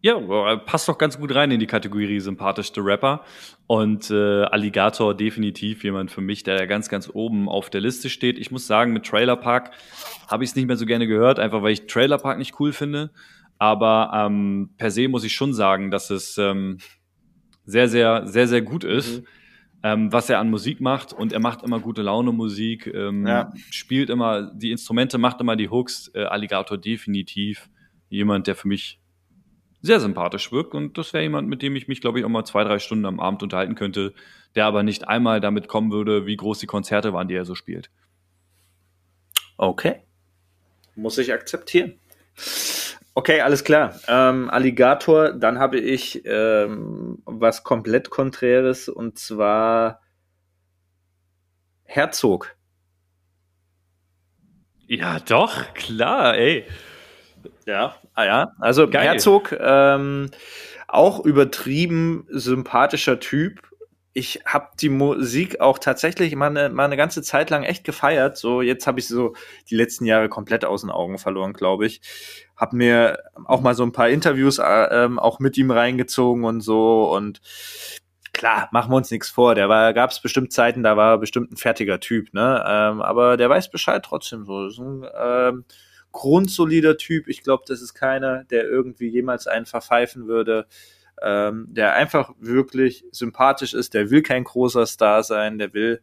Ja, 0.00 0.16
passt 0.56 0.88
doch 0.88 0.96
ganz 0.96 1.18
gut 1.18 1.34
rein 1.34 1.50
in 1.50 1.60
die 1.60 1.66
Kategorie 1.66 2.20
sympathischste 2.20 2.80
Rapper. 2.82 3.22
Und 3.66 4.10
äh, 4.10 4.44
Alligator 4.44 5.14
definitiv 5.14 5.84
jemand 5.84 6.10
für 6.10 6.22
mich, 6.22 6.42
der 6.42 6.66
ganz, 6.66 6.88
ganz 6.88 7.10
oben 7.12 7.50
auf 7.50 7.68
der 7.68 7.82
Liste 7.82 8.08
steht. 8.08 8.38
Ich 8.38 8.50
muss 8.50 8.66
sagen, 8.66 8.94
mit 8.94 9.04
Trailer 9.04 9.36
Park 9.36 9.72
habe 10.26 10.44
ich 10.44 10.50
es 10.50 10.56
nicht 10.56 10.68
mehr 10.68 10.76
so 10.76 10.86
gerne 10.86 11.06
gehört, 11.06 11.38
einfach 11.38 11.62
weil 11.62 11.72
ich 11.72 11.86
Trailer 11.86 12.18
Park 12.18 12.38
nicht 12.38 12.58
cool 12.60 12.72
finde. 12.72 13.10
Aber 13.58 14.12
ähm, 14.14 14.70
per 14.78 14.90
se 14.90 15.08
muss 15.08 15.24
ich 15.24 15.34
schon 15.34 15.52
sagen, 15.52 15.90
dass 15.90 16.10
es 16.10 16.38
ähm, 16.38 16.78
sehr, 17.68 17.86
sehr, 17.88 18.26
sehr, 18.26 18.48
sehr 18.48 18.62
gut 18.62 18.82
ist. 18.82 19.20
Mhm. 19.20 19.26
Ähm, 19.80 20.12
was 20.12 20.28
er 20.28 20.40
an 20.40 20.50
Musik 20.50 20.80
macht 20.80 21.12
und 21.12 21.32
er 21.32 21.38
macht 21.38 21.62
immer 21.62 21.78
gute 21.78 22.02
Laune 22.02 22.32
Musik, 22.32 22.88
ähm, 22.88 23.24
ja. 23.24 23.52
spielt 23.70 24.10
immer 24.10 24.50
die 24.52 24.72
Instrumente, 24.72 25.18
macht 25.18 25.40
immer 25.40 25.54
die 25.54 25.68
Hooks. 25.68 26.10
Äh, 26.14 26.24
Alligator 26.24 26.78
definitiv 26.78 27.68
jemand, 28.08 28.48
der 28.48 28.56
für 28.56 28.66
mich 28.66 28.98
sehr 29.82 30.00
sympathisch 30.00 30.50
wirkt 30.50 30.74
und 30.74 30.98
das 30.98 31.12
wäre 31.12 31.22
jemand, 31.22 31.48
mit 31.48 31.62
dem 31.62 31.76
ich 31.76 31.86
mich, 31.86 32.00
glaube 32.00 32.18
ich, 32.18 32.24
auch 32.24 32.30
mal 32.30 32.44
zwei, 32.44 32.64
drei 32.64 32.80
Stunden 32.80 33.04
am 33.04 33.20
Abend 33.20 33.44
unterhalten 33.44 33.76
könnte, 33.76 34.14
der 34.56 34.64
aber 34.64 34.82
nicht 34.82 35.06
einmal 35.06 35.40
damit 35.40 35.68
kommen 35.68 35.92
würde, 35.92 36.26
wie 36.26 36.36
groß 36.36 36.58
die 36.58 36.66
Konzerte 36.66 37.12
waren, 37.12 37.28
die 37.28 37.34
er 37.34 37.44
so 37.44 37.54
spielt. 37.54 37.90
Okay. 39.58 40.00
Muss 40.96 41.18
ich 41.18 41.32
akzeptieren. 41.32 41.94
Okay, 43.18 43.40
alles 43.40 43.64
klar. 43.64 43.98
Ähm, 44.06 44.48
Alligator, 44.48 45.32
dann 45.32 45.58
habe 45.58 45.80
ich 45.80 46.22
ähm, 46.24 47.20
was 47.24 47.64
komplett 47.64 48.10
Konträres 48.10 48.88
und 48.88 49.18
zwar 49.18 50.00
Herzog. 51.82 52.54
Ja, 54.86 55.18
doch, 55.18 55.74
klar, 55.74 56.36
ey. 56.36 56.64
Ja, 57.66 57.96
ah 58.14 58.24
ja. 58.24 58.52
Also 58.60 58.88
Geil. 58.88 59.08
Herzog, 59.08 59.50
ähm, 59.58 60.30
auch 60.86 61.18
übertrieben 61.24 62.24
sympathischer 62.30 63.18
Typ, 63.18 63.67
ich 64.18 64.40
habe 64.44 64.70
die 64.80 64.88
Musik 64.88 65.60
auch 65.60 65.78
tatsächlich 65.78 66.34
mal 66.34 66.48
eine, 66.50 66.68
mal 66.70 66.86
eine 66.86 66.96
ganze 66.96 67.22
Zeit 67.22 67.50
lang 67.50 67.62
echt 67.62 67.84
gefeiert. 67.84 68.36
So, 68.36 68.62
jetzt 68.62 68.88
habe 68.88 68.98
ich 68.98 69.06
so 69.06 69.34
die 69.70 69.76
letzten 69.76 70.06
Jahre 70.06 70.28
komplett 70.28 70.64
aus 70.64 70.80
den 70.80 70.90
Augen 70.90 71.18
verloren, 71.18 71.52
glaube 71.52 71.86
ich. 71.86 72.00
Hab 72.56 72.72
mir 72.72 73.18
auch 73.44 73.60
mal 73.60 73.74
so 73.74 73.84
ein 73.84 73.92
paar 73.92 74.08
Interviews 74.08 74.58
äh, 74.58 75.04
ähm, 75.04 75.20
auch 75.20 75.38
mit 75.38 75.56
ihm 75.56 75.70
reingezogen 75.70 76.44
und 76.44 76.62
so. 76.62 77.14
Und 77.14 77.40
klar, 78.32 78.68
machen 78.72 78.90
wir 78.90 78.96
uns 78.96 79.12
nichts 79.12 79.28
vor. 79.28 79.54
War, 79.56 79.94
gab 79.94 80.10
es 80.10 80.20
bestimmt 80.20 80.52
Zeiten, 80.52 80.82
da 80.82 80.96
war 80.96 81.12
er 81.12 81.18
bestimmt 81.18 81.52
ein 81.52 81.56
fertiger 81.56 82.00
Typ, 82.00 82.34
ne? 82.34 82.64
Ähm, 82.66 83.00
aber 83.00 83.36
der 83.36 83.48
weiß 83.48 83.70
Bescheid 83.70 84.04
trotzdem 84.04 84.44
so. 84.44 84.66
Ist 84.66 84.78
ein 84.78 85.06
ähm, 85.16 85.64
grundsolider 86.10 86.96
Typ. 86.96 87.28
Ich 87.28 87.44
glaube, 87.44 87.62
das 87.68 87.82
ist 87.82 87.94
keiner, 87.94 88.42
der 88.44 88.64
irgendwie 88.64 89.08
jemals 89.08 89.46
einen 89.46 89.66
verpfeifen 89.66 90.26
würde 90.26 90.66
ähm, 91.22 91.66
der 91.68 91.94
einfach 91.94 92.32
wirklich 92.38 93.04
sympathisch 93.12 93.74
ist, 93.74 93.94
der 93.94 94.10
will 94.10 94.22
kein 94.22 94.44
großer 94.44 94.86
Star 94.86 95.22
sein, 95.22 95.58
der 95.58 95.74
will 95.74 96.00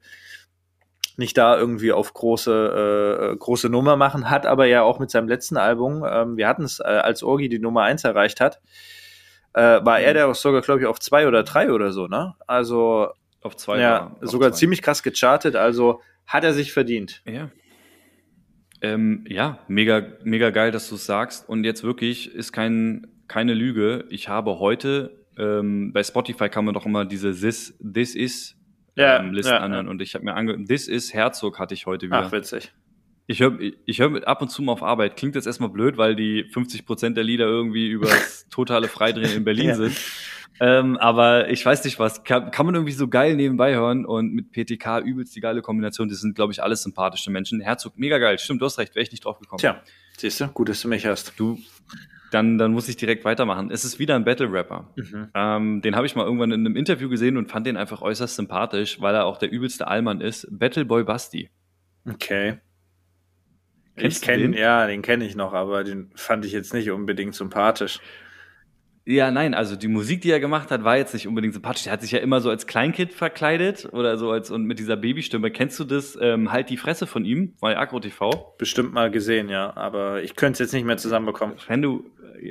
nicht 1.18 1.38
da 1.38 1.58
irgendwie 1.58 1.94
auf 1.94 2.14
große 2.14 2.52
äh, 2.52 3.32
äh 3.32 3.38
große 3.38 3.70
Nummer 3.70 3.96
machen, 3.96 4.30
hat 4.30 4.46
aber 4.46 4.66
ja 4.66 4.82
auch 4.82 5.00
mit 5.00 5.10
seinem 5.10 5.28
letzten 5.28 5.58
Album, 5.58 6.04
ähm, 6.08 6.38
wir 6.38 6.48
hatten 6.48 6.64
es, 6.64 6.80
äh, 6.80 6.84
als 6.84 7.24
Orgi 7.24 7.50
die 7.50 7.60
Nummer 7.60 7.84
eins 7.84 8.04
erreicht 8.04 8.42
hat, 8.42 8.62
äh, 9.54 9.62
war 9.62 10.00
er 10.00 10.12
mhm. 10.12 10.16
der 10.16 10.28
auch 10.28 10.36
sogar, 10.36 10.62
glaube 10.62 10.82
ich, 10.82 10.88
auf 10.88 11.00
zwei 11.00 11.28
oder 11.28 11.44
drei 11.44 11.72
oder 11.72 11.92
so, 11.92 12.08
ne? 12.08 12.36
Also 12.48 13.10
auf 13.42 13.56
zwei, 13.56 13.80
ja, 13.80 14.18
auf 14.22 14.30
sogar 14.30 14.52
zwei. 14.52 14.58
ziemlich 14.58 14.82
krass 14.82 15.04
gechartet, 15.04 15.56
also 15.56 16.02
hat 16.28 16.44
er 16.44 16.54
sich 16.54 16.74
verdient. 16.74 17.22
Ja. 17.26 17.50
Ähm, 18.82 19.26
ja, 19.28 19.60
mega, 19.68 20.06
mega 20.24 20.50
geil, 20.50 20.72
dass 20.72 20.90
du 20.90 20.96
es 20.96 21.06
sagst. 21.06 21.48
Und 21.48 21.64
jetzt 21.64 21.84
wirklich 21.84 22.34
ist 22.34 22.52
kein 22.52 23.08
keine 23.28 23.54
Lüge, 23.54 24.06
ich 24.10 24.30
habe 24.30 24.60
heute, 24.60 25.26
ähm, 25.38 25.94
bei 25.94 26.04
Spotify 26.04 26.50
kann 26.50 26.66
man 26.66 26.74
doch 26.74 26.86
immer 26.86 27.06
diese 27.06 27.34
This, 27.34 27.78
This 27.80 28.16
Is 28.16 28.56
ja, 28.96 29.20
ähm, 29.20 29.34
Listen 29.34 29.52
ja, 29.52 29.60
anhören. 29.60 29.86
Ja. 29.86 29.92
Und 29.92 30.02
ich 30.02 30.16
habe 30.16 30.26
mir 30.26 30.34
angehört, 30.34 30.68
This 30.68 30.88
Is 30.88 31.14
Herzog 31.14 31.60
hatte 31.60 31.74
ich 31.74 31.86
heute 31.86 32.08
wieder. 32.08 32.24
Ach, 32.28 32.32
witzig. 32.32 32.74
Ich 33.28 33.40
höre 33.40 33.58
ich 33.60 34.00
hör 34.00 34.28
ab 34.28 34.42
und 34.42 34.50
zu 34.50 34.62
mal 34.62 34.74
auf 34.74 34.84
Arbeit. 34.84 35.18
Klingt 35.18 35.36
jetzt 35.36 35.48
erstmal 35.48 35.70
blöd, 35.70 35.98
weil 35.98 36.16
die 36.16 36.46
50 36.52 36.86
Prozent 36.86 37.18
der 37.18 37.24
Lieder 37.24 37.46
irgendwie 37.46 37.88
über 37.88 38.08
das 38.08 38.48
totale 38.52 38.88
Freidrehen 38.88 39.36
in 39.36 39.44
Berlin 39.44 39.70
ja. 39.70 39.76
sind. 39.76 39.98
Ähm, 40.60 40.96
aber 40.98 41.50
ich 41.50 41.66
weiß 41.66 41.84
nicht 41.84 42.00
was, 42.00 42.24
kann, 42.24 42.50
kann 42.52 42.66
man 42.66 42.76
irgendwie 42.76 42.94
so 42.94 43.10
geil 43.10 43.36
nebenbei 43.36 43.74
hören 43.74 44.06
und 44.06 44.32
mit 44.32 44.52
PTK 44.52 45.00
übelst 45.00 45.36
die 45.36 45.42
geile 45.42 45.62
Kombination. 45.62 46.08
Das 46.08 46.22
sind, 46.22 46.36
glaube 46.36 46.54
ich, 46.54 46.64
alles 46.64 46.84
sympathische 46.84 47.30
Menschen. 47.30 47.60
Herzog, 47.60 47.98
mega 47.98 48.20
geil. 48.20 48.40
Stimmt, 48.40 48.62
du 48.62 48.66
hast 48.66 48.78
recht, 48.78 48.96
wäre 48.96 49.04
ich 49.04 49.12
nicht 49.12 49.26
drauf 49.26 49.40
gekommen. 49.40 49.60
Tja, 49.60 49.82
siehst 50.18 50.40
du, 50.40 50.48
gut, 50.48 50.70
dass 50.70 50.82
du 50.82 50.88
mich 50.88 51.06
hast. 51.06 51.34
Du, 51.38 51.60
dann, 52.36 52.58
dann 52.58 52.74
muss 52.74 52.90
ich 52.90 52.98
direkt 52.98 53.24
weitermachen. 53.24 53.72
Es 53.72 53.86
ist 53.86 53.98
wieder 53.98 54.16
ein 54.16 54.26
Battle-Rapper. 54.26 54.92
Mhm. 54.98 55.30
Ähm, 55.34 55.82
den 55.82 55.96
habe 55.96 56.06
ich 56.06 56.16
mal 56.16 56.26
irgendwann 56.26 56.52
in 56.52 56.66
einem 56.66 56.76
Interview 56.76 57.08
gesehen 57.08 57.38
und 57.38 57.50
fand 57.50 57.66
den 57.66 57.78
einfach 57.78 58.02
äußerst 58.02 58.36
sympathisch, 58.36 59.00
weil 59.00 59.16
er 59.16 59.26
auch 59.26 59.38
der 59.38 59.50
übelste 59.52 59.88
Allmann 59.88 60.20
ist. 60.20 60.46
Battleboy 60.52 61.06
Basti. 61.06 61.50
Okay. 62.06 62.60
Kennst 63.96 64.18
ich 64.18 64.22
du 64.22 64.34
kenn, 64.34 64.52
den? 64.52 64.54
Ja, 64.54 64.86
den 64.86 65.02
kenne 65.02 65.26
ich 65.26 65.38
noch, 65.38 65.54
aber 65.54 65.86
den 65.86 66.12
fand 66.16 66.44
ich 66.44 66.52
jetzt 66.52 66.74
nicht 66.74 66.92
unbedingt 66.92 67.36
sympathisch. 67.36 68.02
Ja, 69.08 69.30
nein, 69.30 69.54
also 69.54 69.76
die 69.76 69.88
Musik, 69.88 70.22
die 70.22 70.32
er 70.32 70.40
gemacht 70.40 70.72
hat, 70.72 70.84
war 70.84 70.98
jetzt 70.98 71.14
nicht 71.14 71.28
unbedingt 71.28 71.54
sympathisch. 71.54 71.84
Der 71.84 71.94
hat 71.94 72.02
sich 72.02 72.10
ja 72.10 72.18
immer 72.20 72.42
so 72.42 72.50
als 72.50 72.66
Kleinkind 72.66 73.14
verkleidet 73.14 73.88
oder 73.92 74.18
so 74.18 74.32
als 74.32 74.50
und 74.50 74.64
mit 74.64 74.80
dieser 74.80 74.98
Babystimme. 74.98 75.52
Kennst 75.52 75.80
du 75.80 75.84
das? 75.84 76.18
Ähm, 76.20 76.52
halt 76.52 76.72
die 76.72 76.78
Fresse 76.78 77.06
von 77.06 77.24
ihm 77.24 77.54
bei 77.62 77.78
Agro 77.78 78.00
TV. 78.00 78.56
Bestimmt 78.58 78.94
mal 78.94 79.12
gesehen, 79.12 79.48
ja, 79.48 79.78
aber 79.78 80.24
ich 80.24 80.36
könnte 80.36 80.54
es 80.54 80.60
jetzt 80.60 80.74
nicht 80.74 80.86
mehr 80.86 80.98
zusammenbekommen. 80.98 81.56
Wenn 81.68 81.84
du, 81.84 82.04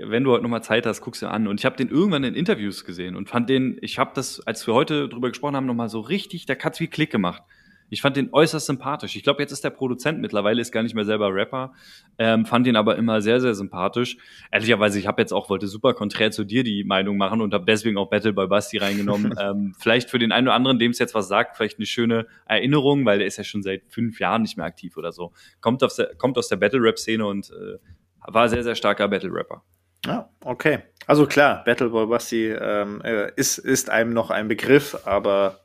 wenn 0.05 0.23
du 0.23 0.31
heute 0.31 0.45
nochmal 0.45 0.63
Zeit 0.63 0.87
hast, 0.87 1.01
guckst 1.01 1.23
du 1.23 1.27
an. 1.27 1.49
Und 1.49 1.59
ich 1.59 1.67
habe 1.67 1.77
den 1.77 1.89
irgendwann 1.89 2.23
in 2.23 2.37
Interviews 2.37 2.85
gesehen 2.85 3.17
und 3.17 3.29
fand 3.29 3.51
den, 3.51 3.77
ich 3.81 3.99
habe 3.99 4.13
das, 4.15 4.41
als 4.47 4.65
wir 4.69 4.75
heute 4.75 5.09
drüber 5.09 5.31
gesprochen 5.31 5.57
haben, 5.57 5.67
nochmal 5.67 5.89
so 5.89 5.99
richtig, 5.99 6.47
da 6.47 6.55
hat's 6.55 6.79
wie 6.79 6.87
Klick 6.87 7.11
gemacht. 7.11 7.43
Ich 7.91 8.01
fand 8.01 8.17
den 8.17 8.33
äußerst 8.33 8.67
sympathisch. 8.67 9.17
Ich 9.17 9.23
glaube, 9.23 9.43
jetzt 9.43 9.53
ist 9.53 9.65
der 9.65 9.71
Produzent 9.71 10.21
mittlerweile, 10.21 10.61
ist 10.61 10.73
gar 10.73 10.83
nicht 10.83 10.95
mehr 10.95 11.05
selber 11.05 11.33
Rapper, 11.33 11.73
ähm, 12.19 12.47
fand 12.47 12.67
den 12.67 12.77
aber 12.77 12.97
immer 12.97 13.21
sehr, 13.21 13.41
sehr 13.41 13.55
sympathisch. 13.55 14.17
Ehrlicherweise, 14.51 14.99
ich 14.99 15.07
habe 15.07 15.21
jetzt 15.23 15.33
auch, 15.33 15.51
wollte 15.51 15.67
super 15.67 15.95
konträr 15.95 16.31
zu 16.31 16.45
dir 16.45 16.65
die 16.65 16.85
Meinung 16.85 17.17
machen 17.17 17.41
und 17.41 17.55
habe 17.55 17.65
deswegen 17.65 17.97
auch 17.99 18.11
Battle 18.11 18.33
bei 18.33 18.47
Basti 18.47 18.79
reingenommen. 18.79 19.35
ähm, 19.41 19.75
vielleicht 19.79 20.11
für 20.11 20.19
den 20.19 20.33
einen 20.33 20.49
oder 20.49 20.55
anderen, 20.55 20.79
dem 20.79 20.91
es 20.91 20.99
jetzt 20.99 21.15
was 21.15 21.29
sagt, 21.29 21.57
vielleicht 21.57 21.79
eine 21.79 21.87
schöne 21.87 22.27
Erinnerung, 22.47 23.05
weil 23.05 23.19
der 23.19 23.27
ist 23.27 23.37
ja 23.37 23.45
schon 23.45 23.63
seit 23.63 23.83
fünf 23.89 24.19
Jahren 24.19 24.43
nicht 24.43 24.57
mehr 24.57 24.67
aktiv 24.67 24.97
oder 24.97 25.13
so. 25.13 25.33
Kommt, 25.61 25.83
aus 25.83 25.97
der, 25.97 26.15
kommt 26.17 26.39
aus 26.39 26.49
der 26.49 26.57
Battle-Rap-Szene 26.57 27.27
und 27.27 27.51
äh, 27.51 27.79
war 28.27 28.49
sehr, 28.49 28.63
sehr 28.63 28.75
starker 28.75 29.09
Battle-Rapper. 29.09 29.63
Ja, 30.07 30.29
okay. 30.45 30.81
Also 31.07 31.27
klar, 31.27 31.65
Battleboy 31.65 32.07
Basti 32.07 32.49
ähm, 32.51 33.01
äh, 33.03 33.31
ist, 33.37 33.59
ist 33.59 33.91
einem 33.91 34.13
noch 34.13 34.31
ein 34.31 34.49
Begriff, 34.49 34.97
aber 35.05 35.61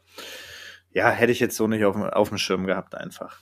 ja, 0.92 1.10
hätte 1.12 1.32
ich 1.32 1.40
jetzt 1.40 1.56
so 1.56 1.68
nicht 1.68 1.86
auf, 1.86 1.96
dem- 1.96 2.04
auf 2.04 2.30
dem 2.30 2.38
Schirm 2.38 2.66
gehabt 2.66 2.96
einfach. 2.96 3.38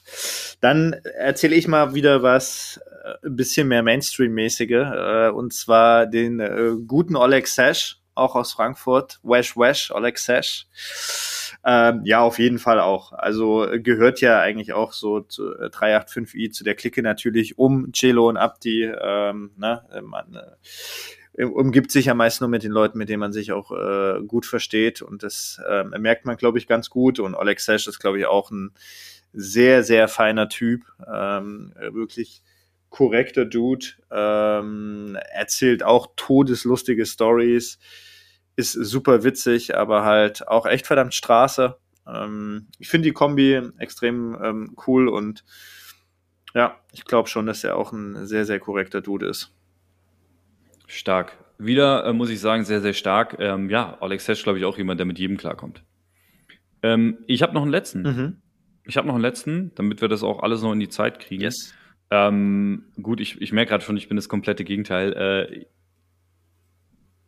Dann 0.62 0.94
erzähle 0.94 1.56
ich 1.56 1.68
mal 1.68 1.94
wieder 1.94 2.24
was 2.24 2.80
äh, 3.24 3.30
bisschen 3.30 3.68
mehr 3.68 3.84
Mainstream-mäßige, 3.84 4.72
äh, 4.72 5.30
und 5.30 5.54
zwar 5.54 6.06
den 6.08 6.40
äh, 6.40 6.72
guten 6.86 7.16
Oleg 7.16 7.48
Sash, 7.48 8.00
auch 8.16 8.36
aus 8.36 8.54
Frankfurt, 8.54 9.20
Wesh 9.24 9.56
Wesh, 9.56 9.92
Oleg 9.92 10.18
Sash. 10.18 10.68
Ähm, 11.66 12.02
ja, 12.06 12.22
auf 12.22 12.40
jeden 12.40 12.60
Fall 12.60 12.80
auch. 12.80 13.12
Also 13.14 13.68
gehört 13.78 14.22
ja 14.22 14.40
eigentlich 14.40 14.74
auch 14.74 14.94
so 14.94 15.22
zu 15.22 15.54
äh, 15.58 15.70
385i 15.70 16.50
zu 16.52 16.64
der 16.64 16.76
Clique 16.76 17.02
natürlich 17.02 17.58
um 17.58 17.92
Celo 17.94 18.30
und 18.30 18.38
Abdi. 18.38 18.84
Ähm, 18.84 19.52
ne? 19.58 19.84
Man 20.04 20.36
äh, 20.36 20.42
umgibt 21.46 21.92
sich 21.92 22.06
ja 22.06 22.14
meist 22.14 22.42
nur 22.42 22.50
mit 22.50 22.64
den 22.64 22.72
Leuten, 22.72 22.98
mit 22.98 23.10
denen 23.10 23.20
man 23.20 23.34
sich 23.34 23.52
auch 23.52 23.72
äh, 23.72 24.22
gut 24.26 24.46
versteht. 24.46 25.02
Und 25.02 25.24
das 25.24 25.62
ähm, 25.70 25.94
merkt 26.00 26.26
man, 26.26 26.38
glaube 26.38 26.58
ich, 26.58 26.68
ganz 26.68 26.90
gut. 26.90 27.20
Und 27.20 27.36
Oleg 27.36 27.60
Sesh 27.60 27.88
ist, 27.88 28.00
glaube 28.00 28.20
ich, 28.20 28.26
auch 28.26 28.50
ein 28.52 28.72
sehr, 29.34 29.84
sehr 29.84 30.08
feiner 30.08 30.50
Typ. 30.50 30.86
Ähm, 31.12 31.74
äh, 31.80 31.94
wirklich 31.94 32.42
korrekter 32.90 33.46
Dude. 33.46 33.86
Ähm, 34.12 35.18
erzählt 35.32 35.84
auch 35.84 36.08
todeslustige 36.16 37.06
Stories. 37.06 37.78
Ist 38.56 38.74
super 38.74 39.24
witzig, 39.24 39.78
aber 39.78 40.04
halt 40.04 40.48
auch 40.48 40.66
echt 40.66 40.88
verdammt 40.88 41.14
Straße. 41.14 41.78
Ähm, 42.08 42.68
ich 42.80 42.88
finde 42.88 43.08
die 43.08 43.14
Kombi 43.14 43.62
extrem 43.78 44.36
ähm, 44.42 44.76
cool 44.88 45.08
und 45.08 45.44
ja, 46.56 46.80
ich 46.92 47.06
glaube 47.06 47.30
schon, 47.30 47.46
dass 47.46 47.64
er 47.64 47.76
auch 47.76 47.92
ein 47.92 48.26
sehr, 48.26 48.46
sehr 48.46 48.60
korrekter 48.60 49.02
Dude 49.02 49.28
ist. 49.28 49.52
Stark. 50.88 51.38
Wieder 51.60 52.06
äh, 52.06 52.14
muss 52.14 52.30
ich 52.30 52.40
sagen, 52.40 52.64
sehr, 52.66 52.82
sehr 52.82 52.94
stark. 52.94 53.38
Ähm, 53.40 53.70
ja, 53.70 53.98
Alex 54.00 54.28
Hesch, 54.28 54.44
glaube 54.44 54.58
ich, 54.60 54.66
auch 54.66 54.78
jemand, 54.78 55.00
der 55.00 55.06
mit 55.06 55.20
jedem 55.20 55.38
klarkommt. 55.38 55.84
Ähm, 56.82 57.20
ich 57.28 57.42
habe 57.44 57.54
noch 57.54 57.62
einen 57.64 57.72
letzten. 57.72 58.02
Mhm. 58.04 58.38
Ich 58.86 58.96
habe 58.98 59.08
noch 59.08 59.16
einen 59.16 59.22
letzten, 59.24 59.74
damit 59.76 60.02
wir 60.02 60.08
das 60.08 60.24
auch 60.24 60.42
alles 60.44 60.62
noch 60.62 60.72
in 60.72 60.80
die 60.80 60.90
Zeit 60.90 61.20
kriegen. 61.20 61.42
Yes. 61.44 61.74
Ähm, 62.10 62.86
gut, 63.02 63.20
ich, 63.20 63.42
ich 63.42 63.52
merke 63.52 63.70
gerade 63.70 63.84
schon, 63.84 63.98
ich 63.98 64.08
bin 64.08 64.16
das 64.16 64.30
komplette 64.30 64.64
Gegenteil. 64.64 65.14
Äh, 65.14 65.66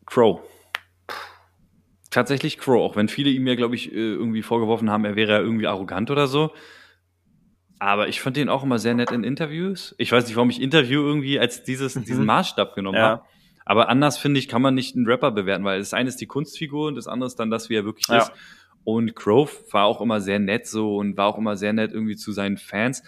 Crow. 0.05 0.41
Tatsächlich 2.11 2.57
Crow, 2.57 2.81
auch 2.81 2.95
wenn 2.95 3.07
viele 3.07 3.29
ihm 3.29 3.45
ja, 3.45 3.55
glaube 3.55 3.75
ich, 3.75 3.91
äh, 3.91 3.95
irgendwie 3.95 4.41
vorgeworfen 4.41 4.89
haben, 4.89 5.05
er 5.05 5.15
wäre 5.15 5.31
ja 5.33 5.39
irgendwie 5.39 5.67
arrogant 5.67 6.09
oder 6.09 6.27
so. 6.27 6.51
Aber 7.77 8.07
ich 8.07 8.19
fand 8.21 8.35
den 8.37 8.49
auch 8.49 8.63
immer 8.63 8.79
sehr 8.79 8.93
nett 8.93 9.11
in 9.11 9.23
Interviews. 9.23 9.95
Ich 9.97 10.11
weiß 10.11 10.25
nicht, 10.25 10.35
warum 10.35 10.49
ich 10.49 10.61
Interview 10.61 11.01
irgendwie 11.01 11.39
als 11.39 11.63
dieses, 11.63 11.93
diesen 11.93 12.25
Maßstab 12.25 12.75
genommen 12.75 12.97
Ja. 12.97 13.03
habe. 13.09 13.23
Aber 13.69 13.87
anders 13.87 14.17
finde 14.17 14.39
ich, 14.39 14.47
kann 14.47 14.63
man 14.63 14.73
nicht 14.73 14.95
einen 14.95 15.05
Rapper 15.05 15.29
bewerten, 15.29 15.63
weil 15.63 15.77
das 15.77 15.93
eine 15.93 16.09
ist 16.09 16.19
die 16.19 16.25
Kunstfigur 16.25 16.87
und 16.87 16.95
das 16.95 17.05
andere 17.05 17.27
ist 17.27 17.35
dann 17.35 17.51
das, 17.51 17.69
wie 17.69 17.75
er 17.75 17.85
wirklich 17.85 18.07
Ja. 18.07 18.17
ist. 18.17 18.31
Und 18.83 19.15
Grove 19.15 19.51
war 19.69 19.85
auch 19.85 20.01
immer 20.01 20.21
sehr 20.21 20.39
nett 20.39 20.65
so 20.65 20.95
und 20.97 21.17
war 21.17 21.27
auch 21.27 21.37
immer 21.37 21.55
sehr 21.55 21.71
nett 21.71 21.91
irgendwie 21.93 22.15
zu 22.15 22.31
seinen 22.31 22.57
Fans. 22.57 23.03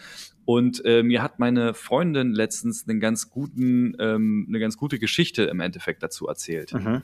Und 0.45 0.86
äh, 0.86 1.01
mir 1.01 1.24
hat 1.24 1.39
meine 1.39 1.74
Freundin 1.74 2.32
letztens 2.34 2.88
einen 2.88 2.99
ganz 2.99 3.32
guten, 3.32 3.95
ähm, 3.99 4.45
eine 4.49 4.59
ganz 4.59 4.78
gute 4.78 4.99
Geschichte 4.99 5.45
im 5.45 5.62
Endeffekt 5.62 6.03
dazu 6.03 6.28
erzählt. 6.28 6.74
Mhm. 6.74 7.01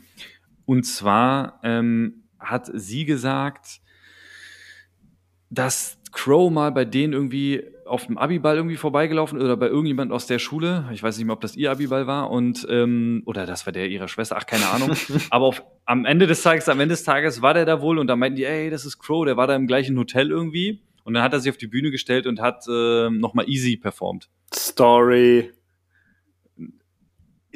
Und 0.68 0.84
zwar 0.84 1.60
ähm, 1.64 2.26
hat 2.38 2.70
sie 2.72 3.06
gesagt, 3.06 3.82
dass 5.50 5.98
Crow 6.12 6.52
mal 6.52 6.72
bei 6.72 6.86
denen 6.86 7.14
irgendwie 7.14 7.64
auf 7.88 8.06
dem 8.06 8.18
Abiball 8.18 8.56
irgendwie 8.56 8.76
vorbeigelaufen 8.76 9.42
oder 9.42 9.58
bei 9.58 9.68
irgendjemand 9.68 10.12
aus 10.12 10.28
der 10.28 10.40
Schule. 10.40 10.86
Ich 10.94 11.02
weiß 11.02 11.18
nicht 11.18 11.26
mehr, 11.26 11.34
ob 11.34 11.42
das 11.42 11.56
ihr 11.56 11.72
Abiball 11.72 12.08
war 12.08 12.30
und 12.30 12.68
ähm, 12.70 13.24
oder 13.26 13.46
das 13.46 13.66
war 13.66 13.74
der 13.74 13.88
ihrer 13.88 14.08
Schwester. 14.08 14.38
Ach, 14.38 14.46
keine 14.46 14.68
Ahnung. 14.70 14.92
Aber 15.30 15.46
auf, 15.46 15.64
am 15.86 16.06
Ende 16.06 16.28
des 16.28 16.42
Tages, 16.42 16.70
am 16.70 16.80
Ende 16.80 16.94
des 16.94 17.04
Tages 17.04 17.42
war 17.42 17.54
der 17.54 17.66
da 17.66 17.82
wohl 17.82 17.98
und 17.98 18.08
da 18.08 18.16
meinten 18.16 18.38
die, 18.38 18.46
ey, 18.46 18.70
das 18.70 18.86
ist 18.86 19.00
Crow. 19.00 19.26
Der 19.26 19.38
war 19.38 19.48
da 19.48 19.56
im 19.56 19.68
gleichen 19.68 19.98
Hotel 19.98 20.30
irgendwie 20.30 20.82
und 21.04 21.14
dann 21.14 21.24
hat 21.24 21.34
er 21.34 21.40
sich 21.40 21.52
auf 21.52 21.58
die 21.58 21.68
Bühne 21.68 21.92
gestellt 21.92 22.28
und 22.28 22.42
hat 22.42 22.66
äh, 22.68 23.10
noch 23.10 23.34
mal 23.34 23.48
Easy 23.48 23.78
performt. 23.78 24.30
Story. 24.54 25.52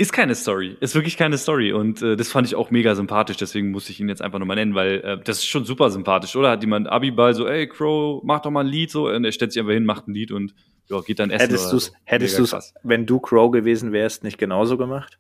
Ist 0.02 0.14
keine 0.14 0.34
Story, 0.34 0.76
ist 0.80 0.96
wirklich 0.96 1.16
keine 1.16 1.38
Story 1.38 1.74
und 1.74 2.02
äh, 2.02 2.16
das 2.16 2.32
fand 2.32 2.48
ich 2.48 2.56
auch 2.56 2.72
mega 2.72 2.96
sympathisch, 2.96 3.38
deswegen 3.38 3.70
muss 3.70 3.88
ich 3.88 4.00
ihn 4.00 4.10
jetzt 4.10 4.24
einfach 4.24 4.40
nochmal 4.40 4.56
nennen, 4.56 4.74
weil 4.74 5.00
äh, 5.02 5.20
das 5.24 5.38
ist 5.38 5.46
schon 5.46 5.64
super 5.64 5.92
sympathisch, 5.92 6.36
oder? 6.36 6.50
Hat 6.50 6.64
jemand 6.64 6.90
Abiball 6.90 7.36
so, 7.36 7.48
ey 7.48 7.68
Crow, 7.68 8.20
mach 8.24 8.42
doch 8.42 8.50
mal 8.50 8.62
ein 8.62 8.68
Lied 8.68 8.90
so 8.90 9.10
und 9.10 9.24
er 9.26 9.32
stellt 9.32 9.52
sich 9.54 9.60
einfach 9.60 9.74
hin, 9.74 9.86
macht 9.86 10.08
ein 10.08 10.16
Lied 10.16 10.32
und 10.32 10.56
ja, 10.88 11.02
geht 11.02 11.20
dann 11.20 11.30
essen 11.30 11.50
Hättest 11.50 11.72
du's, 11.72 11.86
so. 11.86 11.94
hättest 12.04 12.40
du's, 12.40 12.50
krass. 12.50 12.74
wenn 12.82 13.06
du 13.06 13.20
Crow 13.20 13.52
gewesen 13.52 13.92
wärst, 13.92 14.24
nicht 14.24 14.40
genauso 14.40 14.76
gemacht? 14.76 15.20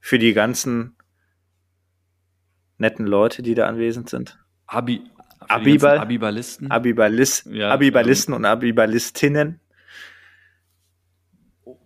Für 0.00 0.18
die 0.18 0.32
ganzen 0.32 0.96
netten 2.78 3.06
Leute, 3.06 3.44
die 3.44 3.54
da 3.54 3.68
anwesend 3.68 4.10
sind? 4.10 4.40
Abi, 4.66 5.02
Abiball? 5.38 5.78
ganzen 5.78 6.02
Abiballisten? 6.02 6.70
Abibalist, 6.72 7.46
Ja, 7.46 7.70
Abiballisten 7.70 8.34
und 8.34 8.44
Abibalistinnen? 8.44 9.60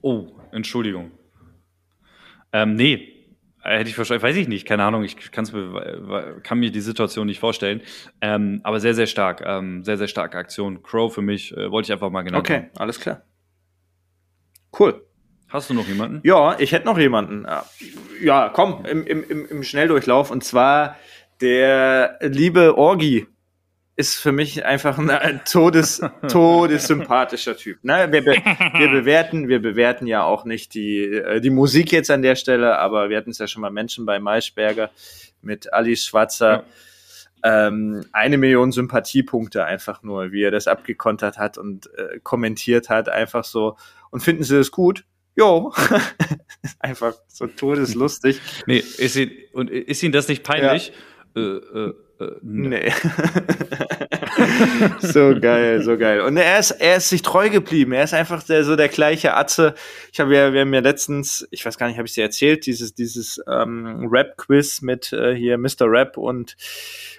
oh, 0.01 0.29
Entschuldigung. 0.53 1.18
Ähm, 2.53 2.75
nee, 2.75 3.19
hätte 3.63 3.91
ich 3.91 3.99
wahrscheinlich, 3.99 4.23
weiß 4.23 4.37
ich 4.37 4.49
nicht, 4.49 4.67
keine 4.67 4.85
Ahnung, 4.85 5.05
ich 5.05 5.31
kann's 5.31 5.53
mir, 5.53 6.41
kann 6.43 6.59
mir 6.59 6.71
die 6.71 6.81
Situation 6.81 7.27
nicht 7.27 7.41
vorstellen. 7.41 7.83
Ähm, 8.21 8.61
aber 8.63 8.81
sehr, 8.81 8.95
sehr 8.95 9.07
stark, 9.07 9.43
ähm, 9.45 9.85
sehr, 9.85 9.99
sehr 9.99 10.09
starke 10.09 10.39
Aktion. 10.39 10.83
Crow 10.83 11.13
für 11.13 11.23
mich, 11.23 11.57
äh, 11.57 11.71
wollte 11.71 11.87
ich 11.87 11.93
einfach 11.93 12.11
mal 12.11 12.25
haben. 12.25 12.35
Okay, 12.35 12.71
alles 12.77 13.01
klar. 13.01 13.23
Cool. 14.79 15.05
Hast 15.49 15.71
du 15.71 15.75
noch 15.75 15.89
jemanden? 15.89 16.21
Ja, 16.25 16.59
ich 16.59 16.73
hätte 16.73 16.85
noch 16.85 16.99
jemanden. 16.99 17.45
Ja, 17.45 17.65
Ja, 18.23 18.49
komm, 18.53 18.85
im, 18.85 19.07
im, 19.07 19.47
im 19.47 19.63
Schnelldurchlauf. 19.63 20.31
Und 20.31 20.45
zwar 20.45 20.97
der 21.41 22.19
liebe 22.21 22.77
Orgi 22.77 23.27
ist 23.99 24.15
für 24.15 24.31
mich 24.31 24.65
einfach 24.65 24.97
ein 24.97 25.41
todes, 25.45 26.01
todessympathischer 26.29 27.57
Typ. 27.57 27.83
Ne? 27.83 28.07
Wir, 28.13 28.25
be 28.25 28.37
wir, 28.37 28.89
bewerten, 28.91 29.49
wir 29.49 29.61
bewerten 29.61 30.07
ja 30.07 30.23
auch 30.23 30.45
nicht 30.45 30.75
die, 30.75 31.03
äh, 31.03 31.41
die 31.41 31.51
Musik 31.51 31.91
jetzt 31.91 32.09
an 32.09 32.23
der 32.23 32.37
Stelle, 32.37 32.79
aber 32.79 33.11
wir 33.11 33.17
hatten 33.17 33.31
es 33.31 33.39
ja 33.39 33.49
schon 33.49 33.61
mal 33.61 33.73
Menschen 33.73 34.07
bei 34.07 34.21
Maischberger 34.21 34.91
mit 35.43 35.73
Alice 35.73 36.05
Schwarzer. 36.05 36.63
Ähm, 37.43 38.05
eine 38.13 38.39
Million 38.39 38.71
Sympathiepunkte 38.71 39.65
einfach 39.65 40.05
nur, 40.05 40.31
wie 40.31 40.45
er 40.45 40.53
das 40.53 40.69
abgekontert 40.69 41.37
hat 41.37 41.59
und 41.59 41.93
äh, 41.95 42.21
kommentiert 42.23 42.91
hat, 42.91 43.09
einfach 43.09 43.43
so. 43.43 43.77
Und 44.11 44.21
finden 44.21 44.45
Sie 44.45 44.57
das 44.57 44.71
gut? 44.71 45.07
Jo. 45.35 45.73
einfach 46.79 47.15
so 47.27 47.49
todeslustig. 47.49 48.41
Nee, 48.67 48.79
ist, 48.79 49.17
ihn, 49.17 49.33
und 49.53 49.71
ist 49.71 50.05
Ihnen 50.05 50.13
das 50.13 50.29
nicht 50.29 50.45
peinlich? 50.45 50.91
Äh, 50.91 50.93
äh, 51.39 51.93
äh, 52.21 52.33
ne. 52.43 52.69
Nee. 52.69 52.93
so 55.01 55.35
geil, 55.41 55.83
so 55.83 55.97
geil. 55.97 56.21
Und 56.21 56.37
er 56.37 56.59
ist, 56.59 56.73
er 56.73 56.97
ist 56.97 57.09
sich 57.09 57.23
treu 57.23 57.49
geblieben. 57.49 57.93
Er 57.93 58.05
ist 58.05 58.15
einfach 58.15 58.43
der, 58.43 58.65
so 58.65 58.77
der 58.77 58.89
gleiche 58.89 59.35
Atze. 59.35 59.75
Ich 60.13 60.21
habe 60.21 60.35
ja, 60.35 60.53
wir 60.53 60.63
haben 60.63 60.75
ja 60.75 60.81
letztens, 60.81 61.47
ich 61.51 61.65
weiß 61.65 61.79
gar 61.79 61.87
nicht, 61.87 61.97
habe 61.97 62.09
ich 62.09 62.15
dir 62.15 62.25
erzählt, 62.25 62.67
dieses, 62.67 62.95
dieses 62.95 63.41
ähm, 63.49 64.09
Rap-Quiz 64.11 64.83
mit 64.83 65.13
äh, 65.13 65.35
hier 65.35 65.59
Mr. 65.59 65.83
Rap 65.83 66.17
und 66.17 66.57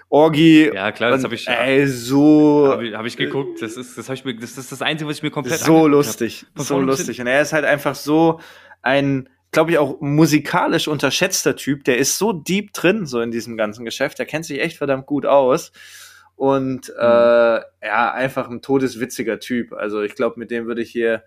Orgi. 0.09 0.71
Ja, 0.73 0.91
klar, 0.91 1.11
das 1.11 1.23
habe 1.23 1.35
ich, 1.35 1.47
Ey, 1.47 1.87
so. 1.87 2.67
hab 2.69 2.81
ich, 2.81 2.93
hab 2.93 3.05
ich 3.05 3.15
geguckt. 3.15 3.61
Das 3.61 3.77
ist, 3.77 3.97
das, 3.97 4.09
hab 4.09 4.15
ich 4.15 4.25
mir, 4.25 4.35
das 4.35 4.57
ist 4.57 4.71
das 4.71 4.81
Einzige, 4.81 5.09
was 5.09 5.17
ich 5.17 5.23
mir 5.23 5.31
komplett 5.31 5.59
so 5.59 5.87
lustig, 5.87 6.45
so 6.55 6.79
lustig. 6.79 7.21
Und 7.21 7.27
er 7.27 7.41
ist 7.41 7.53
halt 7.53 7.65
einfach 7.65 7.95
so 7.95 8.39
ein, 8.81 9.29
glaube 9.51 9.71
ich, 9.71 9.77
auch 9.77 9.99
musikalisch 9.99 10.87
unterschätzter 10.87 11.55
Typ. 11.55 11.83
Der 11.83 11.97
ist 11.97 12.17
so 12.17 12.33
deep 12.33 12.73
drin, 12.73 13.05
so 13.05 13.21
in 13.21 13.31
diesem 13.31 13.57
ganzen 13.57 13.85
Geschäft. 13.85 14.19
Der 14.19 14.25
kennt 14.25 14.45
sich 14.45 14.61
echt 14.61 14.77
verdammt 14.77 15.05
gut 15.05 15.25
aus. 15.25 15.71
Und 16.35 16.89
äh, 16.89 17.01
ja, 17.01 18.13
einfach 18.13 18.49
ein 18.49 18.61
todeswitziger 18.61 19.39
Typ. 19.39 19.73
Also 19.73 20.01
ich 20.01 20.15
glaube, 20.15 20.39
mit 20.39 20.51
dem 20.51 20.67
würde 20.67 20.81
ich 20.81 20.91
hier 20.91 21.23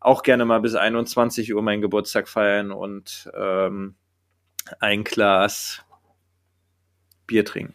auch 0.00 0.22
gerne 0.22 0.44
mal 0.44 0.60
bis 0.60 0.74
21 0.74 1.52
Uhr 1.54 1.62
meinen 1.62 1.82
Geburtstag 1.82 2.28
feiern 2.28 2.70
und 2.70 3.30
ähm, 3.34 3.96
ein 4.80 5.04
Glas 5.04 5.84
Bier 7.26 7.44
trinken. 7.44 7.74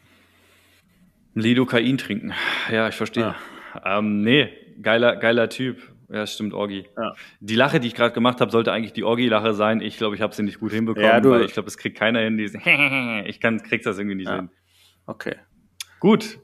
Lidocain 1.33 1.97
trinken. 1.97 2.33
Ja, 2.71 2.87
ich 2.87 2.95
verstehe. 2.95 3.35
Ähm, 3.83 4.21
nee, 4.21 4.49
geiler, 4.81 5.17
geiler 5.17 5.49
Typ. 5.49 5.90
Ja, 6.11 6.27
stimmt, 6.27 6.53
Orgi. 6.53 6.85
Ja. 6.97 7.13
Die 7.39 7.55
Lache, 7.55 7.79
die 7.79 7.87
ich 7.87 7.95
gerade 7.95 8.13
gemacht 8.13 8.41
habe, 8.41 8.51
sollte 8.51 8.71
eigentlich 8.73 8.91
die 8.93 9.03
Orgi-Lache 9.03 9.53
sein. 9.53 9.79
Ich 9.81 9.97
glaube, 9.97 10.15
ich 10.15 10.21
habe 10.21 10.35
sie 10.35 10.43
nicht 10.43 10.59
gut 10.59 10.71
hinbekommen, 10.73 11.07
Ja, 11.07 11.19
du- 11.21 11.31
weil 11.31 11.43
ich 11.45 11.53
glaube, 11.53 11.67
es 11.67 11.77
kriegt 11.77 11.97
keiner 11.97 12.19
hin. 12.19 12.37
Diese 12.37 12.57
ich 13.27 13.39
kann, 13.39 13.61
krieg 13.63 13.81
das 13.83 13.97
irgendwie 13.97 14.15
nicht 14.17 14.27
Ja. 14.27 14.35
hin. 14.37 14.49
Okay. 15.05 15.35
Gut. 15.99 16.39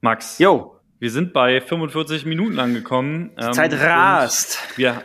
Max, 0.00 0.38
Jo, 0.38 0.80
wir 0.98 1.10
sind 1.10 1.32
bei 1.32 1.60
45 1.60 2.26
Minuten 2.26 2.58
angekommen. 2.58 3.30
die 3.38 3.44
ähm, 3.44 3.52
Zeit 3.52 3.72
rast. 3.74 4.58
Wir, 4.76 5.02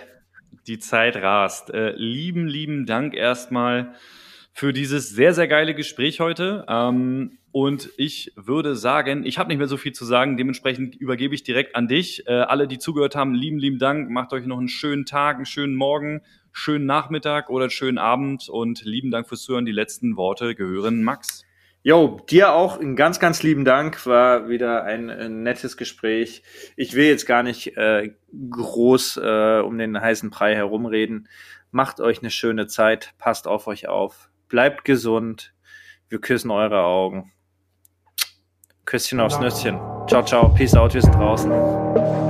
die 0.68 0.80
Zeit 0.80 1.16
rast. 1.18 1.70
Äh, 1.74 1.92
lieben, 1.92 2.48
lieben 2.48 2.86
Dank 2.86 3.14
erstmal 3.14 3.94
für 4.60 4.74
dieses 4.74 5.10
sehr, 5.10 5.34
sehr 5.34 5.48
geile 5.48 5.74
Gespräch 5.74 6.20
heute. 6.20 6.66
Ähm, 6.68 7.38
und 7.54 7.92
ich 7.96 8.34
würde 8.36 8.76
sagen, 8.76 9.26
ich 9.26 9.38
habe 9.38 9.48
nicht 9.48 9.58
mehr 9.58 9.70
so 9.70 9.78
viel 9.78 9.94
zu 9.94 10.04
sagen, 10.04 10.36
dementsprechend 10.36 10.98
übergebe 10.98 11.34
ich 11.34 11.44
direkt 11.44 11.78
an 11.78 11.88
dich. 11.88 12.28
Äh, 12.28 12.34
alle, 12.34 12.68
die 12.68 12.78
zugehört 12.78 13.16
haben, 13.16 13.34
lieben, 13.34 13.58
lieben 13.58 13.80
Dank. 13.80 14.10
Macht 14.10 14.34
euch 14.34 14.46
noch 14.46 14.58
einen 14.58 14.68
schönen 14.68 15.06
Tag, 15.06 15.38
einen 15.38 15.46
schönen 15.46 15.76
Morgen, 15.76 16.24
schönen 16.52 16.86
Nachmittag 16.86 17.50
oder 17.50 17.64
einen 17.64 17.72
schönen 17.72 17.98
Abend 17.98 18.50
und 18.50 18.84
lieben 18.84 19.12
Dank 19.12 19.30
fürs 19.30 19.44
Zuhören. 19.44 19.66
Die 19.66 19.72
letzten 19.72 20.18
Worte 20.18 20.56
gehören 20.56 21.04
Max. 21.04 21.46
Jo, 21.82 22.20
dir 22.30 22.52
auch 22.52 22.82
einen 22.82 22.98
ganz, 22.98 23.22
ganz 23.22 23.42
lieben 23.42 23.64
Dank. 23.64 24.06
War 24.06 24.50
wieder 24.50 24.84
ein, 24.84 25.08
äh, 25.08 25.30
nettes 25.30 25.78
Gespräch. 25.78 26.44
Ich 26.76 26.96
will 26.96 27.06
jetzt 27.06 27.26
gar 27.26 27.44
nicht 27.44 27.78
äh, 27.78 28.14
groß 28.50 29.22
äh, 29.24 29.62
um 29.64 29.78
den 29.78 30.00
heißen 30.00 30.30
Brei 30.30 30.54
herumreden. 30.54 31.30
Macht 31.72 32.02
euch 32.02 32.20
eine 32.20 32.30
schöne 32.30 32.68
Zeit. 32.68 33.14
Passt 33.18 33.48
auf 33.48 33.68
euch 33.68 33.88
auf. 33.88 34.29
Bleibt 34.50 34.84
gesund. 34.84 35.54
Wir 36.10 36.20
küssen 36.20 36.50
eure 36.50 36.84
Augen. 36.84 37.32
Küsschen 38.86 39.20
aufs 39.20 39.40
Nüsschen. 39.40 39.80
Ciao, 40.08 40.24
ciao. 40.26 40.50
Peace 40.50 40.74
out. 40.76 40.96
Wir 40.96 41.02
sind 41.02 41.14
draußen. 41.14 42.29